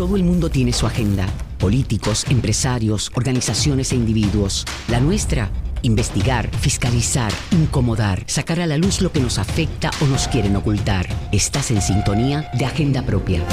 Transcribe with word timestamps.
Todo 0.00 0.16
el 0.16 0.24
mundo 0.24 0.48
tiene 0.48 0.72
su 0.72 0.86
agenda. 0.86 1.26
Políticos, 1.58 2.24
empresarios, 2.30 3.12
organizaciones 3.16 3.92
e 3.92 3.96
individuos. 3.96 4.64
La 4.88 4.98
nuestra, 4.98 5.50
investigar, 5.82 6.48
fiscalizar, 6.56 7.30
incomodar, 7.50 8.24
sacar 8.26 8.60
a 8.60 8.66
la 8.66 8.78
luz 8.78 9.02
lo 9.02 9.12
que 9.12 9.20
nos 9.20 9.38
afecta 9.38 9.90
o 10.00 10.06
nos 10.06 10.26
quieren 10.26 10.56
ocultar. 10.56 11.06
Estás 11.32 11.70
en 11.70 11.82
sintonía 11.82 12.50
de 12.54 12.64
Agenda 12.64 13.02
Propia. 13.04 13.44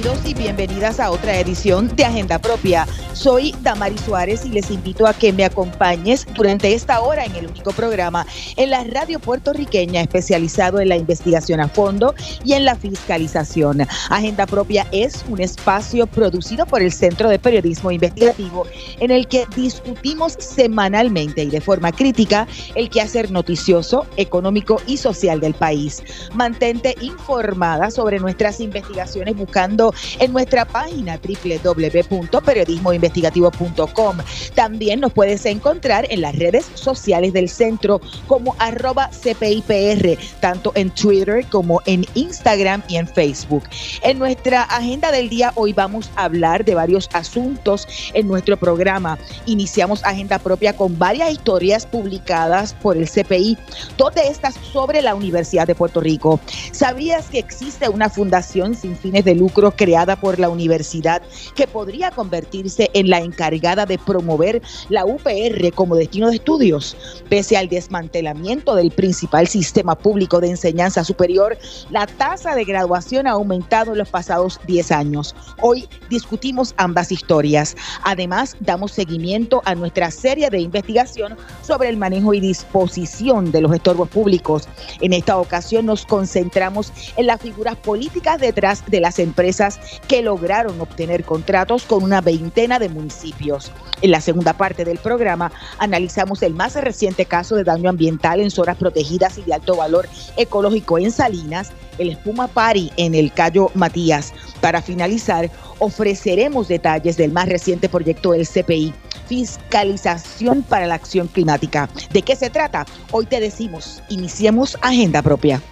Bienvenidos 0.00 0.30
y 0.30 0.34
bienvenidas 0.34 0.98
a 0.98 1.10
otra 1.10 1.38
edición 1.38 1.94
de 1.94 2.06
Agenda 2.06 2.38
Propia. 2.38 2.86
Soy 3.12 3.54
Damari 3.60 3.98
Suárez 3.98 4.46
y 4.46 4.48
les 4.48 4.70
invito 4.70 5.06
a 5.06 5.12
que 5.12 5.30
me 5.30 5.44
acompañes 5.44 6.26
durante 6.34 6.72
esta 6.72 7.02
hora 7.02 7.26
en 7.26 7.36
el 7.36 7.48
único 7.48 7.72
programa 7.72 8.26
en 8.56 8.70
la 8.70 8.82
radio 8.84 9.20
puertorriqueña 9.20 10.00
especializado 10.00 10.80
en 10.80 10.88
la 10.88 10.96
investigación 10.96 11.60
a 11.60 11.68
fondo 11.68 12.14
y 12.44 12.54
en 12.54 12.64
la 12.64 12.76
fiscalización. 12.76 13.86
Agenda 14.08 14.46
Propia 14.46 14.86
es 14.90 15.22
un 15.28 15.38
espacio 15.38 16.06
producido 16.06 16.64
por 16.64 16.80
el 16.80 16.92
Centro 16.92 17.28
de 17.28 17.38
Periodismo 17.38 17.90
Investigativo 17.90 18.66
en 19.00 19.10
el 19.10 19.28
que 19.28 19.44
discutimos 19.54 20.32
semanalmente 20.38 21.42
y 21.42 21.50
de 21.50 21.60
forma 21.60 21.92
crítica 21.92 22.48
el 22.74 22.88
quehacer 22.88 23.30
noticioso, 23.30 24.06
económico 24.16 24.80
y 24.86 24.96
social 24.96 25.40
del 25.40 25.52
país. 25.52 26.02
Mantente 26.32 26.94
informada 27.02 27.90
sobre 27.90 28.18
nuestras 28.18 28.60
investigaciones 28.60 29.36
buscando 29.36 29.89
en 30.18 30.32
nuestra 30.32 30.64
página 30.64 31.18
www.periodismoinvestigativo 31.18 33.00
investigativo.com. 33.00 34.18
También 34.54 35.00
nos 35.00 35.12
puedes 35.12 35.44
encontrar 35.46 36.06
en 36.10 36.20
las 36.20 36.36
redes 36.36 36.70
sociales 36.74 37.32
del 37.32 37.48
centro 37.48 38.00
como 38.26 38.54
arroba 38.58 39.10
CPIPR, 39.10 40.18
tanto 40.40 40.72
en 40.74 40.90
Twitter 40.90 41.44
como 41.50 41.80
en 41.86 42.04
Instagram 42.14 42.82
y 42.88 42.96
en 42.96 43.08
Facebook. 43.08 43.64
En 44.02 44.18
nuestra 44.18 44.62
agenda 44.62 45.10
del 45.12 45.28
día 45.28 45.52
hoy 45.54 45.72
vamos 45.72 46.10
a 46.16 46.24
hablar 46.24 46.64
de 46.64 46.74
varios 46.74 47.08
asuntos 47.12 47.86
en 48.14 48.28
nuestro 48.28 48.56
programa. 48.56 49.18
Iniciamos 49.46 50.04
agenda 50.04 50.38
propia 50.38 50.76
con 50.76 50.98
varias 50.98 51.30
historias 51.32 51.86
publicadas 51.86 52.74
por 52.74 52.96
el 52.96 53.08
CPI, 53.08 53.58
todas 53.96 54.26
estas 54.26 54.54
sobre 54.72 55.02
la 55.02 55.14
Universidad 55.14 55.66
de 55.66 55.74
Puerto 55.74 56.00
Rico. 56.00 56.40
¿Sabías 56.72 57.26
que 57.26 57.38
existe 57.38 57.88
una 57.88 58.10
fundación 58.10 58.74
sin 58.74 58.96
fines 58.96 59.24
de 59.24 59.34
lucro 59.34 59.70
creada 59.80 60.14
por 60.14 60.38
la 60.38 60.50
universidad 60.50 61.22
que 61.54 61.66
podría 61.66 62.10
convertirse 62.10 62.90
en 62.92 63.08
la 63.08 63.20
encargada 63.20 63.86
de 63.86 63.96
promover 63.96 64.60
la 64.90 65.06
UPR 65.06 65.72
como 65.74 65.96
destino 65.96 66.28
de 66.28 66.36
estudios. 66.36 66.94
Pese 67.30 67.56
al 67.56 67.70
desmantelamiento 67.70 68.74
del 68.74 68.90
principal 68.90 69.46
sistema 69.46 69.96
público 69.96 70.38
de 70.38 70.50
enseñanza 70.50 71.02
superior, 71.02 71.56
la 71.88 72.06
tasa 72.06 72.54
de 72.54 72.66
graduación 72.66 73.26
ha 73.26 73.30
aumentado 73.30 73.92
en 73.92 73.98
los 73.98 74.10
pasados 74.10 74.60
10 74.66 74.92
años. 74.92 75.34
Hoy 75.62 75.88
discutimos 76.10 76.74
ambas 76.76 77.10
historias. 77.10 77.74
Además, 78.04 78.58
damos 78.60 78.92
seguimiento 78.92 79.62
a 79.64 79.74
nuestra 79.74 80.10
serie 80.10 80.50
de 80.50 80.60
investigación 80.60 81.38
sobre 81.62 81.88
el 81.88 81.96
manejo 81.96 82.34
y 82.34 82.40
disposición 82.40 83.50
de 83.50 83.62
los 83.62 83.72
estorbos 83.72 84.10
públicos. 84.10 84.68
En 85.00 85.14
esta 85.14 85.38
ocasión 85.38 85.86
nos 85.86 86.04
concentramos 86.04 86.92
en 87.16 87.26
las 87.26 87.40
figuras 87.40 87.76
políticas 87.76 88.38
detrás 88.38 88.84
de 88.86 89.00
las 89.00 89.18
empresas 89.18 89.69
que 90.08 90.22
lograron 90.22 90.80
obtener 90.80 91.24
contratos 91.24 91.84
con 91.84 92.02
una 92.02 92.20
veintena 92.20 92.78
de 92.78 92.88
municipios. 92.88 93.70
En 94.02 94.10
la 94.10 94.20
segunda 94.20 94.54
parte 94.54 94.84
del 94.84 94.98
programa 94.98 95.52
analizamos 95.78 96.42
el 96.42 96.54
más 96.54 96.74
reciente 96.74 97.26
caso 97.26 97.56
de 97.56 97.64
daño 97.64 97.90
ambiental 97.90 98.40
en 98.40 98.50
zonas 98.50 98.76
protegidas 98.76 99.38
y 99.38 99.42
de 99.42 99.54
alto 99.54 99.76
valor 99.76 100.08
ecológico 100.36 100.98
en 100.98 101.10
Salinas, 101.10 101.72
el 101.98 102.10
Espuma 102.10 102.48
Pari 102.48 102.90
en 102.96 103.14
el 103.14 103.32
Cayo 103.32 103.70
Matías. 103.74 104.32
Para 104.60 104.80
finalizar, 104.82 105.50
ofreceremos 105.78 106.68
detalles 106.68 107.16
del 107.16 107.32
más 107.32 107.48
reciente 107.48 107.88
proyecto 107.88 108.32
del 108.32 108.46
CPI, 108.46 108.94
Fiscalización 109.28 110.62
para 110.62 110.86
la 110.86 110.94
Acción 110.94 111.28
Climática. 111.28 111.88
¿De 112.10 112.22
qué 112.22 112.34
se 112.34 112.50
trata? 112.50 112.86
Hoy 113.12 113.26
te 113.26 113.38
decimos, 113.38 114.02
iniciemos 114.08 114.76
agenda 114.80 115.22
propia. 115.22 115.62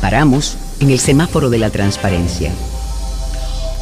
Paramos 0.00 0.56
en 0.80 0.90
el 0.90 1.00
semáforo 1.00 1.50
de 1.50 1.58
la 1.58 1.70
transparencia 1.70 2.52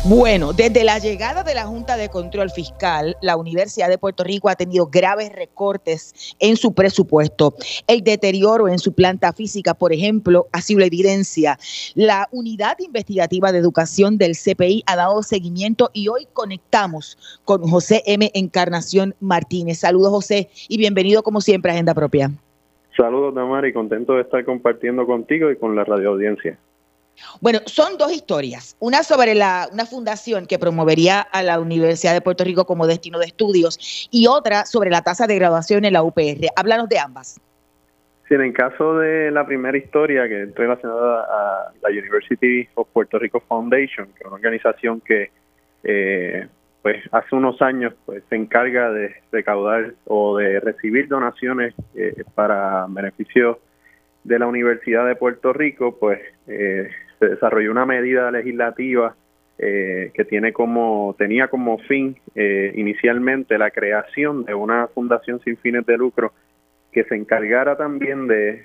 bueno, 0.07 0.53
desde 0.53 0.85
la 0.85 0.99
llegada 0.99 1.43
de 1.45 1.55
la 1.55 1.65
Junta 1.65 1.97
de 1.97 2.11
Control 2.11 2.51
Fiscal, 2.51 3.17
la 3.23 3.39
Universidad 3.39 3.89
de 3.89 3.97
Puerto 3.97 4.23
Rico 4.23 4.51
ha 4.51 4.55
tenido 4.55 4.87
graves 4.87 5.33
recortes 5.33 6.37
en 6.41 6.57
su 6.57 6.75
presupuesto. 6.75 7.55
El 7.87 8.05
deterioro 8.05 8.69
en 8.69 8.79
su 8.79 8.93
planta 8.93 9.33
física, 9.33 9.73
por 9.73 9.95
ejemplo, 9.95 10.47
ha 10.53 10.61
sido 10.61 10.81
la 10.81 10.87
evidencia. 10.87 11.59
La 11.95 12.29
Unidad 12.33 12.77
Investigativa 12.81 13.51
de 13.51 13.61
Educación 13.61 14.19
del 14.19 14.33
CPI 14.37 14.85
ha 14.87 14.97
dado 14.97 15.23
seguimiento 15.23 15.89
y 15.95 16.09
hoy 16.09 16.29
conectamos 16.35 17.41
con 17.47 17.63
José 17.63 18.03
M. 18.05 18.31
Encarnación 18.35 19.15
Martínez. 19.21 19.79
Saludos, 19.79 20.11
José, 20.11 20.51
y 20.69 20.77
bienvenido 20.77 21.23
como 21.23 21.41
siempre 21.41 21.71
a 21.71 21.75
Agenda 21.75 21.95
Propia. 21.95 22.31
Saludos, 22.95 23.35
Damari, 23.35 23.73
contento 23.73 24.13
de 24.13 24.21
estar 24.21 24.45
compartiendo 24.45 25.07
contigo 25.07 25.51
y 25.51 25.57
con 25.57 25.75
la 25.75 25.85
radio 25.85 26.11
audiencia. 26.11 26.59
Bueno, 27.41 27.61
son 27.67 27.99
dos 27.99 28.13
historias. 28.13 28.77
Una 28.81 29.03
sobre 29.03 29.35
la, 29.35 29.69
una 29.73 29.87
fundación 29.87 30.47
que 30.47 30.59
promovería 30.59 31.21
a 31.21 31.43
la 31.43 31.61
Universidad 31.61 32.13
de 32.13 32.21
Puerto 32.21 32.45
Rico 32.45 32.65
como 32.65 32.87
destino 32.87 33.19
de 33.19 33.27
estudios 33.27 34.09
y 34.11 34.27
otra 34.27 34.65
sobre 34.67 34.91
la 34.91 35.03
tasa 35.03 35.27
de 35.27 35.37
graduación 35.37 35.85
en 35.85 35.93
la 35.93 36.03
UPR. 36.03 36.49
Háblanos 36.57 36.89
de 36.89 36.99
ambas. 36.99 37.41
Sí, 38.29 38.35
en 38.35 38.41
el 38.41 38.53
caso 38.55 38.99
de 38.99 39.31
la 39.31 39.45
primera 39.45 39.77
historia, 39.77 40.27
que 40.27 40.45
es 40.45 40.55
relacionada 40.55 41.25
a 41.25 41.73
la 41.83 41.91
University 41.91 42.67
of 42.75 42.89
Puerto 42.93 43.19
Rico 43.19 43.41
Foundation, 43.41 44.07
que 44.07 44.21
es 44.21 44.27
una 44.27 44.37
organización 44.37 45.01
que 45.03 45.31
eh, 45.83 46.47
pues 46.81 47.03
hace 47.13 47.35
unos 47.35 47.61
años 47.61 47.93
pues 48.07 48.23
se 48.29 48.37
encarga 48.37 48.91
de 48.91 49.15
recaudar 49.31 49.95
o 50.07 50.39
de 50.39 50.61
recibir 50.61 51.09
donaciones 51.09 51.75
eh, 51.95 52.25
para 52.35 52.87
beneficio 52.89 53.59
de 54.23 54.39
la 54.39 54.47
Universidad 54.47 55.07
de 55.07 55.17
Puerto 55.17 55.53
Rico, 55.53 55.99
pues 55.99 56.21
eh, 56.47 56.91
se 57.25 57.31
desarrolló 57.31 57.71
una 57.71 57.87
medida 57.87 58.31
legislativa 58.31 59.15
eh, 59.59 60.11
que 60.15 60.25
tiene 60.25 60.53
como 60.53 61.15
tenía 61.17 61.49
como 61.49 61.79
fin 61.79 62.17
eh, 62.35 62.73
inicialmente 62.75 63.57
la 63.57 63.71
creación 63.71 64.45
de 64.45 64.55
una 64.55 64.89
fundación 64.89 65.41
sin 65.41 65.57
fines 65.57 65.87
de 65.87 65.97
lucro 65.97 66.33
que 66.93 67.05
se 67.05 67.15
encargara 67.15 67.77
también 67.77 68.27
de, 68.27 68.65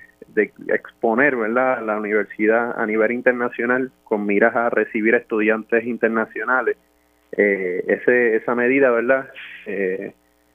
exponer 0.68 1.36
¿verdad? 1.36 1.84
la 1.84 1.96
universidad 1.98 2.78
a 2.78 2.86
nivel 2.86 3.12
internacional 3.12 3.90
con 4.04 4.26
miras 4.26 4.54
a 4.54 4.70
recibir 4.70 5.14
estudiantes 5.14 5.84
internacionales. 5.84 6.76
ese, 7.32 8.36
esa 8.36 8.54
medida, 8.54 8.90
¿verdad? 8.90 9.28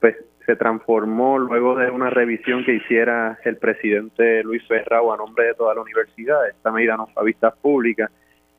pues 0.00 0.16
se 0.46 0.54
transformó 0.54 1.38
luego 1.38 1.74
de 1.74 1.90
una 1.90 2.08
revisión 2.08 2.64
que 2.64 2.74
hiciera 2.74 3.36
el 3.44 3.56
presidente 3.56 4.44
Luis 4.44 4.64
Ferrao 4.68 5.12
a 5.12 5.16
nombre 5.16 5.46
de 5.46 5.54
toda 5.54 5.74
la 5.74 5.80
universidad. 5.80 6.48
Esta 6.48 6.70
medida 6.70 6.96
no 6.96 7.08
fue 7.08 7.20
a 7.20 7.26
vista 7.26 7.50
pública 7.50 8.08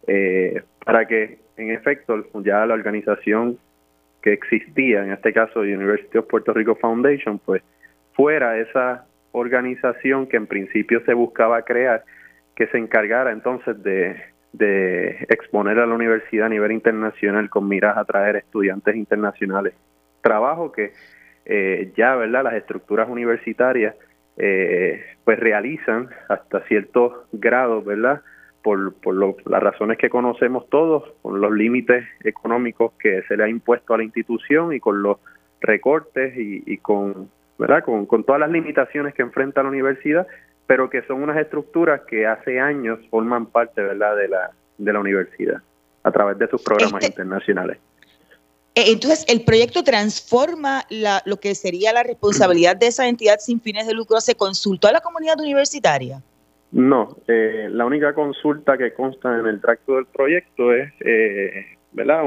eh, 0.06 0.62
para 0.84 1.08
que, 1.08 1.40
en 1.56 1.72
efecto, 1.72 2.26
ya 2.44 2.66
la 2.66 2.74
organización 2.74 3.58
que 4.22 4.34
existía, 4.34 5.04
en 5.06 5.14
este 5.14 5.32
caso 5.32 5.62
University 5.62 6.18
of 6.18 6.28
Puerto 6.28 6.54
Rico 6.54 6.76
Foundation, 6.76 7.40
pues 7.40 7.64
fuera 8.14 8.58
esa 8.58 9.06
organización 9.32 10.28
que 10.28 10.36
en 10.36 10.48
principio 10.48 11.02
se 11.06 11.14
buscaba 11.14 11.62
crear, 11.62 12.04
que 12.54 12.68
se 12.68 12.78
encargara 12.78 13.32
entonces 13.32 13.82
de, 13.82 14.18
de 14.52 15.26
exponer 15.30 15.80
a 15.80 15.86
la 15.86 15.96
universidad 15.96 16.48
a 16.48 16.50
nivel 16.50 16.74
internacional 16.74 17.50
con 17.50 17.70
miras 17.70 17.96
a 17.96 18.04
traer 18.04 18.36
estudiantes 18.36 18.94
internacionales. 18.96 19.74
Trabajo 20.22 20.74
que 20.74 20.92
eh, 21.50 21.94
ya, 21.96 22.16
¿verdad? 22.16 22.44
Las 22.44 22.56
estructuras 22.56 23.08
universitarias 23.10 23.96
eh, 24.36 25.02
pues 25.24 25.40
realizan 25.40 26.10
hasta 26.28 26.60
ciertos 26.66 27.14
grados, 27.32 27.86
¿verdad? 27.86 28.22
Por, 28.62 28.94
por 28.96 29.16
las 29.16 29.64
razones 29.64 29.98
que 29.98 30.10
conocemos 30.10 30.70
todos, 30.70 31.04
con 31.22 31.40
los 31.40 31.54
límites 31.54 32.06
económicos 32.22 32.92
que 33.00 33.24
se 33.24 33.38
le 33.38 33.46
ha 33.46 33.48
impuesto 33.48 33.94
a 33.94 33.98
la 33.98 34.04
institución 34.04 34.74
y 34.74 34.82
con 34.82 35.02
los 35.02 35.20
recortes 35.62 36.34
y, 36.36 36.78
con, 36.80 37.30
¿verdad? 37.58 37.82
Con, 37.84 38.06
con 38.06 38.26
todas 38.26 38.42
las 38.42 38.52
limitaciones 38.52 39.14
que 39.14 39.22
enfrenta 39.22 39.64
la 39.64 39.70
universidad, 39.70 40.28
pero 40.66 40.90
que 40.90 41.02
son 41.04 41.24
unas 41.24 41.38
estructuras 41.38 42.02
que 42.02 42.28
hace 42.28 42.60
años 42.60 43.00
forman 43.10 43.46
parte, 43.46 43.82
¿verdad? 43.82 44.18
De 44.18 44.28
la, 44.28 44.52
de 44.78 44.92
la 44.94 45.00
universidad 45.00 45.62
a 46.04 46.12
través 46.12 46.38
de 46.38 46.48
sus 46.50 46.62
programas 46.62 47.04
este 47.04 47.22
internacionales. 47.22 47.78
Eh, 48.78 48.92
entonces, 48.92 49.26
el 49.28 49.44
proyecto 49.44 49.84
transforma 49.84 50.84
lo 51.26 51.38
que 51.38 51.56
sería 51.56 51.92
la 51.94 52.04
responsabilidad 52.04 52.78
de 52.78 52.86
esa 52.86 53.08
entidad 53.08 53.38
sin 53.40 53.60
fines 53.60 53.88
de 53.88 53.96
lucro. 53.96 54.22
¿Se 54.22 54.36
consultó 54.36 54.88
a 54.88 54.92
la 54.92 55.02
comunidad 55.02 55.40
universitaria? 55.40 56.22
No, 56.72 57.18
eh, 57.28 57.70
la 57.72 57.88
única 57.88 58.14
consulta 58.14 58.78
que 58.78 58.94
consta 58.94 59.36
en 59.40 59.48
el 59.48 59.62
tracto 59.62 59.96
del 59.96 60.06
proyecto 60.06 60.76
es, 60.76 60.94
eh, 61.00 61.66
¿verdad? 61.92 62.22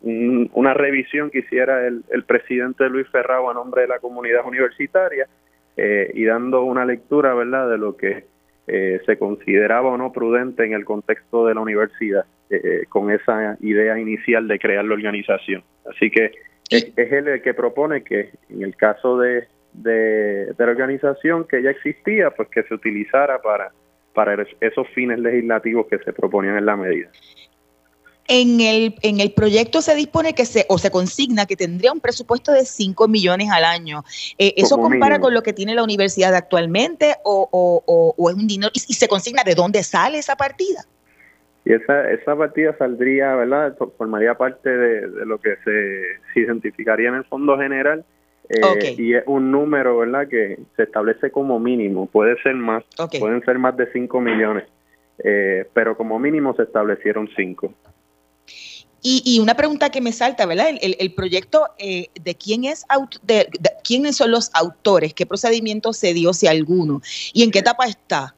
una 0.00 0.72
revisión 0.72 1.30
que 1.30 1.40
hiciera 1.40 1.86
el, 1.86 2.24
presidente 2.26 2.88
Luis 2.88 3.06
Ferrao 3.08 3.50
a 3.50 3.54
nombre 3.54 3.82
de 3.82 3.88
la 3.88 3.98
comunidad 3.98 4.46
universitaria 4.46 5.28
y 5.76 6.24
dando 6.24 6.62
una 6.64 6.86
lectura, 6.86 7.34
¿verdad?, 7.34 7.68
de 7.68 7.76
lo 7.76 7.96
que 7.96 8.24
se 8.66 9.18
consideraba 9.18 9.90
o 9.90 9.98
no 9.98 10.12
prudente 10.12 10.64
en 10.64 10.72
el 10.72 10.86
contexto 10.86 11.46
de 11.46 11.54
la 11.54 11.60
universidad. 11.60 12.24
eh, 12.50 12.84
con 12.88 13.12
esa 13.12 13.56
idea 13.60 13.96
inicial 13.96 14.48
de 14.48 14.58
crear 14.58 14.84
la 14.84 14.94
organización. 14.94 15.62
Así 15.94 16.10
que 16.10 16.32
es, 16.70 16.92
él 16.96 17.28
el 17.28 17.42
que 17.42 17.54
propone 17.54 18.02
que 18.02 18.30
en 18.48 18.62
el 18.62 18.76
caso 18.76 19.18
de, 19.18 19.48
de, 19.72 20.54
la 20.56 20.64
organización 20.64 21.46
que 21.46 21.62
ya 21.62 21.70
existía, 21.70 22.30
pues 22.30 22.48
que 22.48 22.62
se 22.62 22.74
utilizara 22.74 23.40
para, 23.42 23.72
para 24.14 24.46
esos 24.60 24.88
fines 24.88 25.18
legislativos 25.18 25.86
que 25.88 25.98
se 25.98 26.12
proponían 26.12 26.56
en 26.56 26.66
la 26.66 26.76
medida. 26.76 27.10
En 28.28 28.60
el, 28.60 28.94
en 29.02 29.18
el 29.18 29.32
proyecto 29.32 29.82
se 29.82 29.96
dispone 29.96 30.34
que 30.34 30.46
se, 30.46 30.64
o 30.68 30.78
se 30.78 30.92
consigna 30.92 31.46
que 31.46 31.56
tendría 31.56 31.90
un 31.90 31.98
presupuesto 31.98 32.52
de 32.52 32.64
5 32.64 33.08
millones 33.08 33.50
al 33.50 33.64
año. 33.64 34.04
Eh, 34.38 34.54
¿Eso 34.56 34.78
compara 34.78 35.18
con 35.18 35.34
lo 35.34 35.42
que 35.42 35.52
tiene 35.52 35.74
la 35.74 35.82
universidad 35.82 36.32
actualmente 36.36 37.16
o, 37.24 37.48
o, 37.50 38.30
es 38.30 38.36
un 38.36 38.46
dinero? 38.46 38.70
Y, 38.72 38.94
se 38.94 39.08
consigna 39.08 39.42
de 39.42 39.56
dónde 39.56 39.82
sale 39.82 40.18
esa 40.18 40.36
partida? 40.36 40.84
Y 41.64 41.72
esa, 41.74 42.10
esa 42.10 42.36
partida 42.36 42.76
saldría, 42.78 43.34
¿verdad? 43.34 43.76
Formaría 43.98 44.34
parte 44.34 44.70
de, 44.70 45.26
lo 45.26 45.38
que 45.38 45.56
se, 45.64 46.40
identificaría 46.40 47.08
en 47.08 47.16
el 47.16 47.24
Fondo 47.24 47.58
General. 47.58 48.04
Eh, 48.48 48.94
y 48.98 49.14
es 49.14 49.22
un 49.26 49.50
número, 49.50 49.98
¿verdad? 49.98 50.26
Que 50.26 50.58
se 50.76 50.84
establece 50.84 51.30
como 51.30 51.60
mínimo. 51.60 52.06
Puede 52.06 52.40
ser 52.42 52.54
más, 52.54 52.82
pueden 53.18 53.44
ser 53.44 53.58
más 53.58 53.76
de 53.76 53.92
5 53.92 54.20
millones. 54.20 54.64
Eh, 55.22 55.66
pero 55.74 55.96
como 55.96 56.18
mínimo 56.18 56.54
se 56.56 56.62
establecieron 56.62 57.28
5. 57.36 57.72
Y, 59.02 59.38
una 59.40 59.54
pregunta 59.54 59.88
que 59.88 60.02
me 60.02 60.12
salta, 60.12 60.44
¿verdad? 60.44 60.68
El, 60.80 61.14
proyecto, 61.14 61.68
eh, 61.78 62.08
¿de, 62.20 62.34
quién 62.34 62.64
es 62.64 62.84
de, 63.22 63.48
quiénes 63.82 64.16
son 64.16 64.30
los 64.30 64.50
autores? 64.52 65.14
¿Qué 65.14 65.24
procedimiento 65.24 65.94
se 65.94 66.12
dio, 66.12 66.34
si 66.34 66.46
alguno? 66.46 67.00
¿Y 67.32 67.42
en 67.42 67.50
qué 67.50 67.60
etapa 67.60 67.86
está? 67.86 68.34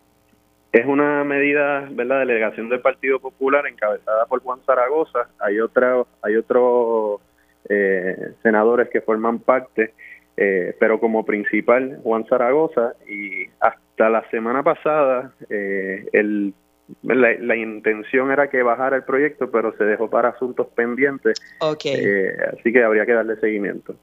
Es 0.72 0.86
una 0.86 1.22
medida, 1.24 1.86
¿verdad? 1.90 2.20
Delegación 2.20 2.68
del 2.68 2.80
Partido 2.80 3.20
Popular 3.20 3.66
encabezada 3.66 4.26
por 4.26 4.40
Juan 4.40 4.60
Zaragoza. 4.64 5.28
Hay 5.38 5.60
otra, 5.60 6.02
hay 6.22 6.36
otros 6.36 7.20
eh, 7.68 8.32
senadores 8.42 8.88
que 8.88 9.02
forman 9.02 9.40
parte, 9.40 9.92
eh, 10.36 10.74
pero 10.80 10.98
como 10.98 11.26
principal 11.26 12.00
Juan 12.02 12.24
Zaragoza. 12.26 12.94
Y 13.06 13.46
hasta 13.60 14.08
la 14.08 14.28
semana 14.30 14.62
pasada, 14.62 15.32
el 15.50 16.54
la, 17.02 17.56
intención 17.56 18.30
era 18.30 18.48
que 18.48 18.62
bajara 18.62 18.96
el 18.96 19.04
proyecto, 19.04 19.50
pero 19.50 19.74
se 19.76 19.84
dejó 19.84 20.10
para 20.10 20.30
asuntos 20.30 20.66
pendientes. 20.68 21.40
Eh, 21.84 22.36
así 22.52 22.72
que 22.72 22.82
habría 22.82 23.06
que 23.06 23.12
darle 23.12 23.36
seguimiento. 23.36 23.94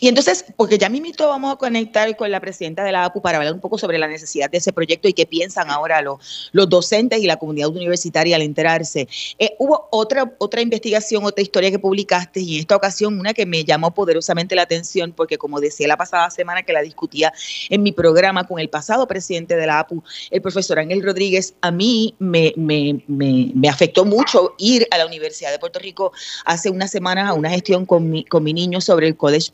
Y 0.00 0.08
entonces, 0.08 0.44
porque 0.56 0.78
ya 0.78 0.88
mismito 0.88 1.28
vamos 1.28 1.52
a 1.52 1.56
conectar 1.56 2.16
con 2.16 2.30
la 2.30 2.40
presidenta 2.40 2.84
de 2.84 2.92
la 2.92 3.04
APU 3.04 3.20
para 3.20 3.38
hablar 3.38 3.54
un 3.54 3.60
poco 3.60 3.78
sobre 3.78 3.98
la 3.98 4.08
necesidad 4.08 4.50
de 4.50 4.58
ese 4.58 4.72
proyecto 4.72 5.08
y 5.08 5.12
qué 5.12 5.26
piensan 5.26 5.70
ahora 5.70 6.02
los, 6.02 6.50
los 6.52 6.68
docentes 6.68 7.20
y 7.20 7.26
la 7.26 7.36
comunidad 7.36 7.68
universitaria 7.68 8.36
al 8.36 8.42
enterarse. 8.42 9.08
Eh, 9.38 9.54
hubo 9.58 9.88
otra, 9.90 10.32
otra 10.38 10.60
investigación, 10.60 11.24
otra 11.24 11.42
historia 11.42 11.70
que 11.70 11.78
publicaste 11.78 12.40
y 12.40 12.54
en 12.54 12.60
esta 12.60 12.76
ocasión 12.76 13.18
una 13.18 13.34
que 13.34 13.46
me 13.46 13.64
llamó 13.64 13.92
poderosamente 13.92 14.54
la 14.54 14.62
atención 14.62 15.12
porque 15.12 15.38
como 15.38 15.60
decía 15.60 15.88
la 15.88 15.96
pasada 15.96 16.30
semana 16.30 16.62
que 16.62 16.72
la 16.72 16.82
discutía 16.82 17.32
en 17.70 17.82
mi 17.82 17.92
programa 17.92 18.46
con 18.46 18.58
el 18.58 18.68
pasado 18.68 19.06
presidente 19.06 19.56
de 19.56 19.66
la 19.66 19.80
APU, 19.80 20.02
el 20.30 20.42
profesor 20.42 20.78
Ángel 20.78 21.02
Rodríguez, 21.02 21.54
a 21.60 21.70
mí 21.70 22.14
me, 22.18 22.52
me, 22.56 23.02
me, 23.06 23.52
me 23.54 23.68
afectó 23.68 24.04
mucho 24.04 24.54
ir 24.58 24.86
a 24.90 24.98
la 24.98 25.06
Universidad 25.06 25.50
de 25.50 25.58
Puerto 25.58 25.78
Rico 25.78 26.12
hace 26.44 26.70
unas 26.70 26.90
semanas 26.90 27.28
a 27.28 27.34
una 27.34 27.50
gestión 27.50 27.86
con 27.86 28.10
mi, 28.10 28.24
con 28.24 28.42
mi 28.42 28.52
niño 28.52 28.80
sobre 28.80 29.06
el 29.06 29.16
College 29.16 29.50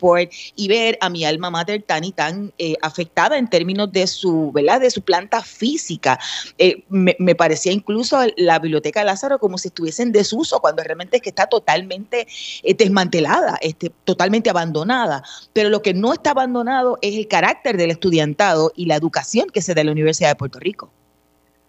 y 0.56 0.68
ver 0.68 0.98
a 1.00 1.10
mi 1.10 1.24
alma 1.24 1.50
mater 1.50 1.82
tan 1.82 2.04
y 2.04 2.12
tan 2.12 2.52
eh, 2.58 2.74
afectada 2.82 3.38
en 3.38 3.48
términos 3.48 3.90
de 3.92 4.06
su, 4.06 4.52
¿verdad? 4.52 4.80
De 4.80 4.90
su 4.90 5.02
planta 5.02 5.42
física. 5.42 6.18
Eh, 6.58 6.84
me, 6.88 7.34
parecía 7.34 7.72
incluso 7.72 8.18
la 8.36 8.58
biblioteca 8.58 9.00
de 9.00 9.06
Lázaro 9.06 9.38
como 9.38 9.58
si 9.58 9.68
estuviese 9.68 10.02
en 10.02 10.12
desuso, 10.12 10.60
cuando 10.60 10.82
realmente 10.82 11.16
es 11.16 11.22
que 11.22 11.30
está 11.30 11.46
totalmente 11.46 12.26
eh, 12.62 12.74
desmantelada, 12.74 13.58
este, 13.60 13.90
totalmente 14.04 14.50
abandonada. 14.50 15.22
Pero 15.52 15.68
lo 15.68 15.82
que 15.82 15.94
no 15.94 16.12
está 16.12 16.30
abandonado 16.30 16.98
es 17.02 17.14
el 17.16 17.28
carácter 17.28 17.76
del 17.76 17.90
estudiantado 17.90 18.72
y 18.76 18.86
la 18.86 18.96
educación 18.96 19.48
que 19.50 19.62
se 19.62 19.74
da 19.74 19.80
en 19.80 19.86
la 19.86 19.92
Universidad 19.92 20.30
de 20.30 20.36
Puerto 20.36 20.58
Rico. 20.58 20.90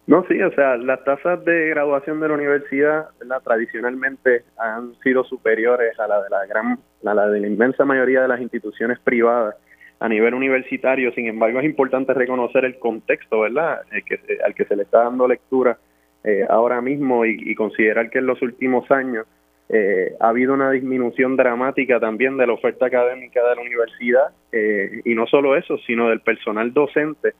No, 0.07 0.23
sí, 0.27 0.39
o 0.39 0.51
sea, 0.51 0.77
las 0.77 1.03
tasas 1.03 1.43
de 1.45 1.69
graduación 1.69 2.19
de 2.19 2.27
la 2.27 2.35
universidad 2.35 3.09
tradicionalmente 3.43 4.43
han 4.57 4.93
sido 5.01 5.23
superiores 5.23 5.99
a 5.99 6.07
la 6.07 6.21
de 6.21 6.29
la 6.29 6.45
gran, 6.45 6.77
a 7.03 7.13
la 7.13 7.27
de 7.27 7.39
la 7.39 7.47
inmensa 7.47 7.85
mayoría 7.85 8.21
de 8.21 8.27
las 8.27 8.39
instituciones 8.39 8.99
privadas 8.99 9.55
a 9.99 10.07
nivel 10.07 10.35
universitario. 10.35 11.11
Sin 11.13 11.27
embargo, 11.27 11.59
es 11.59 11.65
importante 11.65 12.13
reconocer 12.13 12.65
el 12.65 12.77
contexto, 12.77 13.41
¿verdad?, 13.41 13.81
que, 14.05 14.19
al 14.45 14.53
que 14.53 14.65
se 14.65 14.75
le 14.75 14.83
está 14.83 15.05
dando 15.05 15.27
lectura 15.27 15.77
eh, 16.23 16.45
ahora 16.49 16.81
mismo 16.81 17.25
y, 17.25 17.55
considerar 17.55 18.11
que 18.11 18.19
en 18.19 18.27
los 18.27 18.41
últimos 18.43 18.89
años 18.91 19.25
eh, 19.69 20.13
ha 20.19 20.29
habido 20.29 20.53
una 20.53 20.69
disminución 20.69 21.35
dramática 21.35 21.99
también 21.99 22.37
de 22.37 22.45
la 22.45 22.53
oferta 22.53 22.85
académica 22.85 23.47
de 23.47 23.55
la 23.55 23.61
universidad 23.61 24.29
eh, 24.51 25.01
y 25.03 25.15
no 25.15 25.25
solo 25.25 25.55
eso, 25.55 25.79
sino 25.79 26.09
del 26.09 26.21
personal 26.21 26.71
docente 26.73 27.33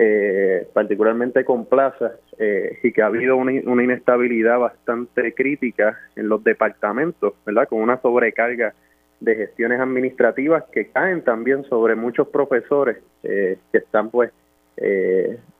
eh, 0.00 0.68
particularmente 0.72 1.44
con 1.44 1.66
plazas, 1.66 2.12
eh, 2.38 2.78
y 2.84 2.92
que 2.92 3.02
ha 3.02 3.06
habido 3.06 3.36
una, 3.36 3.52
inestabilidad 3.52 4.56
bastante 4.60 5.34
crítica 5.34 5.98
en 6.14 6.28
los 6.28 6.44
departamentos, 6.44 7.34
¿verdad? 7.44 7.66
Con 7.66 7.80
una 7.80 8.00
sobrecarga 8.00 8.74
de 9.18 9.34
gestiones 9.34 9.80
administrativas 9.80 10.62
que 10.70 10.86
caen 10.86 11.22
también 11.22 11.64
sobre 11.64 11.96
muchos 11.96 12.28
profesores 12.28 12.98
eh, 13.24 13.58
que 13.72 13.78
están 13.78 14.10
pues 14.10 14.30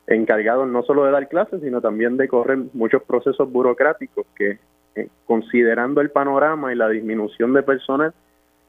encargados 0.07 0.65
no 0.69 0.81
solo 0.83 1.03
de 1.03 1.11
dar 1.11 1.27
clases, 1.27 1.59
sino 1.61 1.81
también 1.81 2.15
de 2.15 2.29
correr 2.29 2.59
muchos 2.71 3.03
procesos 3.03 3.51
burocráticos 3.51 4.25
que, 4.37 4.57
considerando 5.25 5.99
el 5.99 6.11
panorama 6.11 6.71
y 6.71 6.77
la 6.77 6.87
disminución 6.87 7.51
de 7.51 7.63
personal, 7.63 8.13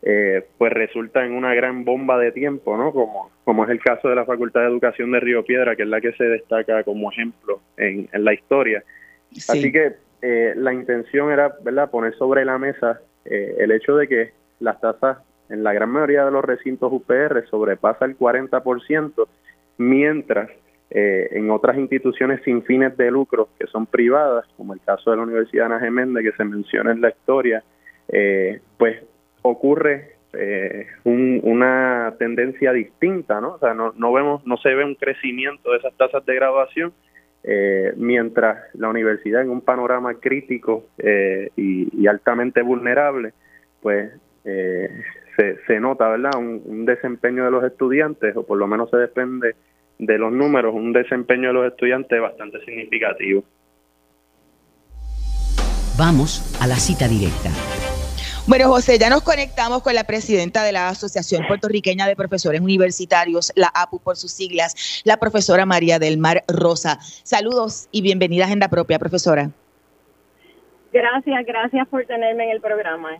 eh, 0.03 0.47
pues 0.57 0.73
resulta 0.73 1.27
en 1.27 1.33
una 1.33 1.55
gran 1.55 1.85
bomba 1.85 2.19
de 2.19 2.33
tiempo, 2.33 2.75
¿no? 2.77 2.91
Como, 2.91 3.31
como 3.45 3.65
es 3.65 3.71
el 3.71 3.81
caso 3.81 4.09
de 4.09 4.15
la 4.15 4.25
Facultad 4.25 4.63
de 4.63 4.69
Educación 4.69 5.13
de 5.13 5.21
Río 5.21 5.45
Piedra, 5.45 5.77
que 5.77 5.83
es 5.83 5.89
la 5.89 6.01
que 6.01 6.13
se 6.13 6.25
destaca 6.25 6.85
como 6.85 7.13
ejemplo 7.13 7.61
en, 7.77 8.09
la 8.13 8.33
historia. 8.33 8.83
Así 9.49 9.71
que 9.71 9.93
eh, 10.23 10.55
la 10.57 10.73
intención 10.73 11.31
era, 11.31 11.55
¿verdad?, 11.63 11.91
poner 11.91 12.15
sobre 12.15 12.47
la 12.47 12.57
mesa 12.57 13.01
eh, 13.27 13.57
el 13.59 13.73
hecho 13.73 13.95
de 13.97 14.09
que 14.09 14.33
las 14.59 14.81
tasas 14.81 15.19
en 15.51 15.63
la 15.63 15.75
gran 15.75 15.91
mayoría 15.91 16.25
de 16.25 16.31
los 16.31 16.45
recintos 16.45 16.91
UPR 16.91 17.47
sobrepasa 17.51 18.07
el 18.07 18.17
40%, 18.17 19.29
mientras 19.79 20.51
en 20.93 21.53
otras 21.53 21.79
instituciones 21.79 22.43
sin 22.43 22.65
fines 22.65 22.97
de 22.97 23.13
lucro 23.13 23.49
que 23.57 23.69
son 23.69 23.87
privadas, 23.87 24.45
como 24.57 24.75
el 24.75 24.81
caso 24.81 25.13
de 25.13 25.19
la 25.19 25.23
Universidad 25.23 25.67
Ana 25.67 25.79
Geméndez 25.79 26.25
que 26.25 26.37
se 26.37 26.43
menciona 26.45 26.91
en 26.91 27.01
la 27.01 27.11
historia, 27.11 27.63
pues 28.77 29.01
ocurre 29.43 30.21
eh, 30.33 30.87
una 31.05 32.15
tendencia 32.19 32.73
distinta, 32.73 33.41
¿no? 33.41 33.55
O 33.55 33.59
sea, 33.59 33.75
no, 33.75 34.13
vemos, 34.13 34.47
no 34.47 34.57
se 34.59 34.75
ve 34.75 34.85
un 34.85 34.95
crecimiento 34.95 35.73
de 35.73 35.79
esas 35.79 35.93
tasas 35.97 36.25
de 36.25 36.35
graduación, 36.35 36.93
eh, 37.43 37.93
mientras 37.97 38.59
la 38.75 38.89
universidad 38.89 39.43
en 39.43 39.51
un 39.51 39.61
panorama 39.61 40.15
crítico 40.15 40.85
eh, 40.99 41.51
y, 41.57 42.07
altamente 42.07 42.63
vulnerable, 42.63 43.33
pues 43.83 44.13
se, 44.45 45.57
se, 45.67 45.81
nota, 45.81 46.09
¿verdad? 46.09 46.33
Un, 46.39 46.63
un, 46.65 46.85
desempeño 46.87 47.45
de 47.45 47.51
los 47.51 47.65
estudiantes, 47.65 48.37
o 48.37 48.47
por 48.47 48.59
lo 48.59 48.67
menos 48.67 48.91
se 48.91 48.97
depende 48.97 49.55
de 49.99 50.19
los 50.19 50.33
números, 50.33 50.75
un 50.75 50.93
desempeño 50.93 51.49
de 51.49 51.55
los 51.55 51.67
estudiantes 51.67 52.21
bastante 52.21 52.65
significativo. 52.65 53.45
Vamos 55.99 56.57
a 56.63 56.67
la 56.67 56.77
cita 56.77 57.07
directa. 57.07 57.51
Bueno, 58.47 58.69
José, 58.69 58.99
ya 58.99 59.11
nos 59.11 59.23
conectamos 59.23 59.83
con 59.83 59.95
la 59.95 60.05
presidenta 60.05 60.65
de 60.65 60.73
la 60.73 60.89
Asociación 60.89 61.47
Puertorriqueña 61.47 62.07
de 62.07 62.17
Profesores 62.17 62.61
Universitarios, 62.61 63.53
la 63.55 63.69
APU 63.69 64.01
por 64.01 64.17
sus 64.17 64.33
siglas, 64.33 65.03
la 65.05 65.19
profesora 65.19 65.67
María 65.67 65.99
del 65.99 66.19
Mar 66.19 66.45
Rosa. 66.49 66.99
Saludos 67.23 67.89
y 67.93 68.01
bienvenida 68.03 68.45
a 68.45 68.47
Agenda 68.47 68.69
Propia, 68.69 68.99
profesora. 68.99 69.51
Gracias, 70.93 71.47
gracias 71.47 71.87
por 71.89 72.05
tenerme 72.05 72.45
en 72.45 72.51
el 72.51 72.61
programa. 72.61 73.11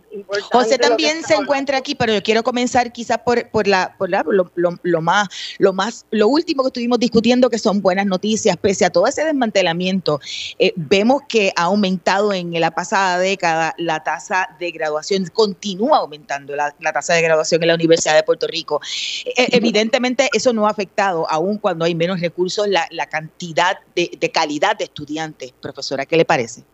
José 0.51 0.77
también 0.77 1.23
se 1.23 1.35
encuentra 1.35 1.77
aquí, 1.77 1.95
pero 1.95 2.13
yo 2.13 2.21
quiero 2.21 2.43
comenzar 2.43 2.91
quizás 2.91 3.19
por, 3.19 3.49
por 3.49 3.65
la, 3.65 3.95
por 3.97 4.09
la 4.09 4.23
lo, 4.27 4.51
lo, 4.83 5.01
más, 5.01 5.29
lo 5.57 5.71
más, 5.71 6.05
lo 6.11 6.27
último 6.27 6.63
que 6.63 6.67
estuvimos 6.67 6.99
discutiendo, 6.99 7.49
que 7.49 7.57
son 7.57 7.81
buenas 7.81 8.05
noticias, 8.05 8.57
pese 8.57 8.83
a 8.83 8.89
todo 8.89 9.07
ese 9.07 9.23
desmantelamiento. 9.23 10.19
Eh, 10.59 10.73
vemos 10.75 11.21
que 11.29 11.53
ha 11.55 11.63
aumentado 11.63 12.33
en 12.33 12.51
la 12.59 12.71
pasada 12.71 13.19
década 13.19 13.73
la 13.77 14.03
tasa 14.03 14.49
de 14.59 14.71
graduación, 14.71 15.27
continúa 15.27 15.99
aumentando 15.99 16.55
la, 16.55 16.73
tasa 16.91 17.13
de 17.13 17.21
graduación 17.21 17.63
en 17.63 17.69
la 17.69 17.75
Universidad 17.75 18.15
de 18.15 18.23
Puerto 18.23 18.47
Rico. 18.47 18.81
Eh, 19.25 19.47
evidentemente 19.53 20.27
eso 20.33 20.51
no 20.51 20.67
ha 20.67 20.71
afectado, 20.71 21.25
aún 21.29 21.57
cuando 21.57 21.85
hay 21.85 21.95
menos 21.95 22.19
recursos, 22.19 22.67
la, 22.67 22.85
la 22.91 23.05
cantidad 23.05 23.77
de, 23.95 24.11
de 24.19 24.29
calidad 24.29 24.75
de 24.75 24.83
estudiantes. 24.83 25.53
Profesora, 25.61 26.05
¿qué 26.05 26.17
le 26.17 26.25
parece? 26.25 26.65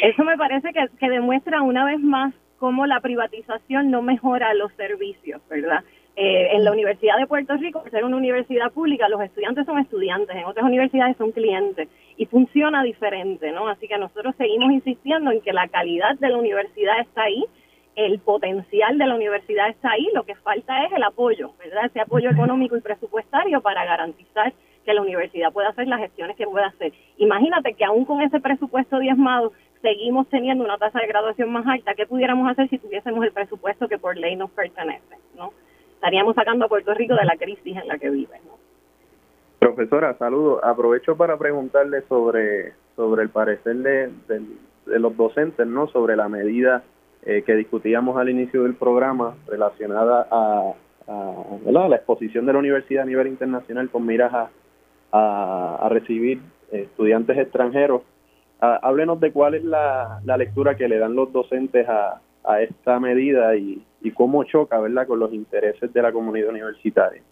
Eso 0.00 0.24
me 0.24 0.36
parece 0.36 0.72
que, 0.72 0.86
que 0.98 1.10
demuestra 1.10 1.62
una 1.62 1.84
vez 1.84 2.00
más 2.00 2.34
cómo 2.58 2.86
la 2.86 3.00
privatización 3.00 3.90
no 3.90 4.02
mejora 4.02 4.54
los 4.54 4.72
servicios, 4.74 5.42
¿verdad? 5.50 5.82
Eh, 6.14 6.50
en 6.52 6.62
la 6.62 6.72
Universidad 6.72 7.16
de 7.18 7.26
Puerto 7.26 7.56
Rico, 7.56 7.80
por 7.80 7.90
ser 7.90 8.04
una 8.04 8.18
universidad 8.18 8.70
pública, 8.70 9.08
los 9.08 9.22
estudiantes 9.22 9.64
son 9.64 9.78
estudiantes, 9.78 10.36
en 10.36 10.44
otras 10.44 10.66
universidades 10.66 11.16
son 11.16 11.32
clientes. 11.32 11.88
y 12.18 12.26
funciona 12.26 12.82
diferente, 12.82 13.50
¿no? 13.50 13.68
Así 13.68 13.88
que 13.88 13.96
nosotros 13.96 14.34
seguimos 14.36 14.70
insistiendo 14.70 15.32
en 15.32 15.40
que 15.40 15.52
la 15.52 15.66
calidad 15.68 16.14
de 16.18 16.28
la 16.28 16.36
universidad 16.36 17.00
está 17.00 17.22
ahí, 17.22 17.42
el 17.96 18.18
potencial 18.20 18.98
de 18.98 19.06
la 19.06 19.14
universidad 19.14 19.70
está 19.70 19.92
ahí, 19.92 20.06
lo 20.14 20.22
que 20.22 20.34
falta 20.36 20.84
es 20.84 20.92
el 20.92 21.02
apoyo, 21.02 21.52
¿verdad? 21.58 21.86
Ese 21.86 22.00
apoyo 22.00 22.30
económico 22.30 22.76
y 22.76 22.82
presupuestario 22.82 23.60
para 23.62 23.84
garantizar 23.86 24.52
que 24.84 24.94
la 24.94 25.02
universidad 25.02 25.52
pueda 25.52 25.68
hacer 25.68 25.86
las 25.86 26.00
gestiones 26.00 26.36
que 26.36 26.46
pueda 26.46 26.66
hacer. 26.66 26.92
Imagínate 27.18 27.74
que 27.74 27.84
aún 27.84 28.04
con 28.04 28.20
ese 28.20 28.40
presupuesto 28.40 28.98
diezmado 28.98 29.52
seguimos 29.80 30.28
teniendo 30.28 30.64
una 30.64 30.78
tasa 30.78 31.00
de 31.00 31.06
graduación 31.06 31.50
más 31.52 31.66
alta. 31.66 31.94
¿Qué 31.94 32.06
pudiéramos 32.06 32.50
hacer 32.50 32.68
si 32.68 32.78
tuviésemos 32.78 33.24
el 33.24 33.32
presupuesto 33.32 33.88
que 33.88 33.98
por 33.98 34.16
ley 34.16 34.36
nos 34.36 34.50
pertenece? 34.50 35.16
¿no? 35.36 35.52
Estaríamos 35.94 36.34
sacando 36.34 36.64
a 36.64 36.68
Puerto 36.68 36.94
Rico 36.94 37.14
de 37.14 37.24
la 37.24 37.36
crisis 37.36 37.76
en 37.76 37.88
la 37.88 37.98
que 37.98 38.10
vive. 38.10 38.40
¿no? 38.46 38.52
Profesora, 39.58 40.16
saludo. 40.18 40.64
Aprovecho 40.64 41.16
para 41.16 41.36
preguntarle 41.36 42.02
sobre, 42.02 42.72
sobre 42.96 43.22
el 43.22 43.28
parecer 43.28 43.76
de, 43.76 44.10
de, 44.28 44.98
los 44.98 45.16
docentes, 45.16 45.66
¿no? 45.66 45.86
Sobre 45.86 46.16
la 46.16 46.28
medida 46.28 46.82
eh, 47.24 47.42
que 47.46 47.54
discutíamos 47.54 48.16
al 48.16 48.28
inicio 48.28 48.64
del 48.64 48.74
programa 48.74 49.36
relacionada 49.46 50.26
a, 50.30 50.72
a, 51.06 51.88
la 51.88 51.96
exposición 51.96 52.46
de 52.46 52.52
la 52.52 52.58
universidad 52.58 53.04
a 53.04 53.06
nivel 53.06 53.28
internacional 53.28 53.88
con 53.88 54.04
miras 54.04 54.34
a, 54.34 54.50
a, 55.12 55.88
recibir 55.90 56.40
estudiantes 56.70 57.36
extranjeros. 57.38 58.02
háblenos 58.60 59.20
de 59.20 59.32
cuál 59.32 59.54
es 59.54 59.64
la, 59.64 60.20
la, 60.24 60.36
lectura 60.36 60.76
que 60.76 60.88
le 60.88 60.98
dan 60.98 61.14
los 61.14 61.32
docentes 61.32 61.88
a, 61.88 62.20
a 62.44 62.62
esta 62.62 62.98
medida 62.98 63.56
y, 63.56 63.82
y 64.00 64.10
cómo 64.12 64.44
choca, 64.44 64.78
¿verdad?, 64.78 65.06
con 65.06 65.18
los 65.18 65.32
intereses 65.32 65.92
de 65.92 66.02
la 66.02 66.12
comunidad 66.12 66.50
universitaria. 66.50 67.22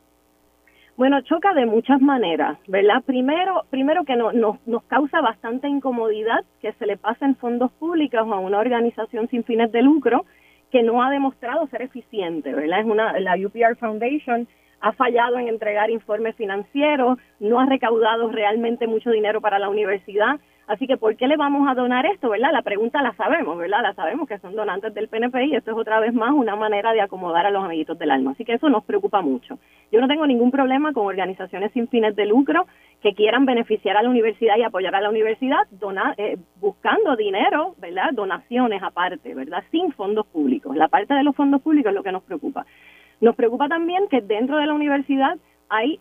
Bueno, 1.01 1.23
choca 1.23 1.55
de 1.55 1.65
muchas 1.65 2.01
maneras, 2.03 2.59
¿verdad? 2.67 3.03
Primero, 3.07 3.65
primero 3.71 4.05
que 4.05 4.17
no, 4.17 4.33
nos 4.33 4.83
causa 4.83 5.23
bastante 5.23 5.67
incomodidad 5.67 6.45
que 6.61 6.73
se 6.75 6.85
le 6.85 6.99
pasen 6.99 7.37
fondos 7.37 7.73
públicos 7.73 8.21
a 8.21 8.39
una 8.39 8.59
organización 8.59 9.27
sin 9.29 9.45
fines 9.45 9.73
de 9.73 9.81
lucro 9.81 10.27
que 10.71 10.83
no 10.83 11.03
ha 11.03 11.11
demostrado 11.11 11.67
ser 11.69 11.81
eficiente, 11.83 12.53
¿verdad? 12.53 12.81
Es 12.81 12.85
una, 12.87 13.19
la 13.19 13.35
UPR 13.35 13.77
Foundation 13.77 14.47
ha 14.81 14.93
fallado 14.93 15.39
en 15.39 15.49
entregar 15.49 15.91
informes 15.91 16.37
financieros, 16.37 17.19
no 17.39 17.61
ha 17.61 17.67
recaudado 17.67 18.31
realmente 18.31 18.87
mucho 18.87 19.11
dinero 19.11 19.41
para 19.41 19.59
la 19.59 19.69
universidad. 19.69 20.41
Así 20.67 20.87
que, 20.87 20.97
¿por 20.97 21.17
qué 21.17 21.27
le 21.27 21.37
vamos 21.37 21.69
a 21.69 21.75
donar 21.75 22.07
esto, 22.07 22.31
verdad? 22.31 22.53
La 22.53 22.63
pregunta 22.63 23.03
la 23.03 23.13
sabemos, 23.15 23.59
¿verdad? 23.59 23.83
La 23.83 23.93
sabemos 23.95 24.29
que 24.29 24.39
son 24.39 24.55
donantes 24.55 24.95
del 24.95 25.09
PNP 25.09 25.47
y 25.47 25.57
esto 25.57 25.73
es 25.73 25.77
otra 25.77 25.99
vez 25.99 26.15
más 26.15 26.31
una 26.31 26.55
manera 26.55 26.93
de 26.93 27.01
acomodar 27.01 27.45
a 27.45 27.51
los 27.51 27.65
amiguitos 27.65 27.99
del 27.99 28.13
alma. 28.13 28.31
Así 28.31 28.45
que 28.45 28.53
eso 28.53 28.69
nos 28.69 28.85
preocupa 28.85 29.21
mucho. 29.21 29.59
Yo 29.91 30.01
no 30.01 30.07
tengo 30.07 30.29
ningún 30.29 30.53
problema 30.53 30.93
con 30.93 31.07
organizaciones 31.07 31.73
sin 31.73 31.89
fines 31.89 32.15
de 32.15 32.25
lucro 32.25 32.67
que 33.03 33.15
quieran 33.15 33.47
beneficiar 33.47 33.97
a 33.97 34.03
la 34.03 34.11
universidad 34.11 34.59
y 34.59 34.63
apoyar 34.63 34.95
a 34.95 35.01
la 35.01 35.11
universidad 35.11 35.67
donar, 35.73 36.15
eh, 36.19 36.37
buscando 36.61 37.17
dinero, 37.17 37.75
¿verdad? 37.79 38.11
Donaciones 38.13 38.81
aparte, 38.81 39.35
¿verdad? 39.35 39.65
Sin 39.73 39.93
fondos 39.93 40.27
públicos. 40.29 40.77
La 40.77 40.87
parte 40.87 41.15
de 41.15 41.25
los 41.25 41.35
fondos 41.35 41.63
públicos 41.63 41.91
es 41.91 41.97
lo 41.97 42.05
que 42.05 42.13
nos 42.13 42.23
preocupa. 42.23 42.65
Nos 43.21 43.37
preocupa 43.37 43.69
también 43.69 44.09
que 44.09 44.21
dentro 44.21 44.57
de 44.57 44.67
la 44.67 44.75
universidad 44.75 45.37
hay, 45.69 46.01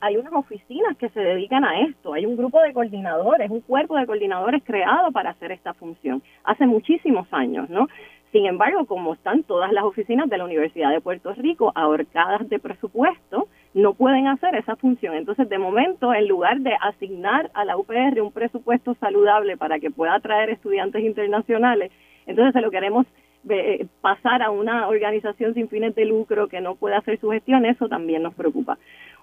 hay 0.00 0.16
unas 0.16 0.32
oficinas 0.34 0.96
que 0.98 1.08
se 1.08 1.20
dedican 1.20 1.64
a 1.64 1.80
esto, 1.80 2.12
hay 2.12 2.26
un 2.26 2.36
grupo 2.36 2.60
de 2.60 2.72
coordinadores, 2.74 3.50
un 3.50 3.62
cuerpo 3.62 3.96
de 3.96 4.06
coordinadores 4.06 4.62
creado 4.62 5.10
para 5.10 5.30
hacer 5.30 5.52
esta 5.52 5.72
función, 5.74 6.22
hace 6.44 6.66
muchísimos 6.66 7.26
años, 7.32 7.70
¿no? 7.70 7.88
Sin 8.32 8.44
embargo, 8.44 8.84
como 8.84 9.14
están 9.14 9.44
todas 9.44 9.72
las 9.72 9.84
oficinas 9.84 10.28
de 10.28 10.36
la 10.36 10.44
Universidad 10.44 10.90
de 10.90 11.00
Puerto 11.00 11.32
Rico 11.32 11.72
ahorcadas 11.74 12.46
de 12.50 12.58
presupuesto, 12.58 13.48
no 13.72 13.94
pueden 13.94 14.26
hacer 14.26 14.54
esa 14.56 14.76
función. 14.76 15.14
Entonces, 15.14 15.48
de 15.48 15.58
momento, 15.58 16.12
en 16.12 16.28
lugar 16.28 16.60
de 16.60 16.76
asignar 16.82 17.50
a 17.54 17.64
la 17.64 17.78
UPR 17.78 18.20
un 18.20 18.32
presupuesto 18.32 18.94
saludable 19.00 19.56
para 19.56 19.78
que 19.78 19.90
pueda 19.90 20.16
atraer 20.16 20.50
estudiantes 20.50 21.02
internacionales, 21.02 21.90
entonces 22.26 22.52
se 22.52 22.60
lo 22.60 22.70
queremos 22.70 23.06
eh, 23.48 23.86
pasar 24.00 24.42
a 24.42 24.50
una 24.50 24.88
organización 24.88 25.54
sin 25.54 25.68
fines 25.68 25.94
de 25.94 26.04
lucro 26.04 26.48
que 26.48 26.60
no 26.60 26.74
puede 26.74 26.96
hacer 26.96 27.18
su 27.20 27.30
gestión, 27.30 27.64
eso 27.66 27.88
también 27.88 28.22
nos 28.22 28.34
preocupa. 28.34 28.78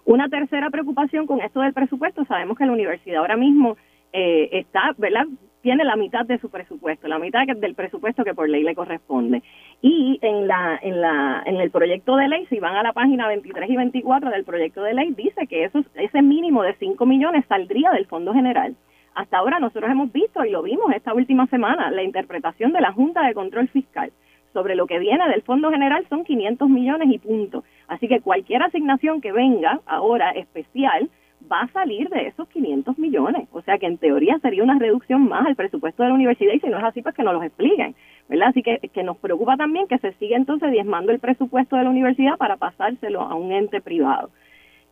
Una 0.05 0.27
tercera 0.29 0.69
preocupación 0.69 1.27
con 1.27 1.41
esto 1.41 1.61
del 1.61 1.73
presupuesto, 1.73 2.25
sabemos 2.25 2.57
que 2.57 2.65
la 2.65 2.73
universidad 2.73 3.21
ahora 3.21 3.37
mismo 3.37 3.77
eh, 4.11 4.49
está, 4.51 4.93
¿verdad? 4.97 5.25
Tiene 5.61 5.85
la 5.85 5.95
mitad 5.95 6.25
de 6.25 6.39
su 6.39 6.49
presupuesto, 6.49 7.07
la 7.07 7.19
mitad 7.19 7.47
del 7.47 7.73
presupuesto 7.73 8.25
que 8.25 8.33
por 8.33 8.49
ley 8.49 8.63
le 8.63 8.75
corresponde. 8.75 9.41
Y 9.81 10.19
en 10.21 10.45
la, 10.45 10.77
en 10.81 10.99
la, 10.99 11.41
en 11.45 11.55
el 11.55 11.71
proyecto 11.71 12.17
de 12.17 12.27
ley, 12.27 12.45
si 12.47 12.59
van 12.59 12.75
a 12.75 12.83
la 12.83 12.91
página 12.91 13.27
23 13.27 13.69
y 13.69 13.75
24 13.77 14.29
del 14.29 14.43
proyecto 14.43 14.83
de 14.83 14.93
ley, 14.93 15.13
dice 15.15 15.47
que 15.47 15.63
eso, 15.63 15.81
ese 15.95 16.21
mínimo 16.21 16.63
de 16.63 16.75
5 16.75 17.05
millones 17.05 17.45
saldría 17.47 17.91
del 17.91 18.07
Fondo 18.07 18.33
General. 18.33 18.75
Hasta 19.15 19.37
ahora 19.37 19.59
nosotros 19.59 19.89
hemos 19.91 20.11
visto 20.11 20.43
y 20.43 20.49
lo 20.49 20.63
vimos 20.63 20.91
esta 20.93 21.13
última 21.13 21.45
semana, 21.47 21.91
la 21.91 22.03
interpretación 22.03 22.73
de 22.73 22.81
la 22.81 22.91
Junta 22.91 23.25
de 23.25 23.33
Control 23.33 23.67
Fiscal 23.67 24.11
sobre 24.53 24.75
lo 24.75 24.87
que 24.87 24.99
viene 24.99 25.27
del 25.29 25.41
Fondo 25.41 25.71
General 25.71 26.05
son 26.09 26.23
500 26.23 26.69
millones 26.69 27.09
y 27.11 27.17
punto. 27.19 27.63
Así 27.87 28.07
que 28.07 28.21
cualquier 28.21 28.63
asignación 28.63 29.19
que 29.19 29.31
venga 29.31 29.81
ahora 29.85 30.31
especial 30.31 31.09
va 31.51 31.61
a 31.61 31.67
salir 31.69 32.09
de 32.09 32.27
esos 32.27 32.47
500 32.49 32.97
millones. 32.97 33.47
O 33.51 33.61
sea 33.61 33.77
que 33.77 33.87
en 33.87 33.97
teoría 33.97 34.39
sería 34.39 34.63
una 34.63 34.79
reducción 34.79 35.27
más 35.27 35.45
al 35.45 35.55
presupuesto 35.55 36.03
de 36.03 36.09
la 36.09 36.15
universidad 36.15 36.53
y 36.53 36.59
si 36.59 36.67
no 36.67 36.77
es 36.77 36.83
así, 36.83 37.01
pues 37.01 37.15
que 37.15 37.23
nos 37.23 37.33
lo 37.33 37.43
expliquen. 37.43 37.95
¿verdad? 38.29 38.49
Así 38.49 38.63
que, 38.63 38.79
que 38.79 39.03
nos 39.03 39.17
preocupa 39.17 39.57
también 39.57 39.87
que 39.87 39.97
se 39.97 40.13
siga 40.13 40.37
entonces 40.37 40.71
diezmando 40.71 41.11
el 41.11 41.19
presupuesto 41.19 41.75
de 41.75 41.83
la 41.83 41.89
universidad 41.89 42.37
para 42.37 42.57
pasárselo 42.57 43.21
a 43.21 43.35
un 43.35 43.51
ente 43.51 43.81
privado. 43.81 44.29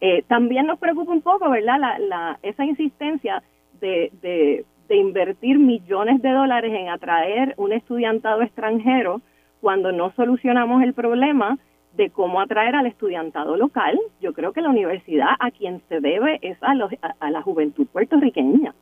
Eh, 0.02 0.24
también 0.28 0.66
nos 0.66 0.80
preocupa 0.80 1.12
un 1.12 1.22
poco, 1.22 1.50
¿verdad? 1.50 1.80
La, 1.80 2.00
la, 2.00 2.40
esa 2.42 2.66
insistencia 2.66 3.44
de, 3.82 4.12
de, 4.22 4.66
de 4.88 4.96
invertir 4.96 5.60
millones 5.60 6.22
de 6.22 6.30
dólares 6.32 6.74
en 6.74 6.90
atraer 6.90 7.54
un 7.58 7.74
estudiantado 7.74 8.42
extranjero 8.42 9.22
cuando 9.60 9.92
no 9.92 10.12
solucionamos 10.14 10.82
el 10.84 10.94
problema 10.94 11.58
de 11.96 12.10
cómo 12.10 12.40
atraer 12.42 12.76
al 12.76 12.86
estudiantado 12.86 13.58
local, 13.58 14.00
yo 14.22 14.34
creo 14.34 14.54
que 14.54 14.62
la 14.62 14.70
universidad 14.70 15.32
a 15.40 15.52
quien 15.52 15.82
se 15.90 16.00
debe 16.00 16.40
es 16.42 16.58
a, 16.62 16.74
los, 16.74 16.92
a, 17.20 17.32
la 17.32 17.42
juventud 17.42 17.86
puertorriqueña 17.88 18.74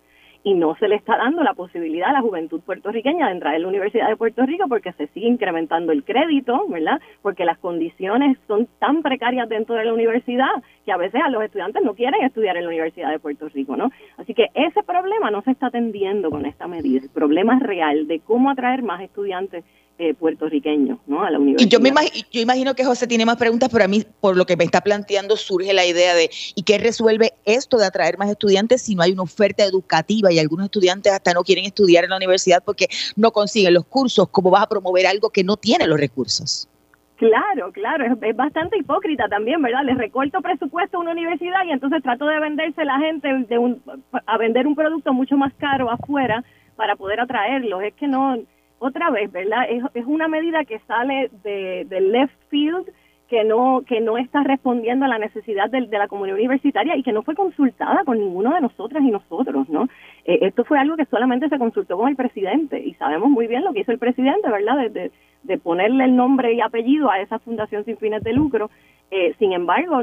y 0.43 0.53
no 0.53 0.75
se 0.75 0.87
le 0.87 0.95
está 0.95 1.17
dando 1.17 1.43
la 1.43 1.53
posibilidad 1.53 2.09
a 2.09 2.13
la 2.13 2.21
juventud 2.21 2.61
puertorriqueña 2.61 3.27
de 3.27 3.33
entrar 3.33 3.55
en 3.55 3.63
la 3.63 3.67
Universidad 3.67 4.07
de 4.07 4.15
Puerto 4.15 4.45
Rico 4.45 4.65
porque 4.67 4.93
se 4.93 5.07
sigue 5.07 5.27
incrementando 5.27 5.91
el 5.91 6.03
crédito, 6.03 6.65
¿verdad? 6.67 7.01
Porque 7.21 7.45
las 7.45 7.57
condiciones 7.59 8.37
son 8.47 8.67
tan 8.79 9.01
precarias 9.01 9.49
dentro 9.49 9.75
de 9.75 9.85
la 9.85 9.93
universidad 9.93 10.63
que 10.85 10.91
a 10.91 10.97
veces 10.97 11.21
a 11.23 11.29
los 11.29 11.43
estudiantes 11.43 11.83
no 11.83 11.93
quieren 11.93 12.23
estudiar 12.23 12.57
en 12.57 12.63
la 12.63 12.69
Universidad 12.69 13.11
de 13.11 13.19
Puerto 13.19 13.49
Rico, 13.49 13.75
¿no? 13.75 13.91
Así 14.17 14.33
que 14.33 14.47
ese 14.53 14.83
problema 14.83 15.29
no 15.29 15.41
se 15.41 15.51
está 15.51 15.67
atendiendo 15.67 16.29
con 16.29 16.45
esta 16.45 16.67
medida. 16.67 17.01
El 17.03 17.09
problema 17.09 17.55
es 17.55 17.63
real 17.63 18.07
de 18.07 18.19
cómo 18.19 18.49
atraer 18.49 18.81
más 18.81 19.01
estudiantes 19.01 19.65
eh, 20.01 20.13
puertorriqueños 20.13 20.97
¿no? 21.07 21.23
a 21.23 21.29
la 21.29 21.39
universidad. 21.39 21.67
Y 21.67 21.69
yo, 21.69 21.81
me 21.81 21.89
imagino, 21.89 22.25
yo 22.31 22.39
imagino 22.39 22.73
que 22.73 22.85
José 22.85 23.05
tiene 23.05 23.25
más 23.25 23.35
preguntas, 23.35 23.67
pero 23.69 23.83
a 23.83 23.87
mí, 23.89 24.05
por 24.21 24.37
lo 24.37 24.45
que 24.45 24.55
me 24.55 24.63
está 24.63 24.79
planteando, 24.79 25.35
surge 25.35 25.73
la 25.73 25.85
idea 25.85 26.15
de 26.15 26.29
¿y 26.55 26.63
qué 26.63 26.77
resuelve 26.77 27.33
esto 27.43 27.77
de 27.77 27.85
atraer 27.85 28.17
más 28.17 28.29
estudiantes 28.29 28.81
si 28.81 28.95
no 28.95 29.03
hay 29.03 29.11
una 29.11 29.23
oferta 29.23 29.65
educativa 29.65 30.31
y 30.31 30.39
algunos 30.39 30.67
estudiantes 30.67 31.11
hasta 31.11 31.33
no 31.33 31.43
quieren 31.43 31.65
estudiar 31.65 32.05
en 32.05 32.11
la 32.11 32.15
universidad 32.15 32.63
porque 32.63 32.87
no 33.17 33.31
consiguen 33.31 33.73
los 33.73 33.85
cursos? 33.85 34.29
¿Cómo 34.29 34.49
vas 34.49 34.63
a 34.63 34.69
promover 34.69 35.05
algo 35.05 35.31
que 35.31 35.43
no 35.43 35.57
tiene 35.57 35.85
los 35.85 35.99
recursos? 35.99 36.69
Claro, 37.17 37.73
claro, 37.73 38.05
es, 38.05 38.35
bastante 38.37 38.77
hipócrita 38.77 39.27
también, 39.27 39.61
¿verdad? 39.61 39.83
Les 39.83 39.97
recorto 39.97 40.39
presupuesto 40.39 40.95
a 40.95 41.01
una 41.01 41.11
universidad 41.11 41.65
y 41.67 41.71
entonces 41.71 42.01
trato 42.01 42.25
de 42.25 42.39
venderse 42.39 42.85
la 42.85 42.99
gente 42.99 43.27
de 43.49 43.57
un, 43.57 43.81
a 44.25 44.37
vender 44.37 44.65
un 44.65 44.75
producto 44.75 45.11
mucho 45.11 45.35
más 45.35 45.53
caro 45.55 45.91
afuera 45.91 46.45
para 46.77 46.95
poder 46.95 47.19
atraerlos. 47.19 47.83
Es 47.83 47.93
que 47.95 48.07
no, 48.07 48.37
otra 48.79 49.09
vez, 49.11 49.31
¿verdad? 49.31 49.65
Es, 49.69 50.05
una 50.05 50.27
medida 50.27 50.65
que 50.65 50.79
sale 50.79 51.29
de, 51.43 51.85
del 51.87 52.11
left 52.11 52.35
field, 52.49 52.89
que 53.27 53.43
no 53.43 53.83
que 53.87 54.01
no 54.01 54.17
está 54.17 54.41
respondiendo 54.41 55.05
a 55.05 55.07
la 55.07 55.19
necesidad 55.19 55.69
de, 55.69 55.81
la 55.81 56.07
comunidad 56.07 56.37
universitaria 56.37 56.95
y 56.97 57.03
que 57.03 57.11
no 57.11 57.21
fue 57.21 57.35
consultada 57.35 58.03
con 58.03 58.17
ninguno 58.17 58.55
de 58.55 58.61
nosotras 58.61 59.03
y 59.03 59.11
nosotros, 59.11 59.69
¿no? 59.69 59.83
Eh, 60.25 60.39
esto 60.41 60.65
fue 60.65 60.79
algo 60.79 60.97
que 60.97 61.05
solamente 61.05 61.47
se 61.47 61.59
consultó 61.59 61.97
con 61.97 62.09
el 62.09 62.15
presidente 62.15 62.79
y 62.79 62.95
sabemos 62.95 63.29
muy 63.29 63.45
bien 63.45 63.63
lo 63.63 63.71
que 63.71 63.81
hizo 63.81 63.91
el 63.91 63.99
presidente, 63.99 64.49
¿verdad? 64.49 64.89
De, 64.89 65.11
de, 65.43 65.57
ponerle 65.59 66.05
el 66.05 66.15
nombre 66.15 66.53
y 66.53 66.61
apellido 66.61 67.11
a 67.11 67.19
esa 67.19 67.37
fundación 67.39 67.85
sin 67.85 67.97
fines 67.97 68.23
de 68.23 68.33
lucro. 68.33 68.71
Eh, 69.11 69.35
sin 69.37 69.53
embargo, 69.53 70.01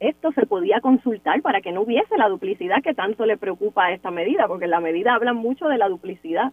esto 0.00 0.32
se 0.32 0.46
podía 0.46 0.80
consultar 0.80 1.42
para 1.42 1.60
que 1.60 1.72
no 1.72 1.82
hubiese 1.82 2.16
la 2.16 2.28
duplicidad 2.28 2.82
que 2.82 2.94
tanto 2.94 3.26
le 3.26 3.36
preocupa 3.36 3.86
a 3.86 3.92
esta 3.92 4.10
medida, 4.10 4.48
porque 4.48 4.66
la 4.66 4.80
medida 4.80 5.14
habla 5.14 5.34
mucho 5.34 5.68
de 5.68 5.78
la 5.78 5.88
duplicidad 5.88 6.52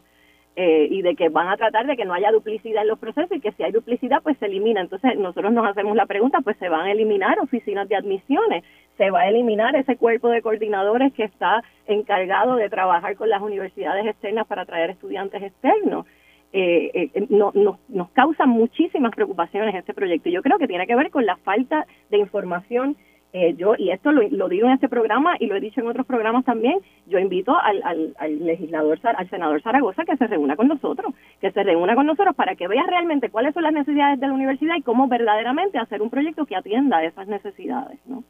eh, 0.60 0.88
y 0.90 1.04
de 1.04 1.16
que 1.16 1.30
van 1.30 1.50
a 1.50 1.56
tratar 1.56 1.86
de 1.86 1.96
que 1.96 2.04
no 2.04 2.16
haya 2.16 2.32
duplicidad 2.32 2.82
en 2.82 2.88
los 2.88 2.98
procesos 2.98 3.32
y 3.32 3.40
que 3.40 3.52
si 3.52 3.62
hay 3.62 3.72
duplicidad 3.72 4.24
pues 4.24 4.40
se 4.40 4.48
elimina. 4.48 4.82
Entonces 4.82 5.16
nosotros 5.16 5.54
nos 5.54 5.68
hacemos 5.68 5.96
la 5.96 6.08
pregunta, 6.08 6.40
pues 6.42 6.58
se 6.58 6.68
van 6.68 6.88
a 6.88 6.92
eliminar 6.92 7.40
oficinas 7.40 7.88
de 7.88 7.96
admisiones, 7.96 8.64
se 8.98 9.12
va 9.12 9.20
a 9.22 9.30
eliminar 9.30 9.76
ese 9.76 9.98
cuerpo 9.98 10.30
de 10.30 10.42
coordinadores 10.42 11.14
que 11.14 11.26
está 11.26 11.64
encargado 11.86 12.56
de 12.56 12.72
trabajar 12.72 13.16
con 13.16 13.30
las 13.30 13.44
universidades 13.44 14.08
externas 14.08 14.48
para 14.48 14.66
traer 14.66 14.90
estudiantes 14.90 15.44
externos. 15.44 16.08
Eh, 16.54 17.12
eh, 17.14 17.28
no, 17.30 17.52
nos 17.54 18.10
causa 18.14 18.48
muchísimas 18.48 19.14
preocupaciones 19.14 19.76
este 19.76 19.94
proyecto 19.94 20.30
yo 20.30 20.42
creo 20.42 20.58
que 20.58 20.66
tiene 20.66 20.88
que 20.88 20.96
ver 20.96 21.12
con 21.12 21.26
la 21.26 21.36
falta 21.36 21.86
de 22.10 22.18
información 22.18 22.96
Eh, 23.34 23.55
yo, 23.55 23.75
y 23.77 23.91
esto 23.91 24.12
lo, 24.12 24.50
digo 24.50 24.67
en 24.67 24.74
este 24.74 24.88
programa 24.88 25.36
y 25.39 25.48
lo 25.48 25.55
he 25.55 25.60
dicho 25.60 25.81
en 25.81 25.88
otros 25.88 26.05
programas 26.05 26.46
también, 26.46 26.79
yo 27.07 27.19
invito 27.19 27.55
al, 27.55 27.84
al, 27.84 28.46
legislador, 28.46 28.98
al 29.03 29.29
senador 29.29 29.62
Zaragoza 29.62 30.05
que 30.05 30.15
se 30.15 30.27
reúna 30.27 30.55
con 30.55 30.69
nosotros, 30.69 31.13
que 31.41 31.51
se 31.51 31.63
reúna 31.63 31.96
con 31.96 32.07
nosotros 32.07 32.36
para 32.36 32.55
que 32.55 32.67
vea 32.67 32.84
realmente 32.88 33.29
cuáles 33.29 33.53
son 33.53 33.63
las 33.63 33.74
necesidades 33.74 34.19
de 34.19 34.27
la 34.27 34.34
universidad 34.34 34.75
y 34.77 34.81
cómo 34.81 35.07
verdaderamente 35.07 35.77
hacer 35.77 36.01
un 36.01 36.10
proyecto 36.10 36.46
que 36.46 36.55
atienda 36.55 37.03
esas 37.03 37.27
necesidades. 37.27 38.00
¿no? 38.05 38.24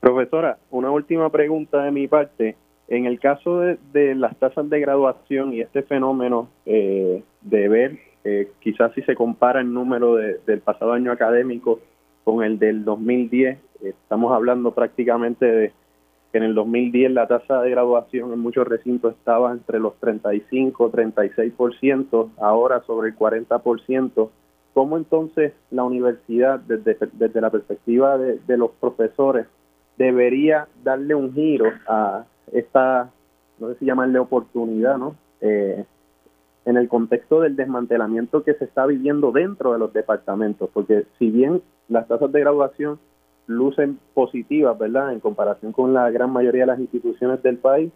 Profesora, 0.00 0.58
una 0.70 0.90
última 0.90 1.30
pregunta 1.30 1.82
de 1.82 1.90
mi 1.90 2.06
parte. 2.06 2.56
En 2.88 3.06
el 3.06 3.20
caso 3.20 3.60
de, 3.60 4.14
las 4.16 4.36
tasas 4.38 4.68
de 4.68 4.80
graduación 4.80 5.54
y 5.54 5.60
este 5.60 5.82
fenómeno 5.82 6.48
eh, 6.66 7.22
de 7.40 7.68
ver, 7.68 7.98
eh, 8.24 8.50
quizás 8.60 8.92
si 8.94 9.02
se 9.02 9.14
compara 9.14 9.60
el 9.60 9.72
número 9.72 10.16
del 10.16 10.60
pasado 10.60 10.92
año 10.92 11.12
académico 11.12 11.80
con 12.24 12.42
el 12.42 12.58
del 12.58 12.84
2010, 12.84 13.58
estamos 13.82 14.32
hablando 14.32 14.72
prácticamente 14.72 15.46
de 15.46 15.72
que 16.32 16.38
en 16.38 16.44
el 16.44 16.54
2010 16.54 17.12
la 17.12 17.26
tasa 17.26 17.60
de 17.62 17.70
graduación 17.70 18.32
en 18.32 18.38
muchos 18.38 18.66
recintos 18.66 19.14
estaba 19.14 19.52
entre 19.52 19.80
los 19.80 19.96
35, 19.96 20.92
36%, 20.92 22.30
ahora 22.40 22.82
sobre 22.82 23.08
el 23.08 23.16
40%. 23.16 24.30
¿Cómo 24.72 24.96
entonces 24.96 25.52
la 25.70 25.82
universidad, 25.82 26.60
desde, 26.60 26.96
desde 27.12 27.40
la 27.40 27.50
perspectiva 27.50 28.16
de, 28.16 28.38
de 28.46 28.56
los 28.56 28.70
profesores, 28.72 29.46
debería 29.96 30.68
darle 30.84 31.14
un 31.14 31.34
giro 31.34 31.66
a 31.88 32.24
esta, 32.52 33.10
no 33.58 33.68
sé 33.68 33.78
si 33.80 33.84
llamarle 33.86 34.18
oportunidad, 34.18 34.96
¿no? 34.96 35.16
Eh, 35.40 35.84
en 36.64 36.76
el 36.76 36.88
contexto 36.88 37.40
del 37.40 37.56
desmantelamiento 37.56 38.42
que 38.44 38.54
se 38.54 38.64
está 38.64 38.86
viviendo 38.86 39.32
dentro 39.32 39.72
de 39.72 39.78
los 39.78 39.92
departamentos, 39.92 40.70
porque 40.72 41.06
si 41.18 41.30
bien 41.30 41.62
las 41.88 42.06
tasas 42.06 42.30
de 42.30 42.40
graduación 42.40 42.98
lucen 43.50 43.98
positivas, 44.14 44.78
¿verdad?, 44.78 45.12
en 45.12 45.20
comparación 45.20 45.72
con 45.72 45.92
la 45.92 46.10
gran 46.10 46.30
mayoría 46.30 46.62
de 46.62 46.68
las 46.68 46.80
instituciones 46.80 47.42
del 47.42 47.58
país, 47.58 47.92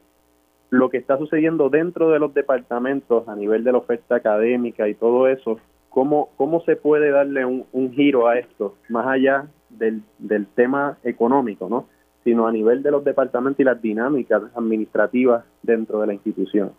lo 0.71 0.91
que 0.91 0.99
está 0.99 1.17
sucediendo 1.17 1.71
dentro 1.71 2.11
de 2.11 2.19
los 2.19 2.35
departamentos 2.35 3.29
a 3.29 3.37
nivel 3.37 3.63
de 3.63 3.73
la 3.73 3.79
oferta 3.79 4.17
académica 4.17 4.89
y 4.89 4.95
todo 4.95 5.29
eso, 5.29 5.59
¿cómo, 5.89 6.31
cómo 6.37 6.61
se 6.63 6.77
puede 6.77 7.11
darle 7.11 7.45
un, 7.45 7.93
giro 7.93 8.27
a 8.27 8.39
esto, 8.39 8.75
más 8.89 9.07
allá 9.07 9.47
del, 9.71 10.03
del 10.19 10.47
tema 10.47 10.99
económico, 11.05 11.69
¿no? 11.69 11.87
sino 12.25 12.47
a 12.47 12.53
nivel 12.53 12.83
de 12.83 12.91
los 12.91 13.05
departamentos 13.05 13.61
y 13.61 13.65
las 13.65 13.81
dinámicas 13.81 14.43
administrativas 14.57 15.45
dentro 15.63 16.01
de 16.01 16.07
la 16.09 16.15
institución. 16.15 16.73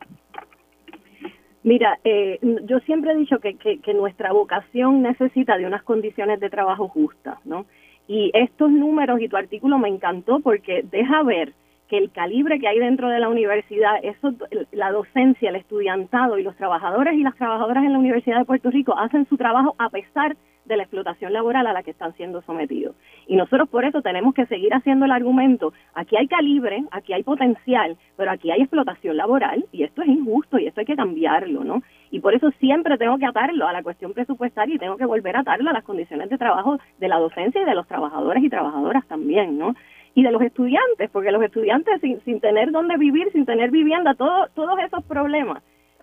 Mira, 1.64 1.98
eh, 2.04 2.40
yo 2.66 2.80
siempre 2.82 3.14
he 3.14 3.16
dicho 3.16 3.40
que, 3.40 3.56
que, 3.56 3.94
nuestra 3.94 4.32
vocación 4.32 5.02
necesita 5.02 5.58
de 5.58 5.66
unas 5.66 5.82
condiciones 5.84 6.40
de 6.40 6.50
trabajo 6.50 6.88
justas, 6.88 7.44
¿no? 7.44 7.66
Y 8.08 8.32
estos 8.34 8.72
números 8.72 9.20
y 9.22 9.28
tu 9.28 9.38
artículo 9.38 9.78
me 9.78 9.90
encantó 9.90 10.40
porque 10.40 10.84
deja 10.84 11.24
ver 11.24 11.54
que 11.88 11.98
el 11.98 12.12
calibre 12.12 12.60
que 12.60 12.68
hay 12.68 12.80
dentro 12.80 13.10
de 13.10 13.20
la 13.20 13.30
universidad, 13.30 13.94
eso, 14.04 14.34
la 14.72 14.92
docencia, 14.92 15.50
el 15.50 15.56
estudiantado 15.56 16.38
y 16.38 16.44
los 16.44 16.56
trabajadores 16.56 17.14
y 17.14 17.24
las 17.24 17.36
trabajadoras 17.36 17.84
en 17.84 17.94
la 17.94 18.00
Universidad 18.00 18.40
de 18.40 18.46
Puerto 18.46 18.72
Rico 18.72 18.98
hacen 18.98 19.28
su 19.28 19.38
trabajo 19.38 19.76
a 19.78 19.90
pesar 19.90 20.36
de 20.66 20.78
la 20.78 20.84
explotación 20.84 21.32
laboral 21.32 21.68
a 21.68 21.74
la 21.74 21.84
que 21.84 21.92
están 21.92 22.14
siendo 22.16 22.42
sometidos. 22.42 22.96
Y 23.28 23.36
nosotros 23.36 23.70
por 23.70 23.86
eso 23.86 24.02
tenemos 24.02 24.34
que 24.34 24.48
seguir 24.48 24.74
haciendo 24.74 25.06
el 25.06 25.12
argumento, 25.12 25.74
aquí 25.94 26.18
hay 26.18 26.28
calibre, 26.28 26.84
aquí 26.92 27.14
hay 27.14 27.24
potencial, 27.24 27.98
pero 28.18 28.32
aquí 28.32 28.52
hay 28.52 28.62
explotación 28.62 29.16
laboral 29.16 29.66
y 29.72 29.84
esto 29.84 30.02
es 30.02 30.08
injusto 30.08 30.58
y 30.58 30.68
esto 30.68 30.80
hay 30.80 30.86
que 30.88 30.96
cambiarlo, 30.96 31.64
¿no? 31.64 31.84
Y 32.12 32.20
por 32.20 32.34
eso 32.34 32.52
siempre 32.60 32.98
tengo 32.98 33.18
que 33.18 33.26
atarlo 33.26 33.68
a 33.68 33.74
la 33.74 33.84
cuestión 33.84 34.14
presupuestaria 34.14 34.76
y 34.76 34.80
tengo 34.80 34.98
que 34.98 35.06
volver 35.06 35.36
a 35.36 35.42
atarlo 35.42 35.70
a 35.70 35.74
las 35.74 35.84
condiciones 35.84 36.30
de 36.30 36.38
trabajo 36.38 36.78
de 37.00 37.08
la 37.08 37.20
docencia 37.20 37.62
y 37.62 37.66
de 37.66 37.76
los 37.76 37.88
trabajadores 37.88 38.44
y 38.44 38.50
trabajadoras 38.50 39.06
también, 39.08 39.58
¿no? 39.58 39.76
Y 40.14 40.24
de 40.24 40.32
los 40.32 40.42
estudiantes, 40.42 41.10
porque 41.12 41.32
los 41.32 41.44
estudiantes 41.44 42.00
sin, 42.02 42.22
sin 42.22 42.40
tener 42.40 42.72
dónde 42.72 42.98
vivir, 42.98 43.32
sin 43.32 43.46
tener 43.46 43.72
vivienda, 43.72 44.14
todo, 44.14 44.48
todos 44.54 44.80
esos 44.80 45.04
problemas 45.04 45.62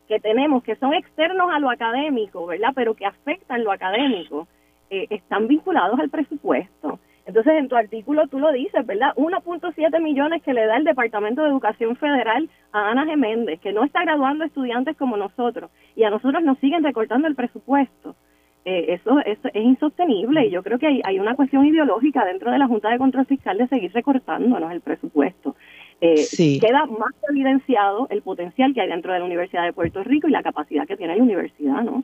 que 0.09 0.21
tenemos, 0.21 0.62
que 0.62 0.76
son 0.76 0.92
externos 0.92 1.50
a 1.50 1.59
lo 1.59 1.71
académico, 1.71 2.47
¿verdad? 2.47 2.73
Pero 2.75 2.94
que 2.94 3.06
afectan 3.06 3.64
lo 3.64 3.73
académico, 3.73 4.47
eh, 4.90 5.07
están 5.09 5.48
vinculados 5.48 5.98
al 5.98 6.11
presupuesto. 6.11 6.98
Entonces, 7.24 7.54
en 7.54 7.68
tu 7.68 7.76
artículo 7.76 8.26
tú 8.26 8.38
lo 8.38 8.52
dices, 8.52 8.85
¿verdad? 8.85 9.14
1.7 9.16 10.00
millones 10.00 10.42
que 10.42 10.52
le 10.52 10.66
da 10.66 10.76
el 10.76 10.85
Departamento 10.85 11.42
de 11.42 11.48
Educación 11.48 11.96
Federal 11.96 12.48
a 12.72 12.90
Ana 12.90 13.06
Geméndez, 13.06 13.61
que 13.61 13.72
no 13.72 13.85
está 13.85 14.02
graduando 14.02 14.44
estudiantes 14.44 14.96
como 14.96 15.16
nosotros, 15.16 15.70
y 15.94 16.04
a 16.04 16.11
nosotros 16.11 16.42
nos 16.42 16.58
siguen 16.58 16.82
recortando 16.82 17.28
el 17.28 17.35
presupuesto. 17.35 18.16
Eh, 18.64 18.94
eso, 18.94 19.18
es 19.24 19.38
insostenible 19.54 20.46
y 20.46 20.50
yo 20.50 20.62
creo 20.62 20.78
que 20.78 20.87
hay, 20.87 21.00
hay, 21.02 21.18
una 21.18 21.35
cuestión 21.35 21.66
ideológica 21.66 22.24
dentro 22.24 22.52
de 22.52 22.58
la 22.58 22.68
Junta 22.68 22.90
de 22.90 22.98
Control 22.98 23.26
Fiscal 23.26 23.58
de 23.58 23.66
seguir 23.66 23.92
recortándonos 23.92 24.70
el 24.70 24.80
presupuesto. 24.80 25.56
Eh, 26.04 26.58
queda 26.61 26.87
más 26.87 27.12
evidenciado 27.30 28.08
el 28.11 28.22
potencial 28.22 28.74
que 28.74 28.80
hay 28.80 28.88
dentro 28.88 29.12
de 29.12 29.20
la 29.20 29.24
Universidad 29.24 29.64
de 29.64 29.72
Puerto 29.72 30.02
Rico 30.02 30.26
y 30.26 30.32
la 30.32 30.42
capacidad 30.42 30.85
que 30.85 30.96
tiene 30.96 31.16
la 31.16 31.22
universidad, 31.22 31.80
¿no? 31.82 32.02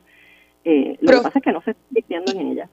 Eh, 0.65 0.97
lo 1.01 1.11
que 1.11 1.23
pasa 1.23 1.39
es 1.41 1.45
que 1.45 1.51
no 1.51 1.61
se 1.63 1.73
está 1.73 1.83
invirtiendo 1.91 2.31
en 2.31 2.47
ella. 2.47 2.69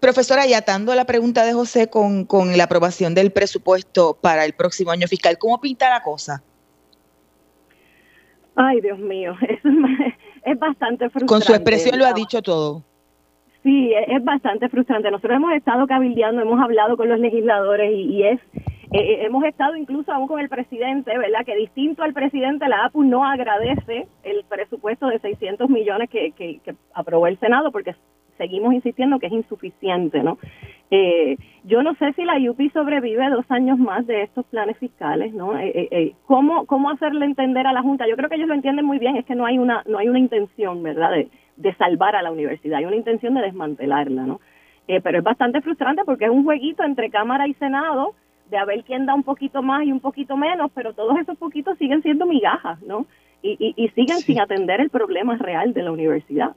Profesora, 0.00 0.46
y 0.46 0.54
atando 0.54 0.94
la 0.94 1.04
pregunta 1.04 1.44
de 1.44 1.52
José 1.52 1.90
con, 1.90 2.24
con 2.24 2.56
la 2.56 2.64
aprobación 2.64 3.14
del 3.14 3.32
presupuesto 3.32 4.16
para 4.20 4.46
el 4.46 4.54
próximo 4.54 4.90
año 4.90 5.06
fiscal, 5.06 5.36
¿cómo 5.38 5.60
pinta 5.60 5.90
la 5.90 6.02
cosa? 6.02 6.42
Ay, 8.56 8.80
Dios 8.80 8.98
mío, 8.98 9.34
eso 9.48 9.68
es, 10.44 10.58
bastante 10.58 11.10
frustrante. 11.10 11.26
Con 11.26 11.42
su 11.42 11.52
expresión 11.52 11.98
lo 11.98 12.06
ha 12.06 12.12
dicho 12.12 12.40
todo. 12.42 12.82
Sí, 13.62 13.92
es, 13.92 14.24
bastante 14.24 14.70
frustrante. 14.70 15.10
Nosotros 15.10 15.36
hemos 15.36 15.52
estado 15.52 15.86
cabildeando, 15.86 16.42
hemos 16.42 16.60
hablado 16.60 16.96
con 16.96 17.08
los 17.08 17.18
legisladores 17.18 17.92
y 17.94 18.22
es 18.22 18.40
eh, 18.92 18.98
eh, 18.98 19.24
hemos 19.26 19.44
estado 19.44 19.76
incluso 19.76 20.10
aún 20.12 20.26
con 20.26 20.40
el 20.40 20.48
presidente, 20.48 21.16
¿verdad? 21.16 21.44
Que 21.46 21.54
distinto 21.54 22.02
al 22.02 22.12
presidente, 22.12 22.68
la 22.68 22.86
APU 22.86 23.04
no 23.04 23.24
agradece 23.24 24.08
el 24.24 24.44
presupuesto 24.48 25.06
de 25.06 25.20
600 25.20 25.70
millones 25.70 26.10
que, 26.10 26.32
que, 26.32 26.60
aprobó 26.92 27.28
el 27.28 27.38
Senado 27.38 27.70
porque 27.70 27.94
seguimos 28.40 28.72
insistiendo 28.72 29.18
que 29.18 29.26
es 29.26 29.32
insuficiente, 29.32 30.22
¿no? 30.22 30.38
Eh, 30.90 31.36
yo 31.64 31.82
no 31.82 31.94
sé 31.96 32.14
si 32.14 32.24
la 32.24 32.38
UPI 32.38 32.70
sobrevive 32.70 33.28
dos 33.28 33.44
años 33.50 33.78
más 33.78 34.06
de 34.06 34.22
estos 34.22 34.46
planes 34.46 34.78
fiscales, 34.78 35.34
¿no? 35.34 35.52
¿cómo, 36.24 36.64
¿Cómo 36.64 36.88
hacerle 36.88 37.26
entender 37.26 37.66
a 37.66 37.74
la 37.74 37.82
Junta? 37.82 38.08
Yo 38.08 38.16
creo 38.16 38.30
que 38.30 38.36
ellos 38.36 38.48
lo 38.48 38.54
entienden 38.54 38.86
muy 38.86 38.98
bien, 38.98 39.16
es 39.16 39.26
que 39.26 39.34
no 39.34 39.44
hay 39.44 39.58
una, 39.58 39.82
no 39.86 39.98
hay 39.98 40.08
una 40.08 40.18
intención, 40.18 40.82
¿verdad?, 40.82 41.10
de, 41.10 41.28
de 41.56 41.74
salvar 41.74 42.16
a 42.16 42.22
la 42.22 42.32
universidad, 42.32 42.78
hay 42.78 42.86
una 42.86 42.96
intención 42.96 43.34
de 43.34 43.42
desmantelarla, 43.42 44.24
¿no? 44.24 44.40
pero 45.04 45.18
es 45.18 45.24
bastante 45.24 45.60
frustrante 45.60 46.02
porque 46.04 46.24
es 46.24 46.32
un 46.32 46.42
jueguito 46.42 46.82
entre 46.82 47.10
Cámara 47.10 47.46
y 47.46 47.54
Senado, 47.54 48.16
de 48.50 48.58
a 48.58 48.64
ver 48.64 48.84
quién 48.84 49.06
da 49.06 49.14
un 49.14 49.22
poquito 49.22 49.62
más 49.62 49.84
y 49.84 49.92
un 49.92 50.00
poquito 50.00 50.36
menos, 50.36 50.70
pero 50.74 50.92
todos 50.92 51.16
esos 51.18 51.38
poquitos 51.38 51.78
siguen 51.78 52.02
siendo 52.02 52.26
migajas, 52.26 52.82
¿no? 52.82 53.06
Y, 53.42 53.74
y, 53.74 53.88
siguen 53.90 54.18
sin 54.18 54.38
atender 54.38 54.82
el 54.82 54.90
problema 54.90 55.34
real 55.36 55.72
de 55.72 55.82
la 55.82 55.92
universidad. 55.92 56.54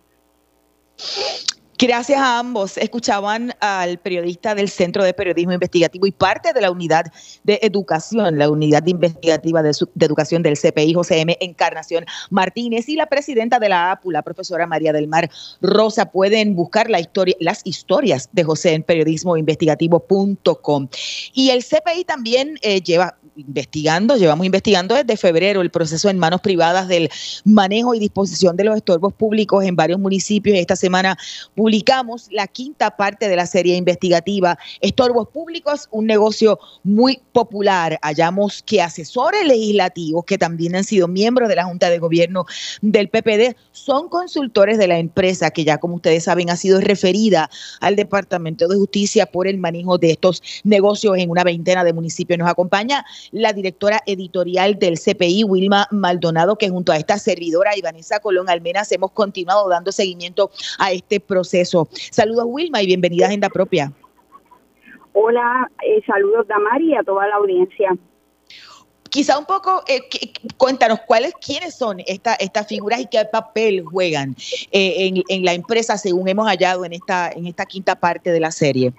Gracias 1.78 2.20
a 2.20 2.40
ambos. 2.40 2.78
Escuchaban 2.78 3.54
al 3.60 3.98
periodista 3.98 4.54
del 4.54 4.70
Centro 4.70 5.04
de 5.04 5.14
Periodismo 5.14 5.54
Investigativo 5.54 6.06
y 6.06 6.12
parte 6.12 6.54
de 6.54 6.62
la 6.62 6.72
unidad 6.72 7.06
de 7.44 7.60
educación, 7.64 8.38
la 8.38 8.50
unidad 8.50 8.86
investigativa 8.86 9.64
de, 9.64 9.72
educación 10.00 10.44
del 10.44 10.58
CPI, 10.58 10.94
José 10.94 11.22
M. 11.22 11.36
Encarnación 11.42 12.06
Martínez, 12.30 12.88
y 12.90 12.96
la 12.96 13.08
presidenta 13.08 13.60
de 13.60 13.70
la 13.70 13.92
APU, 13.92 14.12
la 14.12 14.22
profesora 14.22 14.68
María 14.68 14.94
del 14.94 15.08
Mar 15.08 15.30
Rosa. 15.62 16.12
Pueden 16.12 16.56
buscar 16.56 16.90
la 16.90 17.00
historia, 17.00 17.36
las 17.40 17.62
historias 17.66 18.30
de 18.32 18.44
José 18.44 18.74
en 18.74 18.84
periodismoinvestigativo.com. 18.84 20.88
Y 21.34 21.50
el 21.50 21.64
CPI 21.64 22.04
también 22.06 22.60
eh, 22.62 22.82
lleva 22.82 23.18
investigando, 23.36 24.16
llevamos 24.16 24.46
investigando 24.46 24.96
desde 24.96 25.18
febrero 25.18 25.62
el 25.62 25.72
proceso 25.72 26.10
en 26.10 26.20
manos 26.20 26.42
privadas 26.42 26.88
del 26.88 27.10
manejo 27.44 27.96
y 27.96 28.00
disposición 28.00 28.56
de 28.56 28.64
los 28.64 28.76
estorbos 28.76 29.14
públicos 29.14 29.64
en 29.64 29.76
varios 29.76 30.00
municipios. 30.00 30.58
Esta 30.58 30.76
semana 30.76 31.18
publicamos 31.64 32.28
la 32.30 32.46
quinta 32.48 32.98
parte 32.98 33.30
de 33.30 33.38
la 33.38 33.46
serie 33.46 33.78
investigativa 33.78 34.60
Estorbos 34.82 35.30
Públicos, 35.30 35.88
un 35.92 36.06
negocio 36.06 36.60
muy 36.84 37.22
popular. 37.32 37.98
Hallamos 38.02 38.62
que 38.64 38.82
asesores 38.82 39.48
legislativos 39.48 40.26
que 40.26 40.38
también 40.38 40.76
han 40.76 40.84
sido 40.84 41.08
miembros 41.08 41.48
de 41.48 41.56
la 41.56 41.64
Junta 41.64 41.90
de 41.90 42.00
Gobierno 42.00 42.46
del 42.82 43.08
PPD 43.08 43.56
son 43.72 44.10
consultores 44.10 44.78
de 44.78 44.88
la 44.88 44.98
empresa 44.98 45.52
que 45.52 45.64
ya 45.64 45.78
como 45.78 45.96
ustedes 45.96 46.26
saben 46.26 46.50
ha 46.50 46.58
sido 46.58 46.82
referida 46.82 47.50
al 47.80 47.96
Departamento 47.96 48.68
de 48.68 48.76
Justicia 48.76 49.26
por 49.26 49.48
el 49.48 49.58
manejo 49.58 49.98
de 49.98 50.12
estos 50.12 50.44
negocios 50.66 51.18
en 51.18 51.30
una 51.30 51.46
veintena 51.46 51.86
de 51.86 51.94
municipios. 51.94 52.40
Nos 52.40 52.50
acompaña 52.50 53.06
la 53.32 53.54
directora 53.54 54.04
editorial 54.06 54.78
del 54.80 55.00
CPI, 55.00 55.46
Wilma 55.46 55.88
Maldonado, 55.92 56.58
que 56.58 56.68
junto 56.68 56.92
a 56.92 56.98
esta 56.98 57.18
servidora 57.18 57.78
y 57.78 57.82
Vanessa 57.82 58.20
Colón 58.20 58.50
Almenas 58.50 58.92
hemos 58.92 59.12
continuado 59.12 59.70
dando 59.70 59.94
seguimiento 59.94 60.52
a 60.78 60.92
este 60.92 61.22
proceso. 61.22 61.53
Saludos 62.12 62.46
Wilma 62.48 62.82
y 62.82 62.88
bienvenida 62.88 63.26
a 63.26 63.28
Agenda 63.28 63.50
Propia. 63.50 63.92
Hola, 65.14 65.70
eh, 65.86 66.02
saludos 66.08 66.48
Damari 66.48 66.92
y 66.92 66.96
a 66.96 67.04
toda 67.04 67.28
la 67.28 67.36
audiencia. 67.36 67.96
Quizá 69.12 69.38
un 69.38 69.46
poco, 69.46 69.84
eh, 69.88 70.02
cuéntanos 70.58 71.00
cuáles, 71.06 71.34
quiénes 71.36 71.78
son 71.78 71.98
esta, 72.08 72.34
estas 72.34 72.68
figuras 72.68 73.00
y 73.00 73.06
qué 73.06 73.24
papel 73.32 73.84
juegan 73.86 74.36
eh, 74.72 75.06
en, 75.06 75.22
en, 75.30 75.46
la 75.46 75.54
empresa 75.54 75.98
según 75.98 76.28
hemos 76.28 76.48
hallado 76.48 76.84
en 76.84 76.94
esta, 76.94 77.30
en 77.30 77.46
esta 77.46 77.68
quinta 77.68 77.94
parte 77.94 78.32
de 78.32 78.40
la 78.40 78.50
serie. 78.50 78.92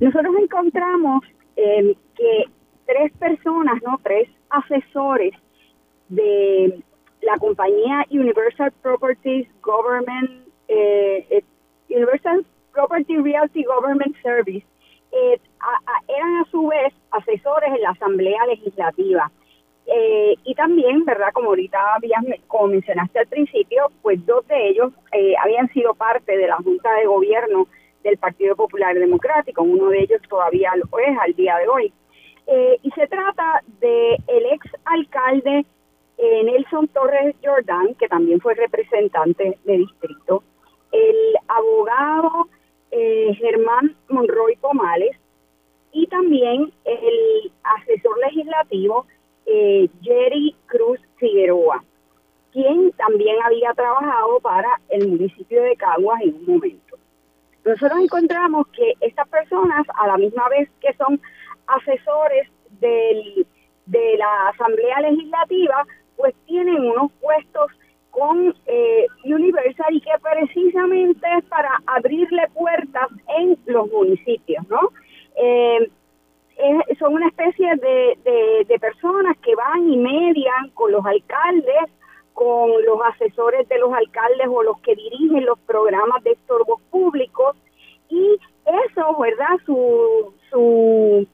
nosotros 0.00 0.34
encontramos 0.40 1.22
eh, 1.56 1.94
que 2.16 2.44
tres 2.86 3.12
personas, 3.18 3.74
no, 3.84 4.00
tres 4.02 4.30
asesores 4.48 5.34
de 6.08 6.82
la 7.20 7.36
compañía 7.36 8.06
Universal 8.10 8.72
Properties 8.80 9.46
Government, 9.62 10.47
eh, 10.68 11.26
eh, 11.30 11.42
Universal 11.88 12.44
Property 12.72 13.16
Realty 13.16 13.64
Government 13.64 14.14
Service, 14.22 14.64
eh, 15.12 15.40
eran 16.08 16.36
a 16.36 16.44
su 16.50 16.66
vez 16.68 16.92
asesores 17.10 17.70
en 17.74 17.82
la 17.82 17.90
Asamblea 17.90 18.46
Legislativa. 18.46 19.30
y 20.44 20.54
también, 20.54 21.04
¿verdad? 21.06 21.32
Como 21.32 21.48
ahorita 21.48 21.94
habías, 21.94 22.22
como 22.46 22.68
mencionaste 22.68 23.20
al 23.20 23.26
principio, 23.26 23.90
pues 24.02 24.24
dos 24.26 24.46
de 24.46 24.68
ellos 24.68 24.92
habían 25.42 25.72
sido 25.72 25.94
parte 25.94 26.36
de 26.36 26.46
la 26.46 26.56
Junta 26.56 26.92
de 26.92 27.06
Gobierno 27.06 27.66
del 28.04 28.18
Partido 28.18 28.54
Popular 28.54 28.94
Democrático. 28.94 29.62
Uno 29.62 29.88
de 29.88 30.00
ellos 30.00 30.20
todavía 30.28 30.72
lo 30.76 30.98
es 30.98 31.18
al 31.18 31.34
día 31.34 31.56
de 31.56 31.68
hoy. 31.68 31.92
y 32.82 32.90
se 32.90 33.06
trata 33.06 33.62
de 33.80 34.16
el 34.26 34.44
ex 34.52 34.66
alcalde 34.84 35.64
eh, 36.18 36.42
Nelson 36.42 36.88
Torres 36.88 37.36
Jordán, 37.44 37.94
que 37.94 38.08
también 38.08 38.40
fue 38.40 38.54
representante 38.54 39.56
de 39.64 39.76
distrito, 39.78 40.42
el 40.92 41.16
abogado 41.48 42.48
eh, 42.90 43.34
Germán 43.38 43.96
Monroy 44.08 44.56
Pomales 44.56 45.16
y 45.92 46.06
también 46.06 46.72
el 46.84 47.52
asesor 47.62 48.18
legislativo 48.20 49.06
eh, 49.46 49.88
Jerry 50.02 50.54
Cruz 50.66 51.00
Figueroa, 51.16 51.82
quien 52.52 52.92
también 52.92 53.36
había 53.44 53.72
trabajado 53.74 54.40
para 54.40 54.80
el 54.88 55.08
municipio 55.08 55.62
de 55.62 55.76
Caguas 55.76 56.20
en 56.22 56.34
un 56.34 56.46
momento. 56.46 56.96
Nosotros 57.64 58.00
encontramos 58.00 58.66
que 58.68 58.94
estas 59.00 59.28
personas, 59.28 59.86
a 59.94 60.06
la 60.06 60.16
misma 60.16 60.48
vez 60.48 60.70
que 60.80 60.92
son 60.94 61.20
asesores 61.66 62.48
del, 62.80 63.46
de 63.86 64.16
la 64.16 64.48
Asamblea 64.48 65.00
Legislativa, 65.00 65.86
pues 66.16 66.34
tienen 66.46 66.80
unos 66.80 67.12
puestos 67.20 67.70
con 68.10 68.54
eh, 68.66 69.06
Universal 69.24 69.94
y 69.94 70.00
que 70.00 70.10
precisamente 70.22 71.26
es 71.38 71.44
para 71.44 71.80
abrirle 71.86 72.48
puertas 72.54 73.08
en 73.38 73.58
los 73.66 73.90
municipios, 73.90 74.66
¿no? 74.68 74.90
Eh, 75.36 75.90
son 76.98 77.14
una 77.14 77.28
especie 77.28 77.76
de, 77.76 78.64
de, 78.66 78.78
personas 78.80 79.36
que 79.38 79.54
van 79.54 79.88
y 79.88 79.96
median 79.96 80.70
con 80.74 80.90
los 80.90 81.04
alcaldes, 81.06 81.84
con 82.34 82.70
los 82.84 83.00
asesores 83.14 83.68
de 83.68 83.78
los 83.78 83.92
alcaldes 83.92 84.46
o 84.48 84.62
los 84.62 84.80
que 84.80 84.94
dirigen 84.96 85.44
los 85.44 85.58
programas 85.60 86.22
de 86.24 86.32
estorbos 86.32 86.80
públicos 86.90 87.56
y 88.08 88.38
eso, 88.86 89.16
¿verdad? 89.18 89.56
Su, 89.64 90.34
su 90.50 91.26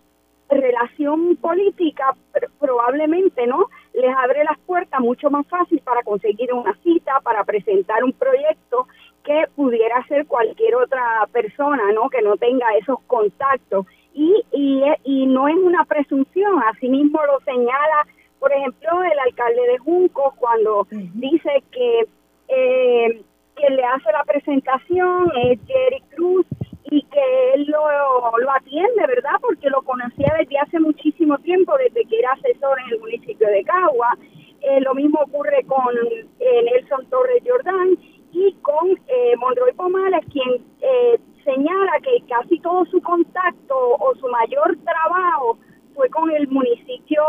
relación 0.50 1.36
política 1.36 2.14
probablemente, 2.58 3.46
¿no? 3.46 3.68
Les 3.94 4.14
abre 4.16 4.44
las 4.44 4.58
puertas 4.66 5.00
mucho 5.00 5.30
más 5.30 5.46
fácil 5.46 5.80
para 5.80 6.02
conseguir 6.02 6.52
una 6.52 6.74
cita, 6.82 7.20
para 7.22 7.44
presentar 7.44 8.02
un 8.04 8.12
proyecto 8.12 8.86
que 9.24 9.46
pudiera 9.56 10.04
ser 10.06 10.26
cualquier 10.26 10.74
otra 10.74 11.26
persona, 11.32 11.92
¿no? 11.92 12.10
Que 12.10 12.20
no 12.20 12.36
tenga 12.36 12.66
esos 12.78 13.00
contactos. 13.06 13.86
Y, 14.12 14.44
y, 14.52 14.82
y 15.04 15.26
no 15.26 15.48
es 15.48 15.56
una 15.56 15.84
presunción, 15.84 16.60
así 16.68 16.88
mismo 16.88 17.20
lo 17.24 17.40
señala, 17.40 18.06
por 18.38 18.52
ejemplo, 18.52 19.02
el 19.02 19.18
alcalde 19.18 19.62
de 19.72 19.78
Junco 19.78 20.34
cuando 20.38 20.86
dice 20.90 21.64
que, 21.72 22.06
eh, 22.48 23.22
que 23.56 23.70
le 23.70 23.84
hace 23.84 24.12
la 24.12 24.22
presentación 24.24 25.32
es 25.44 25.58
Jerry 25.66 26.02
Cruz 26.14 26.46
y 26.90 27.02
que 27.02 27.52
él 27.54 27.66
lo, 27.66 28.38
lo 28.38 28.50
atiende, 28.52 29.06
¿verdad? 29.06 29.38
Porque 29.40 29.70
lo 29.70 29.82
conocía 29.82 30.34
desde 30.38 30.58
hace 30.58 30.80
muchísimo 30.80 31.38
tiempo, 31.38 31.76
desde 31.78 32.04
que 32.04 32.18
era 32.18 32.32
asesor 32.32 32.78
en 32.80 32.94
el 32.94 33.00
municipio 33.00 33.48
de 33.48 33.64
Cagua. 33.64 34.16
Eh, 34.60 34.80
lo 34.80 34.94
mismo 34.94 35.20
ocurre 35.20 35.64
con 35.66 35.94
eh, 36.40 36.62
Nelson 36.62 37.06
Torres 37.10 37.42
Jordán 37.46 37.98
y 38.32 38.52
con 38.62 38.90
eh, 39.08 39.36
Monroy 39.38 39.72
Pomales, 39.74 40.24
quien 40.32 40.64
eh, 40.80 41.18
señala 41.44 41.92
que 42.02 42.24
casi 42.28 42.58
todo 42.60 42.84
su 42.86 43.00
contacto 43.00 43.76
o 43.76 44.14
su 44.16 44.26
mayor 44.28 44.76
trabajo 44.84 45.58
fue 45.94 46.08
con 46.10 46.30
el 46.30 46.48
municipio 46.48 47.22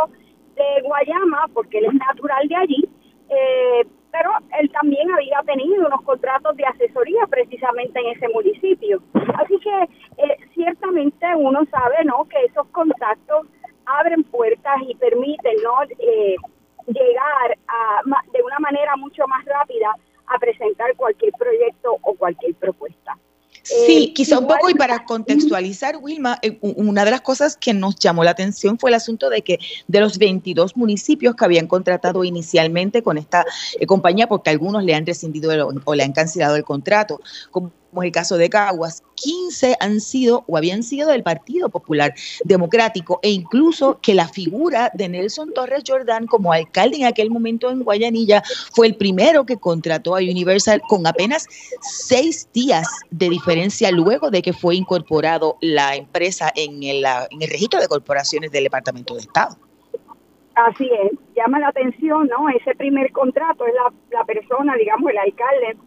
de 0.56 0.82
Guayama, 0.84 1.48
porque 1.54 1.78
él 1.78 1.86
es 1.86 1.94
natural 1.94 2.48
de 2.48 2.56
allí, 2.56 2.90
eh, 3.30 3.88
pero 4.18 4.32
él 4.60 4.72
también 4.72 5.12
había 5.12 5.42
tenido 5.46 5.86
unos 5.88 6.02
contratos 6.04 6.56
de 6.56 6.66
asesoría 6.66 7.28
precisamente 7.30 8.00
en 8.00 8.16
ese 8.16 8.30
municipio. 8.30 9.02
Así 9.14 9.60
que 9.60 9.84
eh, 10.24 10.38
ciertamente 10.54 11.26
uno 11.36 11.66
sabe 11.70 12.06
¿no? 12.06 12.24
que 12.30 12.42
esos 12.46 12.66
contactos 12.68 13.48
abren 13.86 14.24
puertas 14.24 14.78
y 14.88 14.96
permiten 14.96 15.56
¿no? 15.62 15.84
Eh, 16.00 16.36
llegar 16.88 17.58
a, 17.68 18.02
de 18.32 18.42
una 18.42 18.60
manera 18.60 18.96
mucho 18.96 19.28
más 19.28 19.44
rápida 19.44 19.92
a 20.28 20.40
presentar 20.40 20.96
cualquier 20.96 21.34
proyecto 21.34 21.98
o 22.02 22.16
cualquier 22.16 22.56
propuesta. 22.56 23.18
Sí, 23.66 24.10
eh, 24.10 24.14
quizá 24.14 24.38
un 24.38 24.46
poco 24.46 24.70
y 24.70 24.76
para 24.76 25.06
contextualizar, 25.06 25.98
Wilma, 26.00 26.38
eh, 26.44 26.60
una 26.62 27.04
de 27.04 27.10
las 27.10 27.22
cosas 27.22 27.58
que 27.58 27.74
nos 27.74 27.96
llamó 27.96 28.24
la 28.24 28.32
atención 28.32 28.78
fue 28.78 28.92
el 28.92 28.94
asunto 28.94 29.28
de 29.32 29.42
que 29.42 29.60
de 29.88 30.00
los 30.00 30.20
22 30.20 30.78
municipios 30.78 31.36
que 31.36 31.46
habían 31.46 31.66
contratado 31.66 32.24
inicialmente 32.24 33.02
con 33.02 33.18
esta 33.18 33.44
eh, 33.80 33.88
compañía, 33.88 34.28
porque 34.28 34.52
algunos 34.52 34.84
le 34.84 34.94
han 34.94 35.04
rescindido 35.04 35.52
o 35.84 35.96
le 35.96 36.04
han 36.04 36.14
cancelado 36.14 36.56
el 36.56 36.64
contrato, 36.64 37.20
como 37.50 37.72
como 37.96 38.04
es 38.04 38.08
el 38.08 38.12
caso 38.12 38.38
de 38.38 38.50
Caguas, 38.50 39.04
15 39.16 39.78
han 39.80 40.02
sido 40.02 40.44
o 40.48 40.58
habían 40.58 40.84
sido 40.84 41.10
del 41.10 41.24
Partido 41.24 41.70
Popular 41.70 42.14
Democrático 42.44 43.22
e 43.24 43.30
incluso 43.30 44.00
que 44.02 44.14
la 44.14 44.28
figura 44.28 44.92
de 44.94 45.08
Nelson 45.08 45.54
Torres 45.54 45.84
Jordán 45.88 46.28
como 46.28 46.52
alcalde 46.52 46.98
en 46.98 47.06
aquel 47.06 47.32
momento 47.32 47.72
en 47.72 47.84
Guayanilla 47.84 48.44
fue 48.74 48.88
el 48.88 48.98
primero 48.98 49.46
que 49.46 49.56
contrató 49.56 50.18
a 50.18 50.20
Universal 50.20 50.82
con 50.90 51.08
apenas 51.08 51.48
seis 51.80 52.50
días 52.52 52.86
de 53.12 53.30
diferencia 53.30 53.90
luego 53.92 54.30
de 54.30 54.42
que 54.42 54.52
fue 54.52 54.76
incorporado 54.76 55.56
la 55.62 55.96
empresa 55.96 56.52
en 56.54 56.84
el, 56.84 57.06
en 57.06 57.42
el 57.42 57.50
registro 57.50 57.80
de 57.80 57.88
corporaciones 57.88 58.52
del 58.52 58.66
Departamento 58.66 59.14
de 59.14 59.22
Estado. 59.22 59.56
Así 60.56 60.90
es, 61.02 61.18
llama 61.34 61.60
la 61.60 61.70
atención, 61.70 62.28
¿no? 62.28 62.50
Ese 62.50 62.76
primer 62.76 63.14
contrato 63.14 63.66
es 63.66 63.74
la, 63.74 64.20
la 64.20 64.26
persona, 64.26 64.76
digamos, 64.76 65.10
el 65.12 65.18
alcalde 65.18 65.78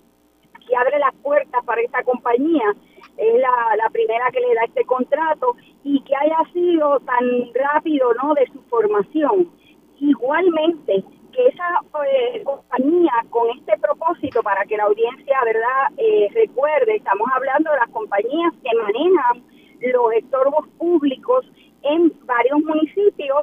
que 0.68 0.76
abre 0.76 0.98
las 0.98 1.14
puertas 1.22 1.64
para 1.64 1.80
esta 1.80 2.02
compañía, 2.02 2.74
es 3.16 3.40
la, 3.40 3.90
primera 3.90 4.30
que 4.30 4.40
le 4.40 4.54
da 4.54 4.64
este 4.64 4.84
contrato 4.84 5.56
y 5.82 6.00
que 6.02 6.14
haya 6.14 6.38
sido 6.52 7.00
tan 7.00 7.24
rápido 7.54 8.12
no 8.22 8.34
de 8.34 8.46
su 8.52 8.60
formación. 8.68 9.50
Igualmente, 9.98 11.02
que 11.32 11.46
esa 11.46 11.80
eh, 12.06 12.42
compañía 12.44 13.12
con 13.30 13.48
este 13.50 13.76
propósito 13.78 14.42
para 14.42 14.64
que 14.66 14.76
la 14.76 14.84
audiencia 14.84 15.36
verdad 15.44 15.88
eh, 15.96 16.28
recuerde, 16.32 16.96
estamos 16.96 17.26
hablando 17.34 17.72
de 17.72 17.78
las 17.78 17.90
compañías 17.90 18.52
que 18.62 18.76
manejan 18.76 19.42
los 19.80 20.12
estorbos 20.12 20.68
públicos 20.78 21.44
en 21.82 22.12
varios 22.24 22.60
municipios 22.60 23.42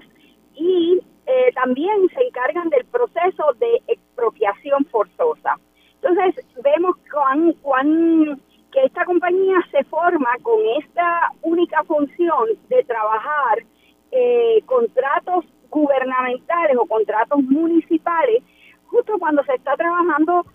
y 0.54 1.02
eh, 1.26 1.52
también 1.54 2.08
se 2.14 2.22
encargan 2.22 2.70
del 2.70 2.86
proceso 2.86 3.54
de 3.60 3.82
expropiación 3.88 4.86
forzosa. 4.86 5.58
Entonces, 6.06 6.46
vemos 6.64 6.96
cuán, 7.12 7.54
cuán, 7.64 8.40
que 8.72 8.84
esta 8.84 9.06
compañía 9.06 9.58
se 9.72 9.84
forma 9.86 10.30
con 10.44 10.60
esta 10.80 11.32
única 11.42 11.84
función 11.86 12.50
de 12.70 12.84
trabajar 12.84 13.64
eh, 14.12 14.62
contratos 14.68 15.46
gubernamentales 15.72 16.78
o 16.78 16.86
contratos 16.86 17.42
municipales, 17.44 18.44
justo 18.86 19.18
cuando 19.18 19.44
se 19.46 19.56
está 19.56 19.76
trabajando 19.76 20.46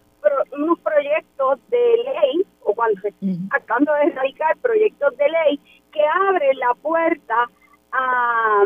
unos 0.52 0.78
proyectos 0.80 1.58
de 1.68 1.96
ley 2.04 2.46
o 2.62 2.72
cuando 2.74 3.00
se 3.00 3.08
está 3.08 3.48
tratando 3.50 3.92
de 3.94 4.04
erradicar 4.04 4.56
proyectos 4.58 5.16
de 5.16 5.28
ley 5.30 5.60
que 5.92 6.02
abren 6.28 6.58
la 6.58 6.74
puerta 6.74 7.50
a, 7.90 8.62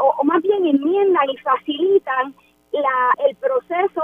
o, 0.00 0.14
o 0.18 0.24
más 0.24 0.40
bien 0.42 0.64
enmiendan 0.64 1.28
y 1.28 1.36
facilitan 1.38 2.34
la, 2.72 3.28
el 3.28 3.36
proceso 3.36 4.02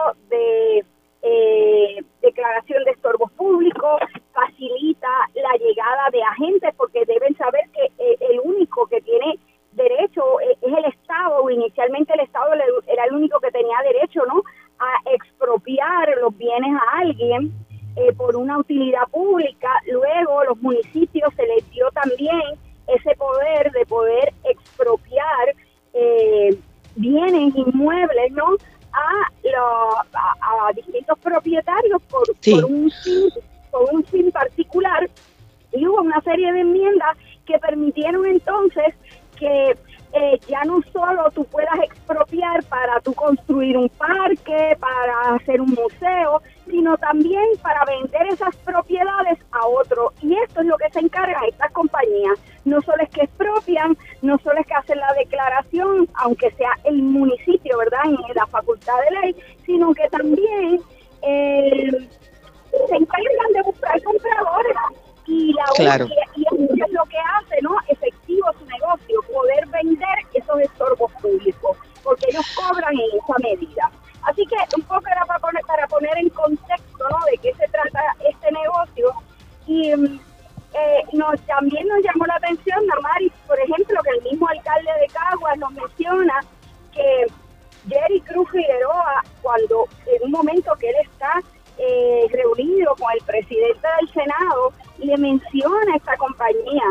cuando 89.52 89.86
en 90.06 90.22
un 90.24 90.30
momento 90.30 90.72
que 90.80 90.88
él 90.88 90.96
está 91.02 91.42
eh, 91.76 92.26
reunido 92.30 92.94
con 92.96 93.10
el 93.12 93.24
presidente 93.26 93.86
del 94.00 94.08
Senado, 94.08 94.72
le 94.98 95.16
menciona 95.18 95.96
esta 95.96 96.16
compañía. 96.16 96.84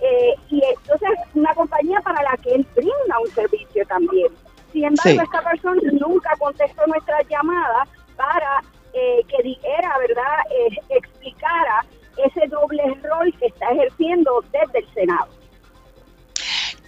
Eh, 0.00 0.34
y 0.48 0.62
entonces 0.64 1.10
una 1.34 1.54
compañía 1.54 2.00
para 2.00 2.22
la 2.22 2.36
que 2.38 2.54
él 2.54 2.66
brinda 2.74 3.18
un 3.22 3.30
servicio 3.34 3.84
también. 3.86 4.28
Sin 4.72 4.84
embargo, 4.84 5.20
esta 5.22 5.42
persona 5.42 5.80
nunca 5.92 6.30
contestó 6.38 6.86
nuestra 6.86 7.18
llamada 7.28 7.81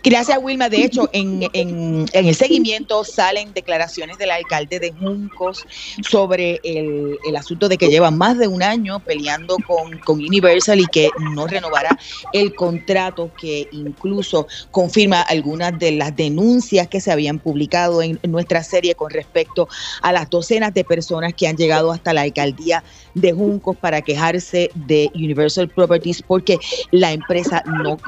Gracias, 0.05 0.39
Wilma. 0.43 0.69
De 0.69 0.85
hecho, 0.85 1.09
en, 1.15 1.49
en, 1.55 2.05
el 2.13 2.35
seguimiento 2.35 3.05
salen 3.05 3.55
declaraciones 3.55 4.19
del 4.19 4.33
alcalde 4.33 4.79
de 4.79 4.93
Juncos 4.93 5.65
sobre 6.07 6.61
el, 6.63 7.17
asunto 7.35 7.71
de 7.71 7.79
que 7.79 7.89
lleva 7.89 8.11
más 8.11 8.37
de 8.37 8.47
un 8.47 8.63
año 8.63 9.01
peleando 9.01 9.57
con, 9.67 9.99
Universal 10.07 10.79
y 10.79 10.87
que 10.87 11.09
no 11.35 11.47
renovará 11.47 11.99
el 12.35 12.55
contrato, 12.55 13.31
que 13.35 13.67
incluso 13.73 14.47
confirma 14.71 15.23
algunas 15.23 15.79
de 15.79 15.93
las 15.93 16.15
denuncias 16.15 16.87
que 16.89 17.01
se 17.01 17.11
habían 17.11 17.39
publicado 17.39 18.03
en 18.03 18.21
nuestra 18.25 18.63
serie 18.63 18.95
con 18.95 19.11
respecto 19.11 19.69
a 20.03 20.13
las 20.13 20.29
docenas 20.29 20.75
de 20.75 20.85
personas 20.85 21.33
que 21.33 21.49
han 21.49 21.57
llegado 21.57 21.91
hasta 21.91 22.13
la 22.13 22.21
alcaldía 22.23 22.85
de 23.15 23.33
Juncos 23.33 23.77
para 23.77 24.03
quejarse 24.03 24.71
de 24.75 25.11
Universal 25.15 25.69
Properties 25.69 26.23
porque 26.23 26.59
la 26.91 27.13
empresa 27.13 27.63
no 27.67 27.99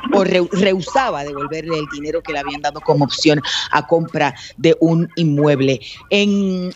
rehusaba 0.52 1.24
devolverle 1.24 1.78
el 1.78 1.86
dinero 1.92 2.22
que 2.22 2.32
le 2.32 2.38
habían 2.40 2.62
dado 2.62 2.80
como 2.80 3.04
opción 3.04 3.40
a 3.70 3.86
compra 3.86 4.34
de 4.56 4.76
un 4.80 5.08
inmueble. 5.16 5.80
En, 6.10 6.72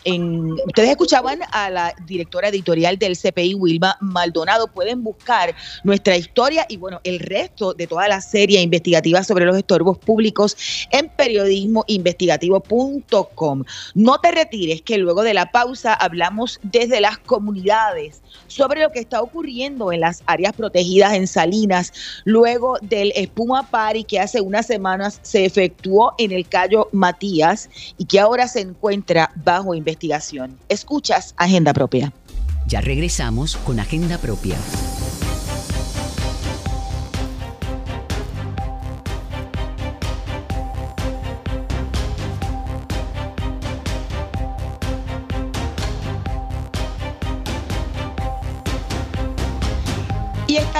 ustedes 0.66 0.90
escuchaban 0.90 1.40
a 1.52 1.70
la 1.70 1.94
directora 2.06 2.48
editorial 2.48 2.98
del 2.98 3.16
CPI, 3.16 3.54
Wilma 3.54 3.96
Maldonado. 4.00 4.66
Pueden 4.68 5.02
buscar 5.02 5.54
nuestra 5.84 6.16
historia 6.16 6.66
y 6.68 6.76
bueno, 6.76 7.00
el 7.04 7.20
resto 7.20 7.72
de 7.74 7.86
toda 7.86 8.08
la 8.08 8.20
serie 8.20 8.60
investigativa 8.60 9.22
sobre 9.24 9.44
los 9.44 9.56
estorbos 9.56 9.98
públicos 9.98 10.56
en 10.90 11.08
periodismoinvestigativo.com. 11.08 13.64
No 13.94 14.18
te 14.18 14.30
retires, 14.30 14.82
que 14.82 14.98
luego 14.98 15.22
de 15.22 15.32
la 15.34 15.50
pausa 15.50 15.94
hablamos 15.94 16.60
desde 16.62 17.00
las 17.00 17.18
comunidades 17.18 18.19
sobre 18.46 18.80
lo 18.80 18.90
que 18.90 19.00
está 19.00 19.22
ocurriendo 19.22 19.92
en 19.92 20.00
las 20.00 20.22
áreas 20.26 20.52
protegidas 20.52 21.14
en 21.14 21.26
Salinas, 21.26 21.92
luego 22.24 22.76
del 22.82 23.12
espuma 23.14 23.70
party 23.70 24.04
que 24.04 24.20
hace 24.20 24.40
unas 24.40 24.66
semanas 24.66 25.20
se 25.22 25.44
efectuó 25.44 26.14
en 26.18 26.32
el 26.32 26.48
Cayo 26.48 26.88
Matías 26.92 27.68
y 27.96 28.04
que 28.04 28.20
ahora 28.20 28.48
se 28.48 28.60
encuentra 28.60 29.30
bajo 29.44 29.74
investigación. 29.74 30.58
Escuchas 30.68 31.34
Agenda 31.36 31.72
Propia. 31.72 32.12
Ya 32.66 32.80
regresamos 32.80 33.56
con 33.56 33.80
Agenda 33.80 34.18
Propia. 34.18 34.56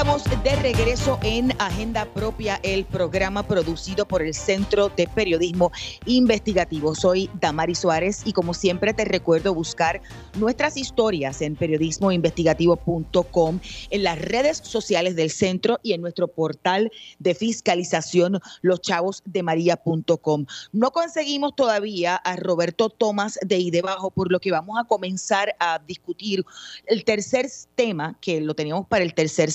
Estamos 0.00 0.24
de 0.42 0.56
regreso 0.56 1.20
en 1.22 1.52
Agenda 1.58 2.06
Propia, 2.06 2.58
el 2.62 2.86
programa 2.86 3.42
producido 3.42 4.08
por 4.08 4.22
el 4.22 4.32
Centro 4.32 4.88
de 4.88 5.06
Periodismo 5.06 5.72
Investigativo. 6.06 6.94
Soy 6.94 7.28
Damari 7.38 7.74
Suárez 7.74 8.22
y 8.24 8.32
como 8.32 8.54
siempre 8.54 8.94
te 8.94 9.04
recuerdo 9.04 9.52
buscar 9.52 10.00
nuestras 10.38 10.78
historias 10.78 11.42
en 11.42 11.54
periodismoinvestigativo.com, 11.54 13.60
en 13.90 14.02
las 14.02 14.18
redes 14.18 14.62
sociales 14.64 15.16
del 15.16 15.28
centro 15.28 15.78
y 15.82 15.92
en 15.92 16.00
nuestro 16.00 16.28
portal 16.28 16.90
de 17.18 17.34
fiscalización 17.34 18.40
loschavosdemaria.com. 18.62 20.46
No 20.72 20.92
conseguimos 20.92 21.54
todavía 21.54 22.16
a 22.16 22.36
Roberto 22.36 22.88
Tomás 22.88 23.38
de 23.42 23.58
Idebajo, 23.58 24.10
por 24.10 24.32
lo 24.32 24.40
que 24.40 24.50
vamos 24.50 24.78
a 24.80 24.84
comenzar 24.84 25.54
a 25.58 25.78
discutir 25.78 26.42
el 26.86 27.04
tercer 27.04 27.50
tema 27.74 28.16
que 28.22 28.40
lo 28.40 28.54
teníamos 28.54 28.86
para 28.86 29.04
el 29.04 29.12
tercer 29.12 29.50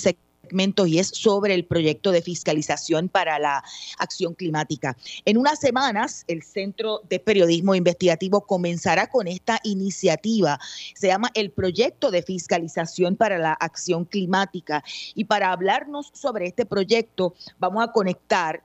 y 0.85 0.99
es 0.99 1.07
sobre 1.07 1.53
el 1.53 1.65
proyecto 1.65 2.11
de 2.11 2.21
fiscalización 2.21 3.09
para 3.09 3.39
la 3.39 3.63
acción 3.97 4.33
climática. 4.33 4.97
En 5.25 5.37
unas 5.37 5.59
semanas, 5.59 6.23
el 6.27 6.43
Centro 6.43 7.01
de 7.09 7.19
Periodismo 7.19 7.75
Investigativo 7.75 8.41
comenzará 8.41 9.07
con 9.07 9.27
esta 9.27 9.59
iniciativa. 9.63 10.59
Se 10.95 11.07
llama 11.07 11.29
el 11.33 11.51
Proyecto 11.51 12.11
de 12.11 12.21
Fiscalización 12.21 13.15
para 13.15 13.37
la 13.37 13.53
Acción 13.53 14.05
Climática. 14.05 14.83
Y 15.13 15.25
para 15.25 15.51
hablarnos 15.51 16.11
sobre 16.13 16.47
este 16.47 16.65
proyecto, 16.65 17.33
vamos 17.59 17.83
a 17.83 17.91
conectar 17.91 18.63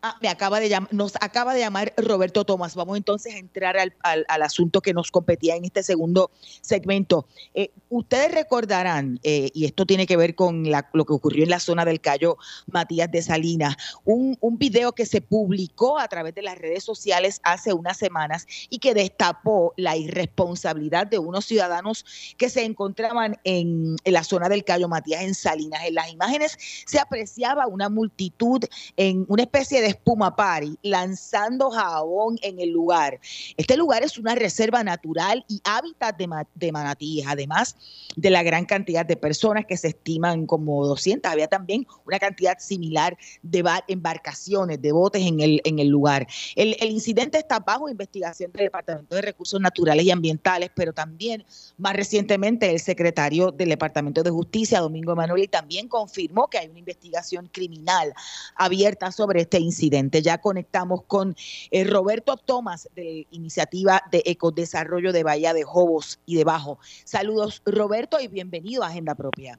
Ah, 0.00 0.16
me 0.22 0.28
acaba 0.28 0.60
de 0.60 0.78
nos 0.92 1.16
acaba 1.20 1.54
de 1.54 1.60
llamar 1.60 1.92
Roberto 1.96 2.44
Tomás. 2.44 2.76
Vamos 2.76 2.96
entonces 2.96 3.34
a 3.34 3.38
entrar 3.38 3.76
al, 3.76 3.92
al, 4.04 4.42
asunto 4.42 4.80
que 4.80 4.94
nos 4.94 5.10
competía 5.10 5.56
en 5.56 5.64
este 5.64 5.82
segundo 5.82 6.30
segmento. 6.60 7.26
Eh, 7.52 7.72
ustedes 7.88 8.30
recordarán, 8.30 9.18
eh, 9.24 9.50
y 9.54 9.64
esto 9.64 9.86
tiene 9.86 10.06
que 10.06 10.16
ver 10.16 10.36
con 10.36 10.62
lo 10.92 11.04
que 11.04 11.12
ocurrió 11.12 11.42
en 11.42 11.50
la 11.50 11.58
zona 11.58 11.84
del 11.84 12.00
Cayo 12.00 12.36
Matías 12.68 13.10
de 13.10 13.22
Salinas, 13.22 13.76
un, 14.04 14.36
un 14.40 14.56
video 14.56 14.92
que 14.92 15.04
se 15.04 15.20
publicó 15.20 15.98
a 15.98 16.06
través 16.06 16.32
de 16.32 16.42
las 16.42 16.58
redes 16.58 16.84
sociales 16.84 17.40
hace 17.42 17.72
unas 17.72 17.96
semanas 17.96 18.46
y 18.70 18.78
que 18.78 18.94
destapó 18.94 19.74
la 19.76 19.96
irresponsabilidad 19.96 21.08
de 21.08 21.18
unos 21.18 21.44
ciudadanos 21.44 22.04
que 22.36 22.50
se 22.50 22.62
encontraban 22.62 23.36
en, 23.42 23.96
en 24.04 24.12
la 24.12 24.22
zona 24.22 24.48
del 24.48 24.62
Cayo 24.62 24.86
Matías 24.86 25.22
en 25.22 25.34
Salinas. 25.34 25.80
En 25.84 25.96
las 25.96 26.12
imágenes 26.12 26.56
se 26.86 27.00
apreciaba 27.00 27.66
una 27.66 27.88
multitud 27.88 28.62
en 28.96 29.24
una 29.26 29.42
especie 29.42 29.80
de 29.80 29.87
espuma 29.88 30.34
party, 30.34 30.78
lanzando 30.82 31.70
jabón 31.70 32.38
en 32.42 32.60
el 32.60 32.70
lugar. 32.70 33.20
Este 33.56 33.76
lugar 33.76 34.02
es 34.02 34.18
una 34.18 34.34
reserva 34.34 34.84
natural 34.84 35.44
y 35.48 35.60
hábitat 35.64 36.16
de, 36.16 36.72
manatíes, 36.72 37.26
además 37.26 37.76
de 38.16 38.30
la 38.30 38.42
gran 38.42 38.64
cantidad 38.64 39.04
de 39.04 39.16
personas 39.16 39.64
que 39.66 39.76
se 39.76 39.88
estiman 39.88 40.46
como 40.46 40.86
200. 40.86 41.30
Había 41.30 41.48
también 41.48 41.86
una 42.06 42.18
cantidad 42.18 42.58
similar 42.58 43.16
de 43.42 43.64
embarcaciones, 43.88 44.80
de 44.80 44.92
botes 44.92 45.22
en 45.22 45.40
el, 45.40 45.60
en 45.64 45.78
el 45.78 45.88
lugar. 45.88 46.26
El, 46.54 46.76
incidente 46.90 47.38
está 47.38 47.60
bajo 47.60 47.88
investigación 47.88 48.52
del 48.52 48.66
Departamento 48.66 49.14
de 49.14 49.22
Recursos 49.22 49.60
Naturales 49.60 50.04
y 50.04 50.10
Ambientales, 50.10 50.70
pero 50.74 50.92
también 50.92 51.44
más 51.76 51.94
recientemente 51.94 52.70
el 52.70 52.80
secretario 52.80 53.50
del 53.50 53.70
Departamento 53.70 54.22
de 54.22 54.30
Justicia, 54.30 54.80
Domingo 54.80 55.12
Emanuel, 55.12 55.48
también 55.48 55.88
confirmó 55.88 56.48
que 56.48 56.58
hay 56.58 56.68
una 56.68 56.78
investigación 56.78 57.48
criminal 57.52 58.12
abierta 58.56 59.12
sobre 59.12 59.42
este 59.42 59.58
incidente 59.58 59.77
ya 60.22 60.38
conectamos 60.38 61.02
con 61.04 61.34
eh, 61.70 61.84
Roberto 61.84 62.36
Tomás 62.36 62.88
de 62.94 63.26
Iniciativa 63.30 64.02
de 64.10 64.22
Ecodesarrollo 64.26 65.12
de 65.12 65.22
Bahía 65.22 65.52
de 65.52 65.64
Jobos 65.64 66.20
y 66.26 66.36
de 66.36 66.44
Bajo. 66.44 66.78
Saludos 67.04 67.62
Roberto 67.64 68.18
y 68.20 68.28
bienvenido 68.28 68.82
a 68.82 68.88
Agenda 68.88 69.14
Propia. 69.14 69.58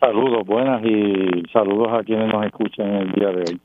Saludos, 0.00 0.46
buenas 0.46 0.82
y 0.84 1.42
saludos 1.52 1.88
a 1.92 2.02
quienes 2.02 2.32
nos 2.32 2.44
escuchan 2.46 2.86
el 2.86 3.12
día 3.12 3.28
de 3.28 3.44
hoy. 3.52 3.60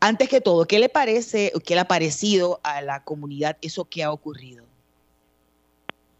Antes 0.00 0.28
que 0.28 0.40
todo, 0.40 0.64
¿qué 0.66 0.78
le 0.78 0.88
parece, 0.88 1.52
qué 1.66 1.74
le 1.74 1.80
ha 1.80 1.88
parecido 1.88 2.60
a 2.62 2.82
la 2.82 3.04
comunidad 3.04 3.56
eso 3.62 3.84
que 3.84 4.02
ha 4.02 4.12
ocurrido? 4.12 4.64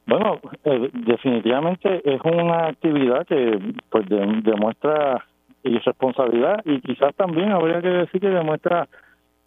Bueno, 0.07 0.39
eh, 0.65 0.91
definitivamente 0.93 2.03
es 2.05 2.21
una 2.25 2.69
actividad 2.69 3.27
que 3.27 3.59
pues 3.89 4.07
demuestra 4.09 5.25
y 5.65 5.79
responsabilidad 5.79 6.63
y 6.65 6.81
quizás 6.81 7.15
también 7.17 7.51
habría 7.51 7.81
que 7.81 7.89
decir 7.89 8.21
que 8.21 8.29
demuestra 8.29 8.87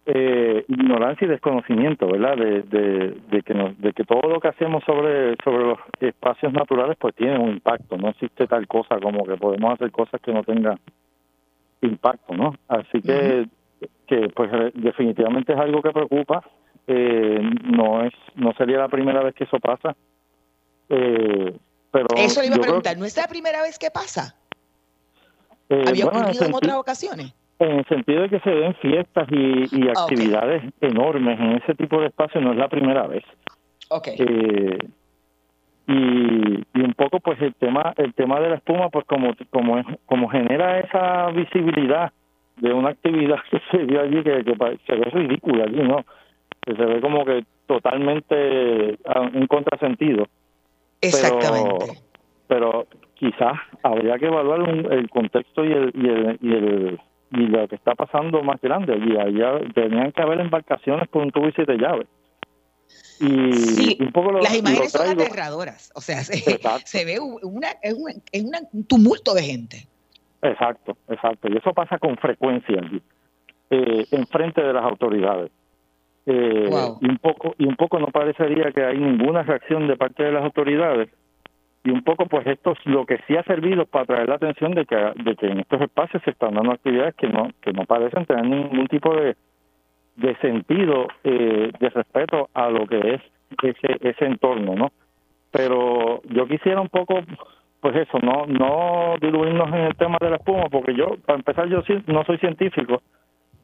eh, 0.04 0.64
ignorancia 0.68 1.26
y 1.26 1.28
desconocimiento, 1.28 2.06
¿verdad? 2.06 2.36
De, 2.36 2.62
de, 2.62 3.42
que 3.42 3.54
de 3.78 3.92
que 3.92 4.04
todo 4.04 4.28
lo 4.28 4.40
que 4.40 4.48
hacemos 4.48 4.82
sobre 4.84 5.36
sobre 5.44 5.66
los 5.66 5.78
espacios 6.00 6.52
naturales 6.52 6.96
pues 6.98 7.14
tiene 7.14 7.38
un 7.38 7.50
impacto. 7.50 7.96
No 7.96 8.08
existe 8.08 8.46
tal 8.46 8.66
cosa 8.66 8.98
como 9.00 9.24
que 9.24 9.36
podemos 9.36 9.74
hacer 9.74 9.90
cosas 9.92 10.20
que 10.20 10.32
no 10.32 10.42
tengan 10.42 10.78
impacto, 11.82 12.34
¿no? 12.34 12.54
Así 12.68 13.00
que 13.00 13.46
que 14.06 14.28
pues 14.34 14.50
definitivamente 14.74 15.52
es 15.52 15.58
algo 15.58 15.82
que 15.82 15.90
preocupa. 15.90 16.42
Eh, 16.86 17.40
no 17.64 18.02
es 18.02 18.14
no 18.34 18.52
sería 18.54 18.78
la 18.78 18.88
primera 18.88 19.22
vez 19.22 19.34
que 19.34 19.44
eso 19.44 19.58
pasa. 19.60 19.94
Eh, 20.88 21.54
pero 21.92 22.06
eso 22.16 22.40
le 22.40 22.46
iba 22.46 22.56
a 22.56 22.60
preguntar. 22.60 22.96
¿No 22.96 23.04
es 23.04 23.16
la 23.16 23.28
primera 23.28 23.62
vez 23.62 23.78
que 23.78 23.90
pasa? 23.90 24.34
Eh, 25.68 25.84
¿Había 25.86 26.06
ocurrido 26.06 26.44
en 26.44 26.54
otras 26.54 26.76
ocasiones? 26.76 27.34
En 27.58 27.78
el 27.78 27.86
sentido 27.86 28.22
de 28.22 28.28
que 28.28 28.40
se 28.40 28.50
den 28.50 28.74
fiestas 28.76 29.28
y, 29.30 29.88
ah, 29.88 30.02
actividades 30.02 30.62
enormes 30.80 31.38
en 31.40 31.52
ese 31.56 31.74
tipo 31.74 32.00
de 32.00 32.06
espacio 32.06 32.40
no 32.40 32.52
es 32.52 32.58
la 32.58 32.68
primera 32.68 33.06
vez. 33.06 33.24
Okay. 33.88 34.16
Eh, 34.18 34.78
y, 35.88 36.78
y 36.78 36.80
un 36.82 36.94
poco 36.94 37.18
pues 37.20 37.40
el 37.40 37.54
tema 37.54 37.94
el 37.96 38.12
tema 38.12 38.38
de 38.40 38.50
la 38.50 38.56
espuma 38.56 38.90
pues 38.90 39.06
como 39.06 39.32
como 39.48 39.82
como 40.04 40.28
genera 40.28 40.80
esa 40.80 41.30
visibilidad 41.30 42.12
de 42.56 42.74
una 42.74 42.90
actividad 42.90 43.38
que 43.50 43.60
se 43.70 43.86
dio 43.86 44.02
allí 44.02 44.22
que, 44.22 44.44
que 44.44 44.78
se 44.86 44.94
ve 44.94 45.04
ridícula 45.10 45.64
allí 45.64 45.82
no 45.82 46.04
que 46.60 46.76
se 46.76 46.84
ve 46.84 47.00
como 47.00 47.24
que 47.24 47.42
totalmente 47.66 48.98
un 49.32 49.46
contrasentido 49.46 50.26
exactamente 51.00 52.02
pero, 52.48 52.86
quizás 53.18 53.58
habría 53.82 54.18
que 54.18 54.26
evaluar 54.26 54.68
el 54.92 55.10
contexto 55.10 55.64
y 55.64 55.72
el, 55.72 55.92
y 55.94 56.08
el, 56.08 56.38
y 56.40 56.52
el 56.52 57.00
y 57.30 57.46
lo 57.46 57.68
que 57.68 57.74
está 57.74 57.94
pasando 57.94 58.42
más 58.42 58.60
grande 58.60 58.94
allí. 58.94 59.16
Allá 59.16 59.60
tenían 59.74 60.12
que 60.12 60.22
haber 60.22 60.40
embarcaciones 60.40 61.08
con 61.08 61.22
un 61.24 61.30
tubo 61.30 61.48
y 61.48 61.52
siete 61.52 61.76
llaves. 61.76 62.06
Y 63.20 64.02
un 64.02 64.12
poco 64.12 64.32
las 64.32 64.54
imágenes 64.54 64.92
son 64.92 65.08
aterradoras. 65.08 65.92
O 65.94 66.00
sea, 66.00 66.22
se, 66.22 67.04
ve 67.04 67.18
una, 67.20 67.68
es, 67.82 67.94
un 67.94 68.84
tumulto 68.84 69.34
de 69.34 69.42
gente. 69.42 69.86
Exacto, 70.40 70.96
exacto. 71.08 71.48
Y 71.50 71.56
eso 71.56 71.72
pasa 71.72 71.98
con 71.98 72.16
frecuencia 72.16 72.78
allí, 72.80 73.02
eh, 73.70 74.06
enfrente 74.12 74.62
de 74.62 74.72
las 74.72 74.84
autoridades. 74.84 75.50
Eh, 76.26 76.70
y 77.00 77.08
un 77.08 77.18
poco 77.18 77.54
y 77.58 77.64
un 77.64 77.74
poco 77.76 77.98
no 77.98 78.08
parecería 78.08 78.70
que 78.70 78.84
hay 78.84 78.98
ninguna 78.98 79.42
reacción 79.42 79.88
de 79.88 79.96
parte 79.96 80.22
de 80.22 80.32
las 80.32 80.44
autoridades 80.44 81.08
y 81.88 81.90
un 81.90 82.02
poco 82.02 82.26
pues 82.26 82.46
esto 82.46 82.72
es 82.72 82.78
lo 82.84 83.06
que 83.06 83.18
sí 83.26 83.34
ha 83.34 83.42
servido 83.44 83.86
para 83.86 84.04
traer 84.04 84.28
la 84.28 84.34
atención 84.34 84.72
de 84.72 84.84
que, 84.84 84.94
de 84.94 85.36
que 85.36 85.46
en 85.46 85.60
estos 85.60 85.80
espacios 85.80 86.22
se 86.22 86.32
están 86.32 86.52
dando 86.52 86.72
actividades 86.72 87.14
que 87.14 87.28
no 87.28 87.48
que 87.62 87.72
no 87.72 87.86
parecen 87.86 88.26
tener 88.26 88.44
ningún 88.44 88.86
tipo 88.88 89.14
de, 89.14 89.36
de 90.16 90.36
sentido 90.36 91.08
eh, 91.24 91.72
de 91.80 91.88
respeto 91.88 92.50
a 92.52 92.68
lo 92.68 92.86
que 92.86 93.14
es 93.14 93.22
ese 93.62 93.96
ese 94.06 94.26
entorno 94.26 94.74
no 94.74 94.92
pero 95.50 96.20
yo 96.24 96.46
quisiera 96.46 96.78
un 96.78 96.90
poco 96.90 97.20
pues 97.80 97.96
eso 97.96 98.18
no 98.18 98.44
no 98.46 99.14
diluirnos 99.18 99.68
en 99.68 99.84
el 99.86 99.96
tema 99.96 100.18
de 100.20 100.28
la 100.28 100.36
espuma 100.36 100.68
porque 100.70 100.94
yo 100.94 101.16
para 101.24 101.38
empezar 101.38 101.68
yo 101.68 101.80
sí 101.82 102.02
no 102.06 102.22
soy 102.24 102.36
científico. 102.38 103.00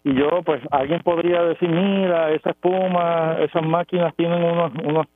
Y 0.07 0.15
yo 0.15 0.43
pues 0.45 0.63
alguien 0.71 1.01
podría 1.01 1.43
decir 1.43 1.69
mira 1.69 2.31
esa 2.31 2.51
espuma 2.51 3.37
esas 3.41 3.67
máquinas 3.67 4.15
tienen 4.17 4.43
unos 4.43 4.73
unos 4.83 5.07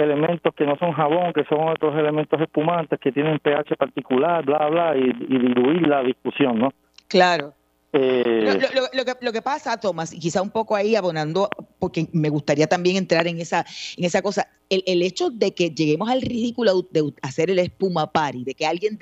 elementos 0.00 0.54
que 0.54 0.66
no 0.66 0.76
son 0.76 0.92
jabón, 0.92 1.32
que 1.32 1.44
son 1.44 1.68
otros 1.68 1.96
elementos 1.96 2.40
espumantes 2.40 2.98
que 2.98 3.12
tienen 3.12 3.38
pH 3.38 3.76
particular, 3.76 4.44
bla, 4.44 4.66
bla, 4.68 4.96
y, 4.96 5.02
y 5.02 5.38
diluir 5.38 5.86
la 5.86 6.02
discusión, 6.02 6.58
¿no? 6.58 6.72
Claro. 7.08 7.54
Eh, 7.92 8.56
lo, 8.92 9.04
que, 9.04 9.16
lo 9.20 9.32
que 9.32 9.42
pasa, 9.42 9.76
Tomás, 9.76 10.12
y 10.12 10.20
quizá 10.20 10.40
un 10.42 10.50
poco 10.50 10.76
ahí 10.76 10.94
abonando, 10.94 11.50
porque 11.80 12.08
me 12.12 12.28
gustaría 12.28 12.68
también 12.68 12.96
entrar 12.96 13.26
en 13.26 13.40
esa, 13.40 13.66
en 13.96 14.04
esa 14.04 14.22
cosa, 14.22 14.48
el, 14.68 14.84
el 14.86 15.02
hecho 15.02 15.30
de 15.30 15.52
que 15.54 15.70
lleguemos 15.70 16.08
al 16.08 16.22
ridículo 16.22 16.86
de 16.88 17.12
hacer 17.22 17.50
el 17.50 17.58
espuma 17.58 18.12
party, 18.12 18.44
de 18.44 18.54
que 18.54 18.64
alguien 18.64 18.96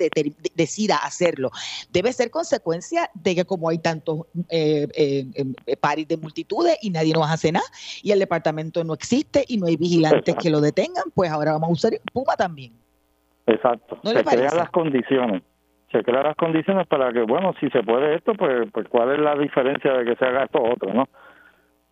decida 0.55 0.97
hacerlo, 0.97 1.51
debe 1.91 2.11
ser 2.13 2.31
consecuencia 2.31 3.11
de 3.13 3.35
que 3.35 3.45
como 3.45 3.69
hay 3.69 3.77
tantos 3.77 4.25
eh, 4.49 4.87
eh, 4.95 5.27
eh 5.67 5.77
paris 5.77 6.07
de 6.07 6.17
multitudes 6.17 6.77
y 6.81 6.89
nadie 6.89 7.13
nos 7.13 7.29
hace 7.29 7.51
nada, 7.51 7.67
y 8.01 8.11
el 8.11 8.17
departamento 8.17 8.83
no 8.83 8.95
existe 8.95 9.45
y 9.47 9.57
no 9.57 9.67
hay 9.67 9.77
vigilantes 9.77 10.35
que 10.35 10.49
lo 10.49 10.61
detengan, 10.61 11.11
pues 11.13 11.29
ahora 11.29 11.51
vamos 11.51 11.69
a 11.69 11.73
usar 11.73 11.93
espuma 11.93 12.35
también. 12.35 12.73
Exacto, 13.45 13.99
se 14.03 14.23
crean 14.23 14.57
las 14.57 14.71
condiciones 14.71 15.43
se 15.91 16.03
crean 16.03 16.23
las 16.23 16.35
condiciones 16.35 16.87
para 16.87 17.11
que, 17.11 17.21
bueno, 17.21 17.53
si 17.59 17.69
se 17.69 17.83
puede 17.83 18.15
esto, 18.15 18.33
pues, 18.33 18.69
pues 18.71 18.87
cuál 18.89 19.11
es 19.11 19.19
la 19.19 19.35
diferencia 19.35 19.93
de 19.93 20.05
que 20.05 20.15
se 20.15 20.25
haga 20.25 20.43
esto 20.43 20.61
otro, 20.61 20.93
¿no? 20.93 21.07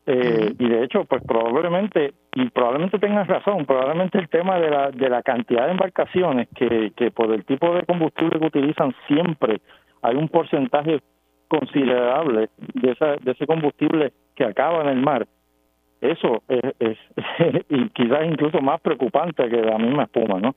Eh, 0.10 0.54
y 0.58 0.70
de 0.70 0.84
hecho, 0.84 1.04
pues 1.04 1.22
probablemente, 1.28 2.14
y 2.34 2.50
probablemente 2.50 2.98
tengas 2.98 3.28
razón, 3.28 3.66
probablemente 3.66 4.18
el 4.18 4.30
tema 4.30 4.58
de 4.58 4.70
la, 4.70 4.90
de 4.90 5.10
la 5.10 5.22
cantidad 5.22 5.66
de 5.66 5.72
embarcaciones 5.72 6.48
que, 6.56 6.94
que 6.96 7.12
por 7.12 7.34
el 7.34 7.44
tipo 7.44 7.74
de 7.76 7.84
combustible 7.84 8.40
que 8.40 8.46
utilizan 8.46 8.96
siempre 9.08 9.60
hay 10.02 10.16
un 10.16 10.30
porcentaje 10.30 11.02
considerable 11.50 12.50
de, 12.58 12.92
esa, 12.92 13.18
de 13.18 13.32
ese 13.32 13.46
combustible 13.46 14.14
que 14.36 14.46
acaba 14.46 14.82
en 14.84 14.90
el 14.90 15.02
mar. 15.02 15.28
Eso 16.00 16.44
es, 16.48 16.74
es 16.80 16.98
y 17.70 17.90
quizás 17.90 18.26
incluso 18.26 18.62
más 18.62 18.80
preocupante 18.80 19.50
que 19.50 19.62
la 19.62 19.78
misma 19.78 20.04
espuma, 20.04 20.40
¿no? 20.40 20.56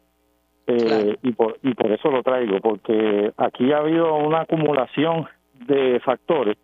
Eh, 0.71 1.17
y, 1.23 1.33
por, 1.33 1.59
y 1.63 1.75
por 1.75 1.91
eso 1.91 2.11
lo 2.11 2.23
traigo, 2.23 2.61
porque 2.61 3.33
aquí 3.37 3.73
ha 3.73 3.79
habido 3.79 4.15
una 4.15 4.43
acumulación 4.43 5.27
de 5.67 6.01
factores 6.01 6.57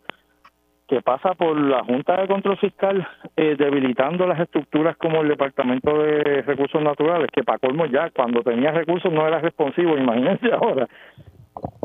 que 0.87 1.03
pasa 1.03 1.35
por 1.35 1.59
la 1.59 1.83
Junta 1.83 2.21
de 2.21 2.29
Control 2.29 2.57
Fiscal 2.59 3.07
eh, 3.37 3.57
debilitando 3.59 4.25
las 4.27 4.39
estructuras 4.39 4.97
como 4.97 5.23
el 5.23 5.29
Departamento 5.29 5.99
de 5.99 6.43
Recursos 6.43 6.81
Naturales, 6.81 7.29
que 7.33 7.43
para 7.43 7.59
colmo 7.59 7.87
ya 7.87 8.11
cuando 8.11 8.43
tenía 8.43 8.71
recursos 8.71 9.13
no 9.13 9.27
era 9.27 9.41
responsivo, 9.41 9.99
imagínense 9.99 10.53
ahora. 10.53 10.87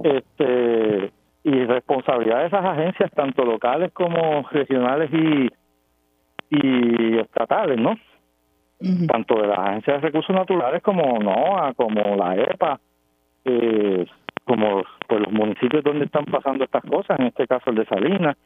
Este, 0.03 1.11
y 1.43 1.65
responsabilidad 1.65 2.41
de 2.41 2.47
esas 2.47 2.63
agencias, 2.63 3.09
tanto 3.11 3.43
locales 3.43 3.91
como 3.93 4.47
regionales 4.51 5.09
y, 5.11 5.49
y 6.51 7.17
estatales, 7.17 7.79
¿no? 7.79 7.95
Tanto 9.07 9.41
de 9.41 9.47
las 9.47 9.59
agencias 9.59 10.01
de 10.01 10.07
recursos 10.07 10.35
naturales 10.35 10.81
como 10.81 11.19
NOAA, 11.19 11.73
como 11.73 12.15
la 12.15 12.35
EPA, 12.35 12.79
como 14.45 14.83
pues 15.07 15.21
los 15.21 15.31
municipios 15.31 15.83
donde 15.83 16.05
están 16.05 16.25
pasando 16.25 16.63
estas 16.63 16.83
cosas, 16.83 17.19
en 17.19 17.27
este 17.27 17.47
caso 17.47 17.69
el 17.69 17.77
de 17.77 17.85
Salinas, 17.85 18.37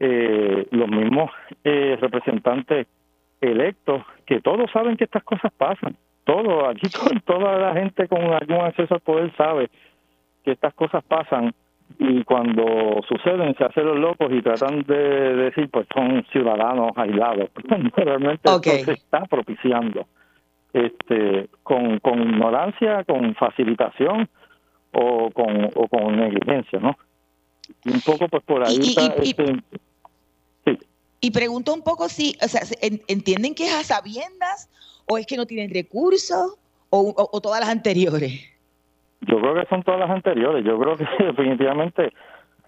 eh, 0.00 0.66
los 0.70 0.88
mismos 0.88 1.30
eh, 1.62 1.96
representantes 2.00 2.86
electos, 3.40 4.02
que 4.26 4.40
todos 4.40 4.70
saben 4.70 4.96
que 4.96 5.04
estas 5.04 5.22
cosas 5.22 5.52
pasan, 5.56 5.96
todo, 6.24 6.68
aquí 6.68 6.88
toda 7.24 7.58
la 7.58 7.74
gente 7.74 8.08
con 8.08 8.22
algún 8.22 8.60
acceso 8.64 8.94
al 8.94 9.00
poder 9.00 9.34
sabe 9.36 9.70
que 10.44 10.52
estas 10.52 10.74
cosas 10.74 11.04
pasan 11.04 11.54
y 11.98 12.24
cuando 12.24 13.00
suceden 13.08 13.54
se 13.56 13.64
hacen 13.64 13.86
los 13.86 13.98
locos 13.98 14.30
y 14.32 14.42
tratan 14.42 14.82
de 14.82 15.36
decir 15.36 15.70
pues 15.70 15.86
son 15.94 16.24
ciudadanos 16.32 16.90
aislados 16.96 17.50
realmente 17.96 18.50
se 18.84 18.92
está 18.92 19.24
propiciando 19.26 20.06
este 20.72 21.48
con, 21.62 22.00
con 22.00 22.20
ignorancia 22.20 23.04
con 23.04 23.34
facilitación 23.36 24.28
o 24.92 25.30
con 25.30 25.70
o 25.74 25.88
con 25.88 26.16
negligencia 26.16 26.80
no 26.80 26.96
y 27.84 27.90
un 27.90 28.00
poco 28.00 28.28
pues 28.28 28.42
por 28.42 28.66
ahí 28.66 28.78
está 28.80 29.14
este, 29.22 29.62
y 31.20 31.30
pregunto 31.30 31.72
un 31.72 31.82
poco 31.82 32.08
si 32.08 32.36
o 32.42 32.48
sea 32.48 32.62
entienden 32.80 33.54
que 33.54 33.66
es 33.66 33.74
a 33.74 33.84
sabiendas 33.84 34.68
o 35.06 35.16
es 35.16 35.26
que 35.26 35.36
no 35.36 35.46
tienen 35.46 35.72
recursos 35.72 36.56
o 36.90 37.40
todas 37.40 37.60
las 37.60 37.70
anteriores 37.70 38.53
yo 39.26 39.40
creo 39.40 39.54
que 39.54 39.66
son 39.66 39.82
todas 39.82 40.00
las 40.00 40.10
anteriores. 40.10 40.64
Yo 40.64 40.78
creo 40.78 40.96
que 40.96 41.06
definitivamente, 41.24 42.12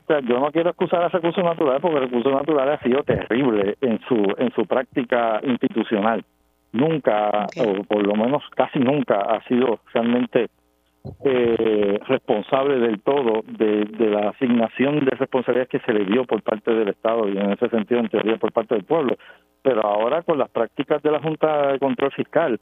o 0.02 0.06
sea, 0.06 0.20
yo 0.20 0.38
no 0.38 0.50
quiero 0.50 0.70
excusar 0.70 1.02
a 1.02 1.08
recursos 1.08 1.44
naturales 1.44 1.80
porque 1.80 2.00
recursos 2.00 2.32
naturales 2.32 2.78
ha 2.80 2.82
sido 2.82 3.02
terrible 3.02 3.76
en 3.80 4.00
su 4.08 4.34
en 4.38 4.50
su 4.52 4.66
práctica 4.66 5.40
institucional. 5.42 6.24
Nunca, 6.72 7.46
o 7.56 7.84
por 7.84 8.06
lo 8.06 8.14
menos 8.14 8.42
casi 8.54 8.78
nunca, 8.78 9.20
ha 9.20 9.42
sido 9.44 9.80
realmente 9.94 10.48
eh, 11.24 11.98
responsable 12.06 12.78
del 12.80 13.00
todo 13.00 13.42
de, 13.46 13.84
de 13.84 14.10
la 14.10 14.30
asignación 14.30 15.04
de 15.04 15.12
responsabilidades 15.12 15.70
que 15.70 15.80
se 15.80 15.92
le 15.92 16.04
dio 16.04 16.24
por 16.24 16.42
parte 16.42 16.72
del 16.72 16.88
Estado 16.88 17.28
y 17.28 17.38
en 17.38 17.52
ese 17.52 17.68
sentido 17.68 18.00
en 18.00 18.08
teoría 18.08 18.36
por 18.36 18.52
parte 18.52 18.74
del 18.74 18.84
pueblo. 18.84 19.16
Pero 19.62 19.82
ahora 19.86 20.22
con 20.22 20.38
las 20.38 20.50
prácticas 20.50 21.02
de 21.02 21.12
la 21.12 21.20
Junta 21.20 21.72
de 21.72 21.78
Control 21.78 22.12
Fiscal, 22.12 22.60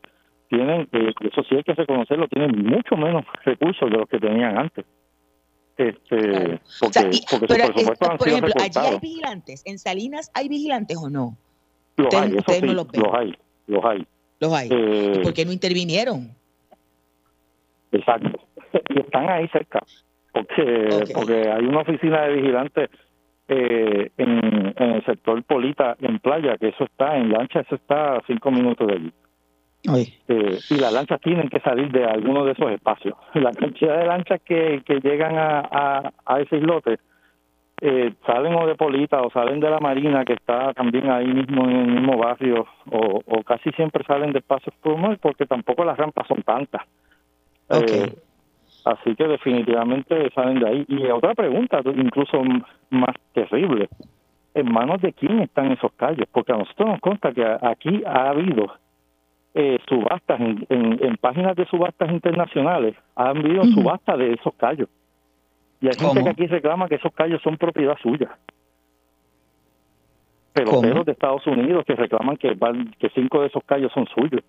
tienen, 0.54 0.88
eh, 0.92 1.12
eso 1.20 1.42
sí 1.48 1.56
hay 1.56 1.62
que 1.62 1.74
reconocerlo, 1.74 2.28
tienen 2.28 2.64
mucho 2.64 2.96
menos 2.96 3.24
recursos 3.44 3.90
de 3.90 3.96
los 3.98 4.08
que 4.08 4.18
tenían 4.18 4.58
antes. 4.58 4.84
Este, 5.76 6.60
porque, 6.80 7.10
porque 7.30 7.46
pero, 7.48 7.66
por, 7.66 7.80
supuesto, 7.80 8.16
por 8.16 8.28
ejemplo, 8.28 8.52
allí 8.60 8.78
hay 8.78 8.98
vigilantes, 9.00 9.62
en 9.66 9.78
Salinas 9.78 10.30
hay 10.34 10.48
vigilantes 10.48 10.96
o 10.96 11.10
no? 11.10 11.36
Los 11.96 12.14
hay, 12.14 12.36
eso 12.36 12.44
sí, 12.46 12.60
los, 12.66 12.86
hay, 13.12 13.34
los 13.66 13.84
hay. 13.84 14.06
Los 14.40 14.52
hay. 14.52 14.68
Eh, 14.70 15.20
¿Por 15.22 15.34
qué 15.34 15.44
no 15.44 15.52
intervinieron? 15.52 16.30
Exacto. 17.90 18.40
y 18.90 19.00
están 19.00 19.28
ahí 19.28 19.48
cerca, 19.48 19.80
porque, 20.32 21.04
porque 21.12 21.50
hay 21.50 21.64
una 21.64 21.80
oficina 21.80 22.22
de 22.22 22.34
vigilantes 22.34 22.90
eh, 23.48 24.10
en, 24.16 24.74
el 24.76 25.04
sector 25.04 25.42
Polita, 25.44 25.96
en 26.00 26.18
playa, 26.18 26.56
que 26.56 26.68
eso 26.68 26.84
está 26.84 27.16
en 27.16 27.30
lancha, 27.30 27.60
eso 27.60 27.74
está 27.74 28.16
a 28.16 28.22
cinco 28.26 28.50
minutos 28.50 28.86
de 28.86 28.94
allí. 28.94 29.12
Eh, 29.86 30.58
y 30.70 30.74
las 30.76 30.92
lanchas 30.92 31.20
tienen 31.20 31.48
que 31.48 31.60
salir 31.60 31.90
de 31.92 32.04
alguno 32.04 32.44
de 32.44 32.52
esos 32.52 32.70
espacios. 32.70 33.16
La 33.34 33.52
cantidad 33.52 33.98
de 33.98 34.06
lanchas 34.06 34.40
que, 34.42 34.82
que 34.84 35.00
llegan 35.00 35.36
a, 35.36 36.12
a, 36.24 36.40
ese 36.40 36.56
islote 36.56 36.98
eh, 37.80 38.14
salen 38.24 38.54
o 38.54 38.66
de 38.66 38.76
Polita 38.76 39.20
o 39.20 39.30
salen 39.30 39.60
de 39.60 39.68
la 39.68 39.80
Marina, 39.80 40.24
que 40.24 40.34
está 40.34 40.72
también 40.72 41.10
ahí 41.10 41.26
mismo 41.26 41.64
en 41.64 41.76
el 41.76 41.86
mismo 41.86 42.16
barrio, 42.16 42.66
o, 42.90 43.20
o 43.26 43.42
casi 43.42 43.70
siempre 43.72 44.04
salen 44.04 44.32
de 44.32 44.38
espacios 44.38 44.74
pulmones 44.76 45.18
porque 45.18 45.44
tampoco 45.44 45.84
las 45.84 45.98
rampas 45.98 46.26
son 46.28 46.42
tantas. 46.42 46.82
Eh, 47.68 48.14
así 48.84 49.14
que 49.16 49.28
definitivamente 49.28 50.30
salen 50.34 50.60
de 50.60 50.68
ahí. 50.68 50.84
Y 50.88 51.04
otra 51.06 51.34
pregunta, 51.34 51.80
incluso 51.84 52.42
más 52.90 53.14
terrible, 53.34 53.88
¿en 54.54 54.72
manos 54.72 55.02
de 55.02 55.12
quién 55.12 55.40
están 55.40 55.72
esos 55.72 55.92
callos? 55.92 56.26
Porque 56.32 56.52
a 56.52 56.56
nosotros 56.56 56.88
nos 56.88 57.00
consta 57.00 57.32
que 57.32 57.44
aquí 57.44 58.02
ha 58.06 58.30
habido 58.30 58.72
eh, 59.54 59.78
subastas 59.88 60.40
en, 60.40 61.16
páginas 61.20 61.56
de 61.56 61.64
subastas 61.66 62.10
internacionales, 62.10 62.96
ha 63.14 63.28
habido 63.28 63.64
subastas 63.64 64.18
de 64.18 64.32
esos 64.32 64.52
callos. 64.54 64.88
Y 65.80 65.86
hay 65.86 65.94
gente 65.94 66.24
que 66.24 66.30
aquí 66.30 66.46
reclama 66.46 66.88
que 66.88 66.96
esos 66.96 67.12
callos 67.12 67.40
son 67.42 67.56
propiedad 67.56 67.96
suya. 68.02 68.36
Peloteros 70.52 71.06
de 71.06 71.12
Estados 71.12 71.46
Unidos 71.46 71.84
que 71.86 71.94
reclaman 71.94 72.36
que, 72.36 72.56
que 72.98 73.10
cinco 73.10 73.40
de 73.40 73.46
esos 73.48 73.62
callos 73.64 73.92
son 73.92 74.06
suyos. 74.06 74.42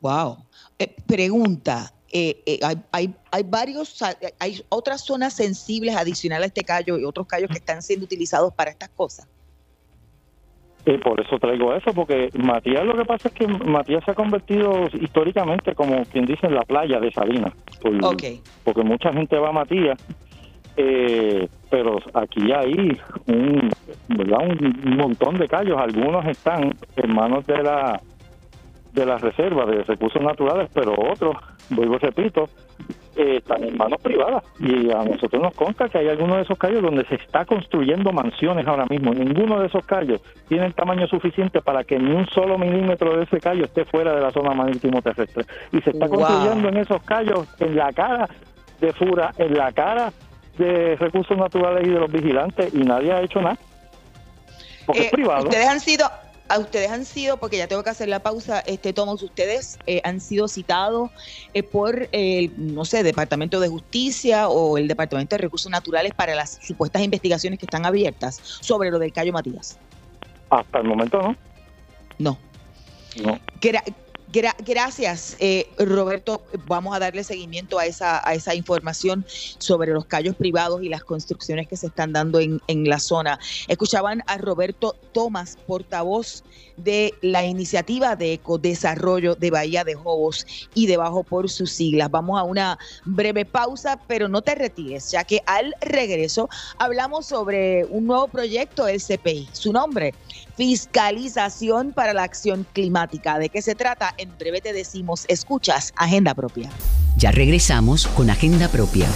Wow. 0.00 0.38
Eh, 0.78 0.94
pregunta, 1.06 1.92
eh, 2.10 2.42
eh, 2.46 2.60
hay, 2.62 2.76
hay, 2.92 3.14
hay, 3.30 3.42
varios, 3.42 4.02
hay 4.38 4.62
otras 4.68 5.04
zonas 5.04 5.34
sensibles 5.34 5.96
adicionales 5.96 6.44
a 6.44 6.46
este 6.46 6.62
callo 6.62 6.98
y 6.98 7.04
otros 7.04 7.26
callos 7.26 7.50
que 7.50 7.58
están 7.58 7.82
siendo 7.82 8.04
utilizados 8.04 8.52
para 8.54 8.70
estas 8.70 8.88
cosas. 8.90 9.28
Y 10.88 10.96
por 10.96 11.20
eso 11.20 11.38
traigo 11.38 11.74
eso, 11.74 11.92
porque 11.92 12.30
Matías 12.32 12.82
lo 12.86 12.96
que 12.96 13.04
pasa 13.04 13.28
es 13.28 13.34
que 13.34 13.46
Matías 13.46 14.02
se 14.04 14.12
ha 14.12 14.14
convertido 14.14 14.86
históricamente 14.94 15.74
como 15.74 16.02
quien 16.06 16.24
dice 16.24 16.46
en 16.46 16.54
la 16.54 16.62
playa 16.62 16.98
de 16.98 17.12
Salinas. 17.12 17.52
Porque 18.64 18.82
mucha 18.82 19.12
gente 19.12 19.36
va 19.36 19.50
a 19.50 19.52
Matías, 19.52 19.98
pero 21.68 21.98
aquí 22.14 22.50
hay 22.52 22.98
un, 23.26 23.70
¿verdad? 24.08 24.38
un 24.48 24.96
montón 24.96 25.36
de 25.36 25.46
callos, 25.46 25.76
algunos 25.78 26.24
están 26.24 26.74
en 26.96 27.14
manos 27.14 27.46
de 27.46 27.62
la 27.62 28.00
de 28.98 29.06
las 29.06 29.20
reservas 29.20 29.68
de 29.68 29.82
recursos 29.84 30.20
naturales, 30.20 30.68
pero 30.72 30.92
otros, 30.92 31.36
vuelvo 31.70 31.94
y 31.96 31.98
repito, 31.98 32.48
eh, 33.16 33.38
están 33.38 33.64
en 33.64 33.76
manos 33.76 34.00
privadas. 34.00 34.44
Y 34.58 34.90
a 34.90 35.02
nosotros 35.04 35.42
nos 35.42 35.54
consta 35.54 35.88
que 35.88 35.98
hay 35.98 36.08
algunos 36.08 36.36
de 36.36 36.42
esos 36.42 36.58
callos 36.58 36.82
donde 36.82 37.04
se 37.06 37.16
está 37.16 37.44
construyendo 37.44 38.12
mansiones 38.12 38.66
ahora 38.66 38.86
mismo. 38.86 39.12
Ninguno 39.12 39.60
de 39.60 39.66
esos 39.66 39.84
callos 39.84 40.20
tiene 40.48 40.66
el 40.66 40.74
tamaño 40.74 41.06
suficiente 41.06 41.60
para 41.60 41.84
que 41.84 41.98
ni 41.98 42.12
un 42.12 42.26
solo 42.28 42.58
milímetro 42.58 43.16
de 43.16 43.24
ese 43.24 43.40
callo 43.40 43.64
esté 43.64 43.84
fuera 43.84 44.14
de 44.14 44.20
la 44.20 44.30
zona 44.30 44.54
marítimo 44.54 45.02
terrestre. 45.02 45.44
Y 45.72 45.80
se 45.80 45.90
está 45.90 46.08
construyendo 46.08 46.68
en 46.68 46.76
esos 46.76 47.02
callos 47.02 47.48
en 47.58 47.76
la 47.76 47.92
cara 47.92 48.28
de 48.80 48.92
Fura, 48.92 49.32
en 49.38 49.56
la 49.56 49.72
cara 49.72 50.12
de 50.56 50.96
recursos 50.96 51.36
naturales 51.36 51.86
y 51.86 51.90
de 51.90 52.00
los 52.00 52.10
vigilantes, 52.10 52.74
y 52.74 52.78
nadie 52.78 53.12
ha 53.12 53.22
hecho 53.22 53.40
nada. 53.40 53.58
Porque 54.86 55.02
es 55.02 55.06
eh, 55.06 55.10
privado. 55.12 55.44
Ustedes 55.44 55.68
han 55.68 55.80
sido 55.80 56.06
a 56.48 56.58
ustedes 56.58 56.90
han 56.90 57.04
sido, 57.04 57.36
porque 57.36 57.58
ya 57.58 57.68
tengo 57.68 57.82
que 57.82 57.90
hacer 57.90 58.08
la 58.08 58.20
pausa, 58.20 58.60
este 58.60 58.94
ustedes 58.98 59.78
eh, 59.86 60.00
han 60.04 60.20
sido 60.20 60.48
citados 60.48 61.10
eh, 61.54 61.62
por 61.62 62.08
el, 62.12 62.52
no 62.56 62.84
sé, 62.84 63.02
Departamento 63.02 63.60
de 63.60 63.68
Justicia 63.68 64.48
o 64.48 64.78
el 64.78 64.88
Departamento 64.88 65.36
de 65.36 65.42
Recursos 65.42 65.70
Naturales 65.70 66.12
para 66.14 66.34
las 66.34 66.58
supuestas 66.62 67.02
investigaciones 67.02 67.58
que 67.58 67.66
están 67.66 67.86
abiertas 67.86 68.40
sobre 68.42 68.90
lo 68.90 68.98
del 68.98 69.12
Cayo 69.12 69.32
Matías. 69.32 69.78
Hasta 70.50 70.78
el 70.78 70.84
momento 70.84 71.20
no. 71.20 71.36
No. 72.18 72.38
No 73.22 73.38
gracias, 74.30 75.36
eh, 75.40 75.68
Roberto. 75.78 76.42
Vamos 76.66 76.94
a 76.94 76.98
darle 76.98 77.24
seguimiento 77.24 77.78
a 77.78 77.86
esa, 77.86 78.26
a 78.28 78.34
esa 78.34 78.54
información 78.54 79.24
sobre 79.58 79.92
los 79.92 80.04
callos 80.04 80.36
privados 80.36 80.82
y 80.82 80.88
las 80.88 81.02
construcciones 81.04 81.66
que 81.66 81.76
se 81.76 81.86
están 81.86 82.12
dando 82.12 82.40
en, 82.40 82.60
la 82.68 82.98
zona. 82.98 83.38
Escuchaban 83.66 84.22
a 84.26 84.38
Roberto 84.38 84.94
Tomás, 85.12 85.58
portavoz 85.66 86.44
de 86.76 87.12
la 87.22 87.44
iniciativa 87.44 88.16
de 88.16 88.34
ecodesarrollo 88.34 89.34
de 89.34 89.50
Bahía 89.50 89.84
de 89.84 89.94
Jobos 89.94 90.46
y 90.74 90.86
debajo 90.86 91.24
por 91.24 91.50
sus 91.50 91.72
siglas. 91.72 92.10
Vamos 92.10 92.38
a 92.38 92.44
una 92.44 92.78
breve 93.04 93.44
pausa, 93.44 94.00
pero 94.06 94.28
no 94.28 94.42
te 94.42 94.54
retires, 94.54 95.10
ya 95.10 95.24
que 95.24 95.42
al 95.46 95.74
regreso 95.80 96.48
hablamos 96.78 97.26
sobre 97.26 97.84
un 97.86 98.06
nuevo 98.06 98.28
proyecto 98.28 98.84
del 98.84 99.02
CPI. 99.02 99.48
Su 99.52 99.72
nombre, 99.72 100.14
Fiscalización 100.56 101.92
para 101.92 102.12
la 102.12 102.22
Acción 102.22 102.66
Climática. 102.72 103.38
¿De 103.38 103.48
qué 103.48 103.62
se 103.62 103.74
trata? 103.74 104.14
En 104.18 104.36
breve 104.38 104.60
te 104.60 104.72
decimos, 104.72 105.24
escuchas, 105.28 105.92
Agenda 105.96 106.34
Propia. 106.34 106.70
Ya 107.16 107.30
regresamos 107.30 108.06
con 108.06 108.30
Agenda 108.30 108.68
Propia 108.68 109.08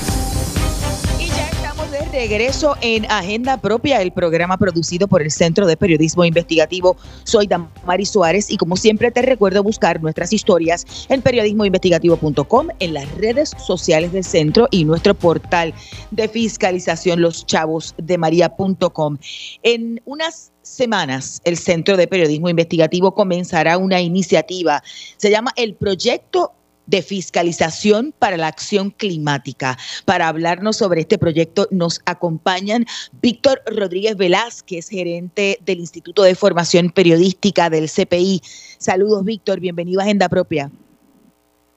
de 1.92 2.00
regreso 2.06 2.74
en 2.80 3.04
Agenda 3.10 3.60
Propia, 3.60 4.00
el 4.00 4.12
programa 4.12 4.56
producido 4.56 5.06
por 5.06 5.20
el 5.20 5.30
Centro 5.30 5.66
de 5.66 5.76
Periodismo 5.76 6.24
Investigativo. 6.24 6.96
Soy 7.24 7.46
Damari 7.46 8.06
Suárez 8.06 8.50
y 8.50 8.56
como 8.56 8.78
siempre 8.78 9.10
te 9.10 9.20
recuerdo 9.20 9.62
buscar 9.62 10.00
nuestras 10.00 10.32
historias 10.32 10.86
en 11.10 11.20
periodismoinvestigativo.com, 11.20 12.68
en 12.78 12.94
las 12.94 13.14
redes 13.16 13.52
sociales 13.58 14.10
del 14.12 14.24
centro 14.24 14.68
y 14.70 14.86
nuestro 14.86 15.12
portal 15.12 15.74
de 16.10 16.28
fiscalización 16.28 17.20
loschavosdemaria.com. 17.20 19.18
En 19.62 20.00
unas 20.06 20.50
semanas 20.62 21.42
el 21.44 21.58
Centro 21.58 21.98
de 21.98 22.06
Periodismo 22.06 22.48
Investigativo 22.48 23.12
comenzará 23.12 23.76
una 23.76 24.00
iniciativa. 24.00 24.82
Se 25.18 25.30
llama 25.30 25.52
el 25.56 25.74
Proyecto 25.74 26.54
de 26.86 27.02
fiscalización 27.02 28.12
para 28.18 28.36
la 28.36 28.48
acción 28.48 28.90
climática. 28.90 29.76
Para 30.04 30.28
hablarnos 30.28 30.76
sobre 30.76 31.02
este 31.02 31.18
proyecto 31.18 31.66
nos 31.70 32.00
acompañan 32.06 32.84
Víctor 33.20 33.62
Rodríguez 33.66 34.16
Velázquez, 34.16 34.88
gerente 34.88 35.58
del 35.64 35.80
Instituto 35.80 36.22
de 36.22 36.34
Formación 36.34 36.90
Periodística 36.90 37.70
del 37.70 37.88
CPI. 37.88 38.40
Saludos, 38.78 39.24
Víctor, 39.24 39.60
bienvenido 39.60 40.00
a 40.00 40.04
Agenda 40.04 40.28
Propia. 40.28 40.70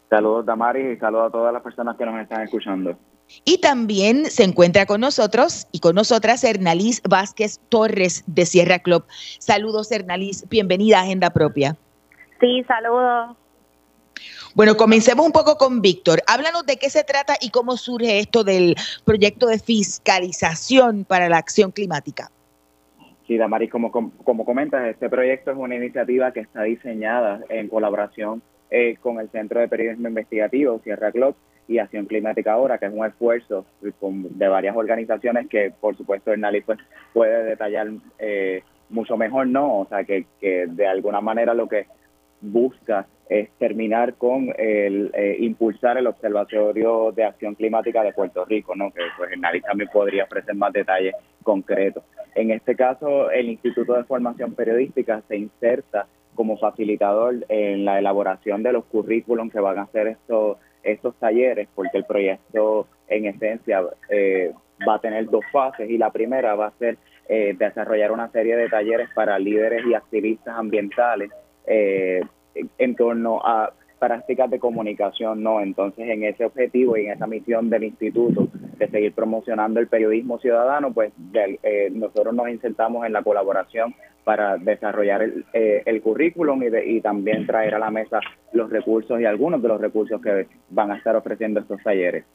Saludos, 0.09 0.45
Damaris, 0.45 0.97
y 0.97 0.99
saludos 0.99 1.27
a 1.27 1.31
todas 1.31 1.53
las 1.53 1.61
personas 1.61 1.97
que 1.97 2.05
nos 2.05 2.21
están 2.21 2.43
escuchando. 2.43 2.97
Y 3.43 3.57
también 3.57 4.25
se 4.25 4.43
encuentra 4.43 4.85
con 4.85 5.01
nosotros 5.01 5.67
y 5.71 5.79
con 5.79 5.95
nosotras 5.95 6.43
Hernalís 6.43 7.01
Vázquez 7.07 7.59
Torres 7.69 8.23
de 8.27 8.45
Sierra 8.45 8.79
Club. 8.79 9.03
Saludos, 9.39 9.91
Hernalís, 9.91 10.47
bienvenida 10.47 10.99
a 10.99 11.03
Agenda 11.03 11.31
Propia. 11.31 11.75
Sí, 12.39 12.63
saludos. 12.67 13.35
Bueno, 14.53 14.77
comencemos 14.77 15.25
un 15.25 15.31
poco 15.31 15.57
con 15.57 15.81
Víctor. 15.81 16.21
Háblanos 16.27 16.65
de 16.65 16.77
qué 16.77 16.89
se 16.89 17.03
trata 17.03 17.35
y 17.41 17.49
cómo 17.49 17.77
surge 17.77 18.19
esto 18.19 18.43
del 18.43 18.75
proyecto 19.03 19.47
de 19.47 19.59
fiscalización 19.59 21.05
para 21.05 21.29
la 21.29 21.37
acción 21.37 21.71
climática. 21.71 22.31
Sí, 23.27 23.37
Damaris, 23.37 23.71
como, 23.71 23.91
como, 23.91 24.45
comentas, 24.45 24.87
este 24.87 25.09
proyecto 25.09 25.51
es 25.51 25.57
una 25.57 25.75
iniciativa 25.75 26.31
que 26.31 26.41
está 26.41 26.63
diseñada 26.63 27.41
en 27.49 27.67
colaboración 27.67 28.43
eh, 28.69 28.97
con 29.01 29.19
el 29.19 29.29
Centro 29.31 29.59
de 29.59 29.67
Periodismo 29.67 30.07
Investigativo, 30.07 30.79
Sierra 30.83 31.11
Club, 31.11 31.35
y 31.67 31.79
Acción 31.79 32.05
Climática 32.05 32.53
Ahora, 32.53 32.77
que 32.77 32.85
es 32.85 32.93
un 32.93 33.05
esfuerzo 33.05 33.65
de 33.81 34.47
varias 34.47 34.75
organizaciones 34.75 35.47
que, 35.47 35.71
por 35.79 35.97
supuesto, 35.97 36.31
Hernali 36.31 36.61
pues, 36.61 36.79
puede 37.13 37.43
detallar 37.43 37.87
eh, 38.19 38.63
mucho 38.89 39.17
mejor, 39.17 39.47
¿no? 39.47 39.79
O 39.81 39.87
sea, 39.87 40.03
que, 40.03 40.25
que 40.39 40.67
de 40.67 40.87
alguna 40.87 41.21
manera 41.21 41.53
lo 41.53 41.67
que 41.67 41.87
busca 42.41 43.07
es 43.27 43.49
terminar 43.57 44.15
con 44.15 44.53
el 44.57 45.09
eh, 45.13 45.37
impulsar 45.39 45.97
el 45.97 46.07
Observatorio 46.07 47.11
de 47.11 47.23
Acción 47.23 47.55
Climática 47.55 48.03
de 48.03 48.13
Puerto 48.13 48.45
Rico, 48.45 48.75
¿no? 48.75 48.91
que 48.91 49.01
pues 49.17 49.31
Hernán 49.31 49.59
también 49.61 49.89
podría 49.91 50.25
ofrecer 50.25 50.53
más 50.55 50.71
detalles 50.73 51.15
concretos. 51.43 52.03
En 52.35 52.51
este 52.51 52.75
caso, 52.75 53.31
el 53.31 53.49
Instituto 53.49 53.93
de 53.93 54.03
Formación 54.03 54.53
Periodística 54.53 55.21
se 55.27 55.37
inserta 55.37 56.07
como 56.35 56.57
facilitador 56.57 57.45
en 57.49 57.85
la 57.85 57.97
elaboración 57.97 58.61
de 58.61 58.73
los 58.73 58.85
currículums 58.85 59.51
que 59.51 59.59
van 59.59 59.79
a 59.79 59.83
hacer 59.83 60.07
estos, 60.07 60.57
estos 60.83 61.15
talleres, 61.15 61.67
porque 61.73 61.97
el 61.97 62.05
proyecto 62.05 62.87
en 63.07 63.25
esencia 63.25 63.81
eh, 64.09 64.53
va 64.87 64.95
a 64.95 64.99
tener 64.99 65.29
dos 65.29 65.45
fases 65.51 65.89
y 65.89 65.97
la 65.97 66.11
primera 66.11 66.55
va 66.55 66.67
a 66.67 66.77
ser 66.77 66.97
eh, 67.27 67.55
desarrollar 67.57 68.11
una 68.11 68.29
serie 68.31 68.55
de 68.55 68.69
talleres 68.69 69.09
para 69.15 69.39
líderes 69.39 69.85
y 69.87 69.93
activistas 69.93 70.55
ambientales 70.55 71.31
eh, 71.67 72.21
en 72.77 72.95
torno 72.95 73.41
a 73.43 73.71
prácticas 73.99 74.49
de 74.49 74.59
comunicación, 74.59 75.41
no. 75.41 75.61
Entonces, 75.61 76.07
en 76.07 76.23
ese 76.23 76.45
objetivo 76.45 76.97
y 76.97 77.05
en 77.05 77.13
esa 77.13 77.27
misión 77.27 77.69
del 77.69 77.85
instituto 77.85 78.47
de 78.77 78.87
seguir 78.89 79.13
promocionando 79.13 79.79
el 79.79 79.87
periodismo 79.87 80.39
ciudadano, 80.39 80.93
pues 80.93 81.11
eh, 81.33 81.89
nosotros 81.91 82.33
nos 82.33 82.49
insertamos 82.49 83.05
en 83.05 83.13
la 83.13 83.23
colaboración 83.23 83.95
para 84.23 84.57
desarrollar 84.57 85.21
el, 85.21 85.45
eh, 85.53 85.83
el 85.85 86.01
currículum 86.01 86.63
y, 86.63 86.97
y 86.97 87.01
también 87.01 87.45
traer 87.45 87.75
a 87.75 87.79
la 87.79 87.91
mesa 87.91 88.19
los 88.53 88.69
recursos 88.69 89.19
y 89.19 89.25
algunos 89.25 89.61
de 89.61 89.67
los 89.67 89.79
recursos 89.79 90.21
que 90.21 90.47
van 90.69 90.91
a 90.91 90.97
estar 90.97 91.15
ofreciendo 91.15 91.59
estos 91.59 91.81
talleres. 91.83 92.25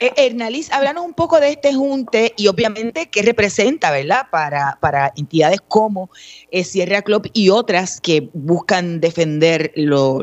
Eh, 0.00 0.12
Hernaliz, 0.16 0.72
háblanos 0.72 1.04
un 1.04 1.12
poco 1.12 1.40
de 1.40 1.50
este 1.50 1.74
junte 1.74 2.32
y 2.36 2.46
obviamente 2.46 3.10
qué 3.10 3.22
representa, 3.22 3.90
¿verdad? 3.90 4.26
Para, 4.30 4.78
para 4.80 5.12
entidades 5.16 5.60
como 5.60 6.08
eh, 6.52 6.62
Sierra 6.62 7.02
Club 7.02 7.28
y 7.32 7.50
otras 7.50 8.00
que 8.00 8.30
buscan 8.32 9.00
defender 9.00 9.72
lo, 9.74 10.20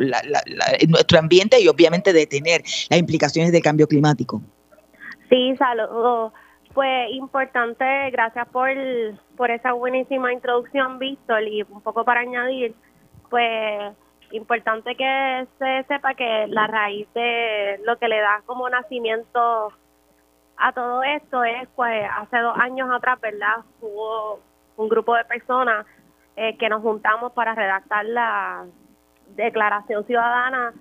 nuestro 0.87 1.19
ambiente 1.19 1.59
y 1.59 1.67
obviamente 1.67 2.13
detener 2.13 2.61
las 2.89 2.99
implicaciones 2.99 3.51
del 3.51 3.61
cambio 3.61 3.87
climático. 3.87 4.41
Sí, 5.29 5.55
saludos. 5.57 6.31
Pues 6.73 7.11
importante, 7.11 7.85
gracias 8.11 8.47
por, 8.49 8.69
por 9.35 9.51
esa 9.51 9.73
buenísima 9.73 10.31
introducción, 10.31 10.99
Víctor, 10.99 11.43
y 11.43 11.63
un 11.63 11.81
poco 11.81 12.05
para 12.05 12.21
añadir, 12.21 12.75
pues 13.29 13.93
importante 14.35 14.95
que 14.95 15.47
se 15.57 15.83
sepa 15.87 16.13
que 16.13 16.47
la 16.47 16.67
raíz 16.67 17.07
de 17.13 17.79
lo 17.85 17.97
que 17.97 18.07
le 18.07 18.19
da 18.19 18.41
como 18.45 18.69
nacimiento 18.69 19.71
a 20.57 20.71
todo 20.71 21.03
esto 21.03 21.43
es, 21.43 21.67
pues, 21.75 22.07
hace 22.17 22.39
dos 22.39 22.57
años 22.57 22.89
atrás, 22.91 23.19
¿verdad? 23.19 23.57
Hubo 23.81 24.39
un 24.77 24.89
grupo 24.89 25.15
de 25.15 25.25
personas 25.25 25.85
eh, 26.35 26.57
que 26.57 26.69
nos 26.69 26.81
juntamos 26.81 27.31
para 27.33 27.55
redactar 27.55 28.05
la 28.05 28.65
declaración 29.35 30.05
ciudadana 30.05 30.73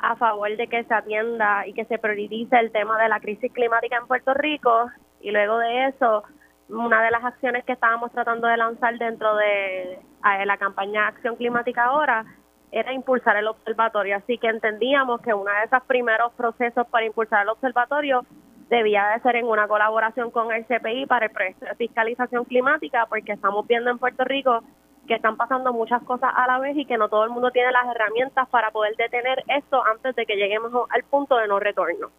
a 0.00 0.16
favor 0.16 0.54
de 0.56 0.66
que 0.66 0.84
se 0.84 0.94
atienda 0.94 1.66
y 1.66 1.72
que 1.72 1.84
se 1.86 1.98
priorice 1.98 2.58
el 2.58 2.70
tema 2.72 3.00
de 3.00 3.08
la 3.08 3.20
crisis 3.20 3.52
climática 3.52 3.96
en 3.96 4.06
Puerto 4.06 4.34
Rico 4.34 4.90
y 5.20 5.30
luego 5.30 5.58
de 5.58 5.86
eso 5.88 6.24
una 6.68 7.02
de 7.02 7.10
las 7.10 7.24
acciones 7.24 7.64
que 7.64 7.72
estábamos 7.72 8.10
tratando 8.12 8.48
de 8.48 8.56
lanzar 8.56 8.98
dentro 8.98 9.36
de 9.36 9.92
eh, 9.92 10.46
la 10.46 10.56
campaña 10.56 11.06
Acción 11.06 11.36
Climática 11.36 11.84
ahora 11.84 12.24
era 12.72 12.92
impulsar 12.92 13.36
el 13.36 13.48
observatorio. 13.48 14.16
Así 14.16 14.38
que 14.38 14.48
entendíamos 14.48 15.20
que 15.20 15.32
uno 15.34 15.50
de 15.50 15.64
esos 15.64 15.82
primeros 15.86 16.32
procesos 16.34 16.86
para 16.88 17.06
impulsar 17.06 17.42
el 17.42 17.50
observatorio 17.50 18.24
debía 18.68 19.06
de 19.14 19.20
ser 19.20 19.36
en 19.36 19.46
una 19.46 19.68
colaboración 19.68 20.30
con 20.30 20.52
el 20.52 20.64
CPI 20.66 21.06
para 21.06 21.26
el 21.26 21.32
proyecto 21.32 21.66
de 21.66 21.74
fiscalización 21.76 22.44
climática, 22.44 23.06
porque 23.08 23.32
estamos 23.32 23.66
viendo 23.66 23.90
en 23.90 23.98
Puerto 23.98 24.24
Rico 24.24 24.62
que 25.06 25.14
están 25.14 25.36
pasando 25.36 25.72
muchas 25.72 26.02
cosas 26.02 26.32
a 26.34 26.46
la 26.48 26.58
vez 26.58 26.76
y 26.76 26.84
que 26.84 26.98
no 26.98 27.08
todo 27.08 27.24
el 27.24 27.30
mundo 27.30 27.52
tiene 27.52 27.70
las 27.70 27.86
herramientas 27.86 28.48
para 28.48 28.72
poder 28.72 28.96
detener 28.96 29.44
esto 29.46 29.82
antes 29.84 30.16
de 30.16 30.26
que 30.26 30.34
lleguemos 30.34 30.72
al 30.90 31.04
punto 31.04 31.36
de 31.36 31.46
no 31.46 31.60
retorno. 31.60 32.10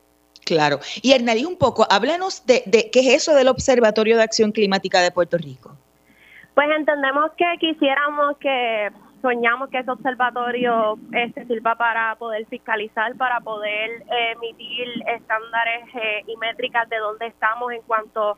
Claro. 0.45 0.79
Y 1.01 1.11
Hernalí, 1.11 1.43
un 1.43 1.57
poco, 1.57 1.85
háblanos 1.89 2.45
de, 2.45 2.63
de 2.65 2.89
qué 2.89 3.01
es 3.01 3.07
eso 3.23 3.35
del 3.35 3.49
Observatorio 3.49 4.15
de 4.15 4.23
Acción 4.23 4.53
Climática 4.53 5.01
de 5.01 5.11
Puerto 5.11 5.37
Rico. 5.37 5.75
Pues 6.55 6.69
entendemos 6.75 7.31
que 7.37 7.45
quisiéramos 7.59 8.37
que 8.37 8.89
soñamos 9.21 9.69
que 9.69 9.79
ese 9.79 9.91
observatorio 9.91 10.97
este, 11.11 11.45
sirva 11.45 11.75
para 11.75 12.15
poder 12.15 12.45
fiscalizar, 12.47 13.15
para 13.15 13.39
poder 13.39 14.03
eh, 14.11 14.31
emitir 14.33 14.87
estándares 15.07 15.85
eh, 15.95 16.23
y 16.27 16.37
métricas 16.37 16.87
de 16.89 16.97
dónde 16.97 17.27
estamos 17.27 17.71
en 17.71 17.81
cuanto 17.81 18.37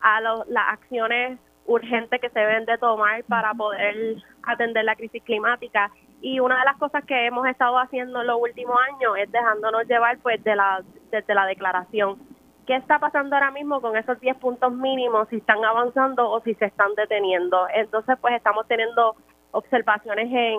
a 0.00 0.20
las 0.20 0.68
acciones 0.68 1.38
urgentes 1.66 2.20
que 2.20 2.30
se 2.30 2.38
deben 2.38 2.64
de 2.64 2.78
tomar 2.78 3.24
para 3.24 3.52
poder 3.54 4.22
atender 4.42 4.84
la 4.84 4.96
crisis 4.96 5.22
climática. 5.22 5.90
Y 6.20 6.40
una 6.40 6.58
de 6.58 6.64
las 6.64 6.76
cosas 6.76 7.04
que 7.04 7.26
hemos 7.26 7.46
estado 7.46 7.78
haciendo 7.78 8.20
en 8.20 8.26
los 8.26 8.40
últimos 8.40 8.76
años 8.92 9.16
es 9.18 9.30
dejándonos 9.30 9.86
llevar 9.86 10.18
pues 10.18 10.42
de 10.44 10.56
la, 10.56 10.82
desde 11.10 11.34
la 11.34 11.46
declaración. 11.46 12.18
¿Qué 12.66 12.74
está 12.74 12.98
pasando 12.98 13.36
ahora 13.36 13.52
mismo 13.52 13.80
con 13.80 13.96
esos 13.96 14.18
10 14.18 14.36
puntos 14.38 14.72
mínimos? 14.72 15.28
Si 15.28 15.36
están 15.36 15.64
avanzando 15.64 16.28
o 16.28 16.40
si 16.40 16.54
se 16.54 16.64
están 16.64 16.94
deteniendo. 16.96 17.68
Entonces, 17.72 18.16
pues 18.20 18.34
estamos 18.34 18.66
teniendo 18.66 19.14
observaciones 19.56 20.28
en, 20.30 20.58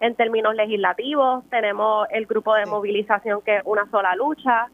en 0.00 0.14
términos 0.16 0.54
legislativos, 0.54 1.44
tenemos 1.48 2.06
el 2.10 2.26
grupo 2.26 2.54
de 2.54 2.66
movilización 2.66 3.40
que 3.42 3.56
es 3.58 3.62
una 3.64 3.88
sola 3.90 4.14
lucha. 4.16 4.68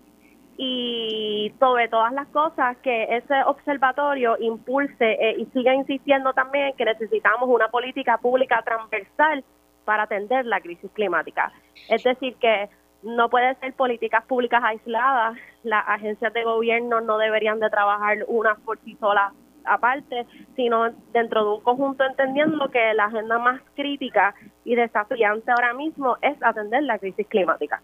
Y 0.60 1.52
sobre 1.60 1.86
todas 1.86 2.12
las 2.12 2.26
cosas 2.28 2.76
que 2.78 3.04
ese 3.16 3.44
observatorio 3.44 4.36
impulse 4.40 5.12
eh, 5.12 5.36
y 5.38 5.46
siga 5.52 5.72
insistiendo 5.72 6.32
también 6.32 6.74
que 6.76 6.84
necesitamos 6.84 7.48
una 7.48 7.68
política 7.68 8.18
pública 8.18 8.60
transversal 8.64 9.44
para 9.84 10.02
atender 10.02 10.46
la 10.46 10.60
crisis 10.60 10.90
climática. 10.94 11.52
Es 11.88 12.02
decir, 12.02 12.34
que 12.40 12.68
no 13.02 13.28
puede 13.28 13.54
ser 13.56 13.72
políticas 13.74 14.24
públicas 14.24 14.60
aisladas, 14.64 15.38
las 15.62 15.84
agencias 15.86 16.32
de 16.32 16.42
gobierno 16.42 17.00
no 17.00 17.18
deberían 17.18 17.60
de 17.60 17.70
trabajar 17.70 18.18
unas 18.26 18.58
por 18.60 18.78
sí 18.80 18.96
solas 18.98 19.32
aparte, 19.64 20.26
sino 20.56 20.90
dentro 21.12 21.44
de 21.44 21.50
un 21.56 21.60
conjunto 21.62 22.04
entendiendo 22.04 22.70
que 22.70 22.94
la 22.94 23.06
agenda 23.06 23.38
más 23.38 23.60
crítica 23.74 24.34
y 24.64 24.74
desafiante 24.74 25.50
ahora 25.50 25.74
mismo 25.74 26.16
es 26.22 26.36
atender 26.42 26.82
la 26.82 26.98
crisis 26.98 27.26
climática. 27.28 27.82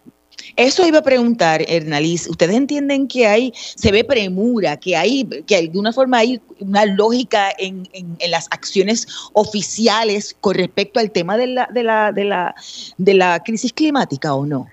Eso 0.55 0.87
iba 0.87 0.99
a 0.99 1.03
preguntar, 1.03 1.61
Hernaliz. 1.67 2.29
¿Ustedes 2.29 2.55
entienden 2.55 3.07
que 3.07 3.27
hay, 3.27 3.51
se 3.53 3.91
ve 3.91 4.03
premura, 4.03 4.77
que 4.77 4.95
hay, 4.95 5.25
que 5.47 5.55
de 5.55 5.67
alguna 5.67 5.91
forma 5.91 6.19
hay 6.19 6.41
una 6.59 6.85
lógica 6.85 7.49
en, 7.57 7.87
en, 7.93 8.31
las 8.31 8.47
acciones 8.51 9.29
oficiales 9.33 10.35
con 10.39 10.55
respecto 10.55 10.99
al 10.99 11.11
tema 11.11 11.37
de 11.37 11.47
la, 11.47 11.67
de 11.71 11.83
la, 11.83 12.11
de 12.11 12.23
la, 12.25 12.55
de 12.97 13.13
la 13.13 13.39
crisis 13.43 13.73
climática 13.73 14.33
o 14.33 14.45
no? 14.45 14.67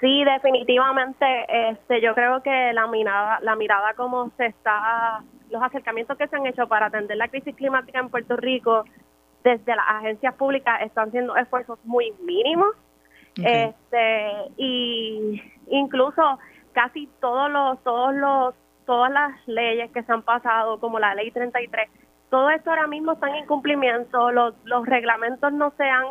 Sí, 0.00 0.24
definitivamente. 0.24 1.26
Este, 1.70 2.00
yo 2.00 2.14
creo 2.14 2.42
que 2.42 2.72
la 2.72 2.86
mirada, 2.86 3.40
la 3.42 3.56
mirada 3.56 3.94
como 3.94 4.30
se 4.36 4.46
está 4.46 5.22
los 5.50 5.62
acercamientos 5.62 6.16
que 6.16 6.28
se 6.28 6.36
han 6.36 6.46
hecho 6.46 6.66
para 6.68 6.86
atender 6.86 7.16
la 7.16 7.28
crisis 7.28 7.54
climática 7.54 8.00
en 8.00 8.08
Puerto 8.08 8.36
Rico 8.36 8.84
desde 9.44 9.76
las 9.76 9.86
agencias 9.88 10.34
públicas 10.34 10.82
están 10.82 11.08
haciendo 11.08 11.36
esfuerzos 11.36 11.78
muy 11.84 12.12
mínimos. 12.22 12.74
Este 13.36 14.32
y 14.56 15.42
incluso 15.68 16.38
casi 16.72 17.06
todos 17.20 17.50
los 17.50 17.82
todos 17.84 18.14
los 18.14 18.54
todas 18.86 19.12
las 19.12 19.46
leyes 19.46 19.90
que 19.92 20.02
se 20.02 20.12
han 20.12 20.22
pasado 20.22 20.80
como 20.80 20.98
la 20.98 21.14
ley 21.14 21.30
33 21.30 21.90
todo 22.30 22.48
esto 22.50 22.70
ahora 22.70 22.86
mismo 22.86 23.12
está 23.12 23.28
en 23.28 23.36
incumplimiento. 23.36 24.32
Los 24.32 24.54
los 24.64 24.86
reglamentos 24.86 25.52
no 25.52 25.72
se 25.76 25.84
han 25.84 26.06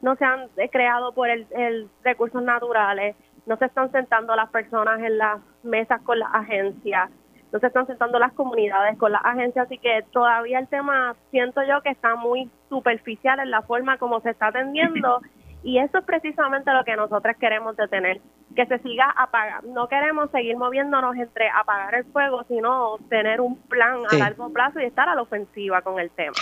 no 0.00 0.16
se 0.16 0.24
han 0.24 0.48
creado 0.70 1.12
por 1.12 1.28
el, 1.28 1.46
el 1.50 1.88
recursos 2.02 2.42
naturales. 2.42 3.16
No 3.46 3.56
se 3.58 3.66
están 3.66 3.92
sentando 3.92 4.34
las 4.34 4.50
personas 4.50 5.00
en 5.00 5.18
las 5.18 5.40
mesas 5.62 6.00
con 6.02 6.18
las 6.18 6.34
agencias 6.34 7.10
no 7.52 7.60
se 7.60 7.66
están 7.66 7.86
sentando 7.86 8.18
las 8.18 8.32
comunidades 8.32 8.98
con 8.98 9.12
las 9.12 9.22
agencias, 9.24 9.66
así 9.66 9.78
que 9.78 10.04
todavía 10.10 10.58
el 10.58 10.68
tema 10.68 11.14
siento 11.30 11.60
yo 11.62 11.82
que 11.82 11.90
está 11.90 12.16
muy 12.16 12.50
superficial 12.70 13.38
en 13.40 13.50
la 13.50 13.62
forma 13.62 13.98
como 13.98 14.20
se 14.20 14.30
está 14.30 14.46
atendiendo 14.46 15.20
y 15.62 15.78
eso 15.78 15.98
es 15.98 16.04
precisamente 16.04 16.72
lo 16.72 16.82
que 16.84 16.96
nosotros 16.96 17.36
queremos 17.38 17.76
detener, 17.76 18.20
que 18.56 18.66
se 18.66 18.78
siga 18.78 19.14
apagando. 19.16 19.72
No 19.72 19.86
queremos 19.86 20.30
seguir 20.30 20.56
moviéndonos 20.56 21.14
entre 21.16 21.48
apagar 21.50 21.94
el 21.94 22.04
fuego, 22.06 22.44
sino 22.48 22.96
tener 23.08 23.40
un 23.40 23.56
plan 23.56 23.98
a 24.10 24.16
largo 24.16 24.50
plazo 24.50 24.80
y 24.80 24.84
estar 24.84 25.08
a 25.08 25.14
la 25.14 25.22
ofensiva 25.22 25.82
con 25.82 26.00
el 26.00 26.10
tema. 26.10 26.34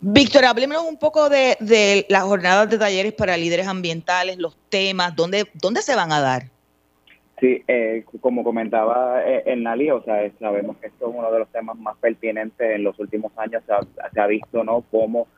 Víctor, 0.00 0.44
háblenos 0.44 0.82
un 0.82 0.98
poco 0.98 1.28
de, 1.28 1.56
de 1.60 2.04
las 2.08 2.24
jornadas 2.24 2.68
de 2.68 2.78
talleres 2.78 3.12
para 3.14 3.36
líderes 3.36 3.66
ambientales, 3.66 4.38
los 4.38 4.56
temas, 4.68 5.16
¿dónde, 5.16 5.50
dónde 5.54 5.82
se 5.82 5.96
van 5.96 6.12
a 6.12 6.20
dar? 6.20 6.42
Sí, 7.40 7.62
eh, 7.68 8.04
como 8.20 8.42
comentaba 8.42 9.22
eh, 9.24 9.44
en 9.46 9.62
Nali, 9.62 9.90
o 9.90 10.02
sea, 10.02 10.28
sabemos 10.40 10.76
que 10.78 10.88
esto 10.88 11.08
es 11.08 11.14
uno 11.14 11.30
de 11.30 11.38
los 11.38 11.48
temas 11.50 11.78
más 11.78 11.96
pertinentes 11.98 12.74
en 12.74 12.82
los 12.82 12.98
últimos 12.98 13.30
años. 13.38 13.62
Se 14.12 14.20
ha, 14.20 14.26
visto, 14.26 14.64
¿no? 14.64 14.82
Cómo 14.90 15.28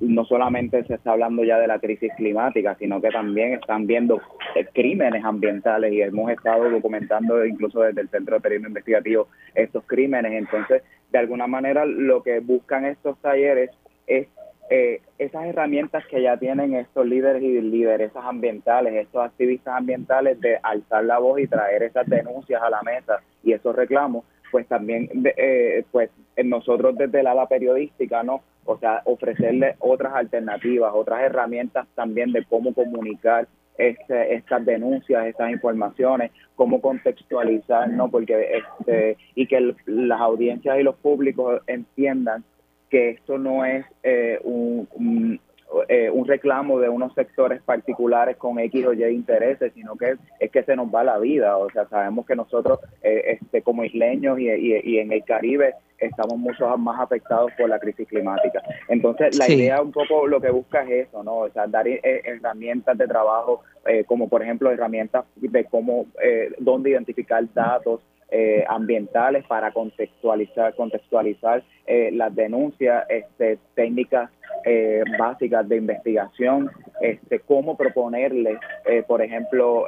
no 0.00 0.24
solamente 0.24 0.84
se 0.84 0.94
está 0.94 1.12
hablando 1.12 1.44
ya 1.44 1.58
de 1.58 1.66
la 1.66 1.78
crisis 1.78 2.10
climática, 2.16 2.76
sino 2.78 3.00
que 3.00 3.10
también 3.10 3.54
están 3.54 3.86
viendo 3.86 4.22
eh, 4.54 4.66
crímenes 4.72 5.22
ambientales 5.22 5.92
y 5.92 6.00
hemos 6.00 6.30
estado 6.30 6.70
documentando 6.70 7.44
incluso 7.44 7.80
desde 7.80 8.00
el 8.00 8.08
Centro 8.08 8.36
de 8.36 8.40
Periodismo 8.40 8.68
Investigativo 8.68 9.28
estos 9.54 9.84
crímenes. 9.84 10.32
Entonces, 10.32 10.82
de 11.12 11.18
alguna 11.18 11.46
manera, 11.46 11.84
lo 11.84 12.22
que 12.22 12.40
buscan 12.40 12.86
estos 12.86 13.18
talleres 13.20 13.70
es 14.06 14.28
eh, 14.70 15.02
esas 15.18 15.44
herramientas 15.44 16.06
que 16.06 16.22
ya 16.22 16.36
tienen 16.36 16.74
estos 16.74 17.06
líderes 17.06 17.42
y 17.42 17.60
lideresas 17.60 18.24
ambientales, 18.24 18.94
estos 18.94 19.24
activistas 19.24 19.76
ambientales 19.76 20.40
de 20.40 20.58
alzar 20.62 21.04
la 21.04 21.18
voz 21.18 21.40
y 21.40 21.46
traer 21.46 21.82
esas 21.82 22.06
denuncias 22.06 22.62
a 22.62 22.70
la 22.70 22.82
mesa 22.82 23.20
y 23.42 23.52
esos 23.52 23.76
reclamos, 23.76 24.24
pues 24.50 24.66
también 24.66 25.10
eh, 25.36 25.84
pues 25.90 26.10
nosotros 26.42 26.96
desde 26.96 27.22
la 27.22 27.32
ala 27.32 27.46
periodística, 27.46 28.22
¿no? 28.22 28.42
O 28.64 28.78
sea, 28.78 29.02
ofrecerle 29.04 29.76
otras 29.80 30.14
alternativas, 30.14 30.92
otras 30.94 31.22
herramientas 31.22 31.86
también 31.94 32.32
de 32.32 32.44
cómo 32.44 32.72
comunicar 32.72 33.46
este, 33.76 34.34
estas 34.34 34.64
denuncias, 34.64 35.26
estas 35.26 35.50
informaciones, 35.50 36.30
cómo 36.54 36.80
contextualizar, 36.80 37.90
¿no? 37.90 38.08
Porque 38.08 38.58
este, 38.58 39.16
y 39.34 39.46
que 39.46 39.74
las 39.86 40.20
audiencias 40.20 40.78
y 40.78 40.82
los 40.82 40.94
públicos 40.96 41.60
entiendan 41.66 42.44
que 42.90 43.10
esto 43.10 43.38
no 43.38 43.64
es 43.64 43.84
eh, 44.02 44.38
un, 44.42 45.40
eh, 45.88 46.10
un, 46.10 46.26
reclamo 46.26 46.78
de 46.78 46.88
unos 46.88 47.12
sectores 47.14 47.60
particulares 47.62 48.36
con 48.36 48.58
X 48.58 48.86
o 48.86 48.92
Y 48.92 49.04
intereses, 49.04 49.72
sino 49.74 49.96
que 49.96 50.16
es, 50.38 50.50
que 50.50 50.62
se 50.62 50.76
nos 50.76 50.94
va 50.94 51.04
la 51.04 51.18
vida. 51.18 51.56
O 51.56 51.70
sea, 51.70 51.86
sabemos 51.88 52.26
que 52.26 52.36
nosotros, 52.36 52.78
eh, 53.02 53.38
este, 53.40 53.62
como 53.62 53.84
isleños 53.84 54.38
y, 54.38 54.48
y, 54.48 54.98
en 54.98 55.12
el 55.12 55.24
Caribe, 55.24 55.74
estamos 55.98 56.38
mucho 56.38 56.76
más 56.76 57.00
afectados 57.00 57.50
por 57.58 57.68
la 57.68 57.78
crisis 57.78 58.06
climática. 58.06 58.62
Entonces, 58.88 59.38
la 59.38 59.50
idea 59.50 59.80
un 59.80 59.92
poco 59.92 60.26
lo 60.26 60.40
que 60.40 60.50
busca 60.50 60.82
es 60.82 61.08
eso, 61.08 61.22
¿no? 61.22 61.38
O 61.38 61.50
sea, 61.50 61.66
dar 61.66 61.86
herramientas 61.88 62.98
de 62.98 63.08
trabajo, 63.08 63.62
como 64.06 64.28
por 64.28 64.42
ejemplo 64.42 64.70
herramientas 64.70 65.24
de 65.36 65.64
cómo, 65.64 66.06
dónde 66.58 66.90
identificar 66.90 67.42
datos, 67.54 68.00
eh, 68.36 68.64
ambientales 68.68 69.44
para 69.46 69.70
contextualizar, 69.70 70.74
contextualizar 70.74 71.62
eh, 71.86 72.10
las 72.12 72.34
denuncias, 72.34 73.04
este, 73.08 73.60
técnicas 73.76 74.28
eh, 74.64 75.04
básicas 75.16 75.68
de 75.68 75.76
investigación, 75.76 76.68
este, 77.00 77.38
cómo 77.38 77.76
proponerle, 77.76 78.58
por 79.06 79.22
ejemplo, 79.22 79.86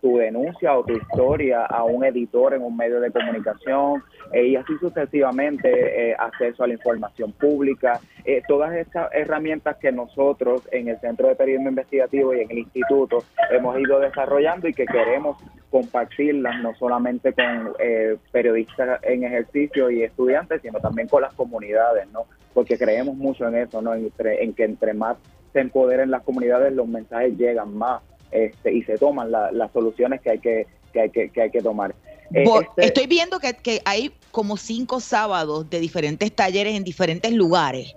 tu 0.00 0.18
denuncia 0.18 0.76
o 0.76 0.84
tu 0.84 0.94
historia 0.94 1.66
a 1.66 1.84
un 1.84 2.04
editor 2.04 2.54
en 2.54 2.62
un 2.62 2.76
medio 2.76 3.00
de 3.00 3.10
comunicación 3.10 4.02
y 4.32 4.56
así 4.56 4.72
sucesivamente, 4.78 6.14
acceso 6.14 6.64
a 6.64 6.66
la 6.66 6.74
información 6.74 7.32
pública, 7.32 8.00
todas 8.46 8.74
estas 8.74 9.12
herramientas 9.12 9.76
que 9.76 9.92
nosotros 9.92 10.62
en 10.72 10.88
el 10.88 10.98
Centro 11.00 11.28
de 11.28 11.34
Periodismo 11.34 11.70
Investigativo 11.70 12.34
y 12.34 12.40
en 12.40 12.50
el 12.50 12.58
Instituto 12.58 13.24
hemos 13.50 13.78
ido 13.78 13.98
desarrollando 14.00 14.68
y 14.68 14.72
que 14.72 14.86
queremos 14.86 15.36
compartirlas 15.70 16.60
no 16.62 16.74
solamente 16.74 17.32
con 17.32 17.72
eh, 17.78 18.16
periodistas 18.32 19.00
en 19.04 19.24
ejercicio 19.24 19.90
y 19.90 20.02
estudiantes, 20.02 20.60
sino 20.62 20.80
también 20.80 21.08
con 21.08 21.22
las 21.22 21.32
comunidades, 21.34 22.08
¿no? 22.12 22.26
Porque 22.52 22.76
creemos 22.76 23.16
mucho 23.16 23.46
en 23.46 23.56
eso, 23.56 23.80
¿no? 23.80 23.94
En 23.94 24.54
que 24.54 24.64
entre 24.64 24.94
más 24.94 25.16
se 25.52 25.60
empoderen 25.60 26.10
las 26.10 26.22
comunidades, 26.22 26.72
los 26.72 26.88
mensajes 26.88 27.36
llegan 27.36 27.74
más 27.76 28.02
este, 28.30 28.72
y 28.72 28.82
se 28.82 28.98
toman 28.98 29.30
las 29.30 29.72
soluciones 29.72 30.20
que 30.20 30.30
hay 30.30 30.38
que, 30.38 30.66
que, 30.92 31.00
hay 31.00 31.10
que, 31.10 31.30
que 31.30 31.42
hay 31.42 31.50
que 31.50 31.62
tomar. 31.62 31.94
Eh, 32.32 32.44
este 32.44 32.86
estoy 32.86 33.06
viendo 33.06 33.40
que, 33.40 33.54
que 33.54 33.80
hay 33.84 34.12
como 34.30 34.56
cinco 34.56 35.00
sábados 35.00 35.68
de 35.68 35.80
diferentes 35.80 36.30
talleres 36.32 36.76
en 36.76 36.84
diferentes 36.84 37.32
lugares. 37.32 37.94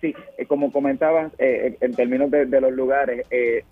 Sí, 0.00 0.14
eh, 0.38 0.46
como 0.46 0.72
comentabas, 0.72 1.30
en 1.38 1.94
términos 1.94 2.30
de, 2.30 2.46
de 2.46 2.60
los 2.60 2.72
lugares, 2.72 3.26
eh, 3.30 3.64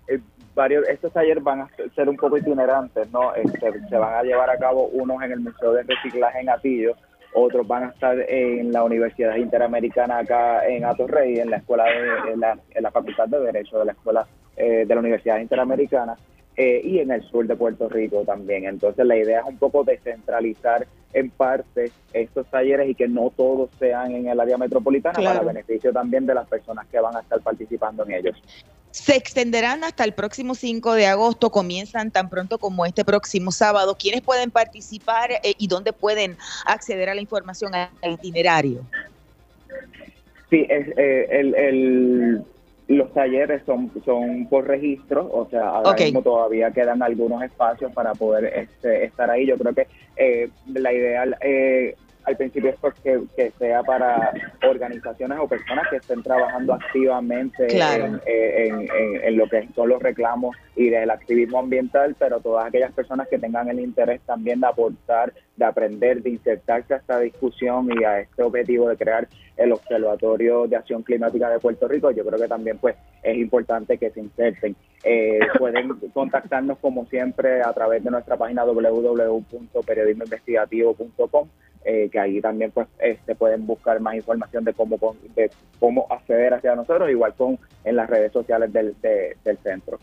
varios, 0.53 0.87
estos 0.87 1.11
talleres 1.11 1.43
van 1.43 1.61
a 1.61 1.69
ser 1.95 2.07
un 2.07 2.15
poco 2.15 2.37
itinerantes, 2.37 3.11
¿no? 3.11 3.33
Este, 3.33 3.71
se 3.89 3.97
van 3.97 4.13
a 4.13 4.23
llevar 4.23 4.49
a 4.49 4.57
cabo 4.57 4.87
unos 4.87 5.21
en 5.23 5.31
el 5.31 5.39
Museo 5.39 5.73
de 5.73 5.83
Reciclaje 5.83 6.39
en 6.39 6.49
Atillo, 6.49 6.95
otros 7.33 7.67
van 7.67 7.83
a 7.83 7.87
estar 7.89 8.17
en 8.27 8.71
la 8.71 8.83
Universidad 8.83 9.35
Interamericana 9.35 10.19
acá 10.19 10.67
en 10.67 10.83
Atorrey, 10.83 11.39
en 11.39 11.51
la 11.51 11.57
escuela 11.57 11.85
de, 11.85 12.33
en 12.33 12.83
la, 12.83 12.91
Facultad 12.91 13.27
de 13.27 13.39
Derecho 13.39 13.77
de 13.79 13.85
la 13.85 13.91
Escuela 13.91 14.27
eh, 14.59 14.85
de 14.85 14.93
la 14.93 14.99
Universidad 14.99 15.39
Interamericana. 15.39 16.17
Eh, 16.61 16.81
y 16.83 16.99
en 16.99 17.09
el 17.09 17.23
sur 17.23 17.47
de 17.47 17.55
Puerto 17.55 17.87
Rico 17.87 18.23
también. 18.25 18.65
Entonces 18.65 19.05
la 19.05 19.15
idea 19.15 19.39
es 19.39 19.45
un 19.45 19.57
poco 19.57 19.85
descentralizar 19.85 20.85
en 21.13 21.29
parte 21.29 21.89
estos 22.11 22.47
talleres 22.47 22.89
y 22.89 22.95
que 22.95 23.07
no 23.07 23.31
todos 23.33 23.69
sean 23.79 24.11
en 24.11 24.27
el 24.27 24.37
área 24.37 24.57
metropolitana 24.57 25.21
para 25.23 25.39
beneficio 25.39 25.93
también 25.93 26.25
de 26.25 26.33
las 26.33 26.45
personas 26.49 26.85
que 26.87 26.99
van 26.99 27.15
a 27.15 27.21
estar 27.21 27.39
participando 27.39 28.03
en 28.03 28.11
ellos. 28.11 28.43
Se 28.91 29.15
extenderán 29.15 29.85
hasta 29.85 30.03
el 30.03 30.11
próximo 30.11 30.53
5 30.53 30.95
de 30.95 31.07
agosto, 31.07 31.49
comienzan 31.49 32.11
tan 32.11 32.29
pronto 32.29 32.57
como 32.57 32.85
este 32.85 33.05
próximo 33.05 33.53
sábado. 33.53 33.95
¿Quiénes 33.97 34.19
pueden 34.19 34.51
participar 34.51 35.31
eh, 35.31 35.53
y 35.57 35.67
dónde 35.67 35.93
pueden 35.93 36.35
acceder 36.65 37.07
a 37.07 37.15
la 37.15 37.21
información 37.21 37.73
al 37.73 37.89
itinerario? 38.11 38.81
Sí, 40.49 40.65
es, 40.67 40.89
eh, 40.97 41.27
el 41.31 42.43
los 42.89 43.13
talleres 43.13 43.61
son, 43.65 43.91
son 44.03 44.47
por 44.47 44.67
registro, 44.67 45.29
o 45.31 45.47
sea, 45.49 45.69
ahora 45.69 45.93
mismo 45.93 46.23
todavía 46.23 46.71
quedan 46.71 47.03
algunos 47.03 47.43
espacios 47.43 47.91
para 47.93 48.15
poder 48.15 48.45
este, 48.45 49.05
estar 49.05 49.29
ahí. 49.29 49.45
Yo 49.45 49.57
creo 49.57 49.73
que 49.75 49.87
eh, 50.17 50.49
la 50.73 50.91
ideal 50.91 51.37
eh, 51.41 51.95
al 52.29 52.37
principio 52.37 52.69
es 52.69 52.75
pues 52.79 52.93
que, 53.03 53.19
que, 53.35 53.51
sea 53.57 53.81
para 53.83 54.31
organizaciones 54.67 55.39
o 55.41 55.47
personas 55.47 55.87
que 55.89 55.95
estén 55.97 56.21
trabajando 56.21 56.75
activamente 56.75 57.65
en, 57.75 58.21
en, 58.25 58.87
en, 59.23 59.37
lo 59.37 59.49
que 59.49 59.67
son 59.75 59.89
los 59.89 60.01
reclamos 60.01 60.55
y 60.75 60.89
del 60.89 61.09
activismo 61.09 61.59
ambiental, 61.59 62.15
pero 62.17 62.39
todas 62.39 62.67
aquellas 62.67 62.93
personas 62.93 63.27
que 63.27 63.39
tengan 63.39 63.67
el 63.69 63.79
interés 63.79 64.21
también 64.21 64.61
de 64.61 64.67
aportar, 64.67 65.33
de 65.55 65.65
aprender, 65.65 66.21
de 66.21 66.29
insertarse 66.29 66.93
a 66.93 66.97
esta 66.97 67.19
discusión 67.19 67.89
y 67.99 68.03
a 68.03 68.19
este 68.21 68.43
objetivo 68.43 68.87
de 68.87 68.97
crear 68.97 69.27
el 69.57 69.71
Observatorio 69.73 70.67
de 70.67 70.75
Acción 70.77 71.01
Climática 71.03 71.49
de 71.49 71.59
Puerto 71.59 71.87
Rico, 71.87 72.11
yo 72.11 72.25
creo 72.25 72.39
que 72.39 72.47
también 72.47 72.77
pues 72.77 72.95
es 73.23 73.37
importante 73.37 73.97
que 73.97 74.11
se 74.11 74.19
inserten. 74.21 74.75
Eh, 75.03 75.39
pueden 75.57 75.95
contactarnos 76.13 76.77
como 76.79 77.05
siempre 77.07 77.61
a 77.61 77.73
través 77.73 78.01
de 78.03 78.11
nuestra 78.11 78.37
página 78.37 78.63
www.periodismoinvestigativo.com 78.63 81.49
eh, 81.85 82.09
que 82.11 82.19
ahí 82.19 82.41
también 82.41 82.71
pues 82.71 82.87
este, 82.99 83.35
pueden 83.35 83.65
buscar 83.65 83.99
más 83.99 84.15
información 84.15 84.63
de 84.63 84.73
cómo 84.73 84.97
de 85.35 85.49
cómo 85.79 86.07
acceder 86.09 86.53
hacia 86.53 86.75
nosotros, 86.75 87.09
igual 87.09 87.33
con 87.35 87.57
en 87.83 87.95
las 87.95 88.09
redes 88.09 88.31
sociales 88.31 88.71
del, 88.73 88.95
del 89.01 89.57
centro. 89.59 89.99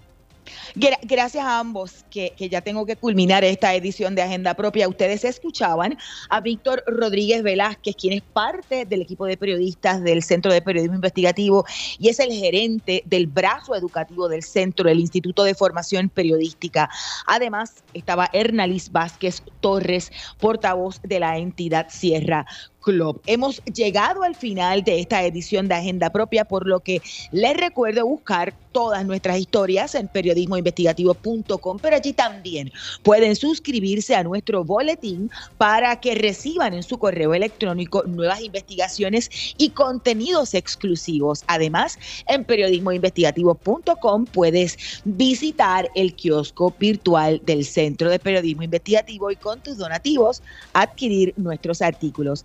Gracias 0.78 1.42
a 1.42 1.58
ambos, 1.58 2.04
que, 2.10 2.34
ya 2.38 2.60
tengo 2.60 2.84
que 2.84 2.96
culminar 2.96 3.42
esta 3.44 3.74
edición 3.74 4.14
de 4.14 4.20
Agenda 4.20 4.52
Propia. 4.52 4.86
Ustedes 4.88 5.24
escuchaban 5.24 5.96
a 6.28 6.42
Víctor 6.42 6.84
Rodríguez 6.86 7.42
Velázquez, 7.42 7.96
quien 7.96 8.12
es 8.12 8.20
parte 8.20 8.84
del 8.84 9.00
equipo 9.00 9.24
de 9.24 9.38
periodistas 9.38 10.02
del 10.02 10.22
Centro 10.22 10.52
de 10.52 10.60
Periodismo 10.60 10.96
Investigativo 10.96 11.64
y 11.98 12.10
es 12.10 12.20
el 12.20 12.30
gerente 12.30 13.02
del 13.06 13.26
brazo 13.26 13.74
educativo 13.74 14.28
del 14.28 14.42
centro, 14.42 14.90
el 14.90 15.00
Instituto 15.00 15.44
de 15.44 15.54
Formación 15.54 16.10
Periodística. 16.10 16.90
Además, 17.26 17.82
estaba 17.94 18.28
Hernalis 18.34 18.92
Vázquez 18.92 19.42
Torres, 19.60 20.12
portavoz 20.38 21.00
de 21.02 21.20
la 21.20 21.38
entidad 21.38 21.86
Sierra 21.88 22.44
Club. 22.86 23.20
Hemos 23.26 23.60
llegado 23.64 24.22
al 24.22 24.36
final 24.36 24.84
de 24.84 25.00
esta 25.00 25.24
edición 25.24 25.66
de 25.66 25.74
Agenda 25.74 26.10
Propia, 26.10 26.44
por 26.44 26.68
lo 26.68 26.78
que 26.78 27.02
les 27.32 27.56
recuerdo 27.56 28.06
buscar 28.06 28.54
todas 28.70 29.04
nuestras 29.04 29.38
historias 29.38 29.96
en 29.96 30.06
periodismoinvestigativo.com, 30.06 31.78
pero 31.82 31.96
allí 31.96 32.12
también 32.12 32.70
pueden 33.02 33.34
suscribirse 33.34 34.14
a 34.14 34.22
nuestro 34.22 34.62
boletín 34.64 35.30
para 35.58 35.98
que 35.98 36.14
reciban 36.14 36.74
en 36.74 36.84
su 36.84 36.98
correo 36.98 37.34
electrónico 37.34 38.04
nuevas 38.04 38.40
investigaciones 38.40 39.30
y 39.58 39.70
contenidos 39.70 40.54
exclusivos. 40.54 41.42
Además, 41.48 41.98
en 42.28 42.44
periodismoinvestigativo.com 42.44 44.26
puedes 44.26 45.02
visitar 45.04 45.90
el 45.96 46.14
kiosco 46.14 46.72
virtual 46.78 47.40
del 47.44 47.64
Centro 47.64 48.10
de 48.10 48.20
Periodismo 48.20 48.62
Investigativo 48.62 49.32
y 49.32 49.36
con 49.36 49.60
tus 49.60 49.76
donativos 49.78 50.42
adquirir 50.72 51.34
nuestros 51.36 51.82
artículos. 51.82 52.44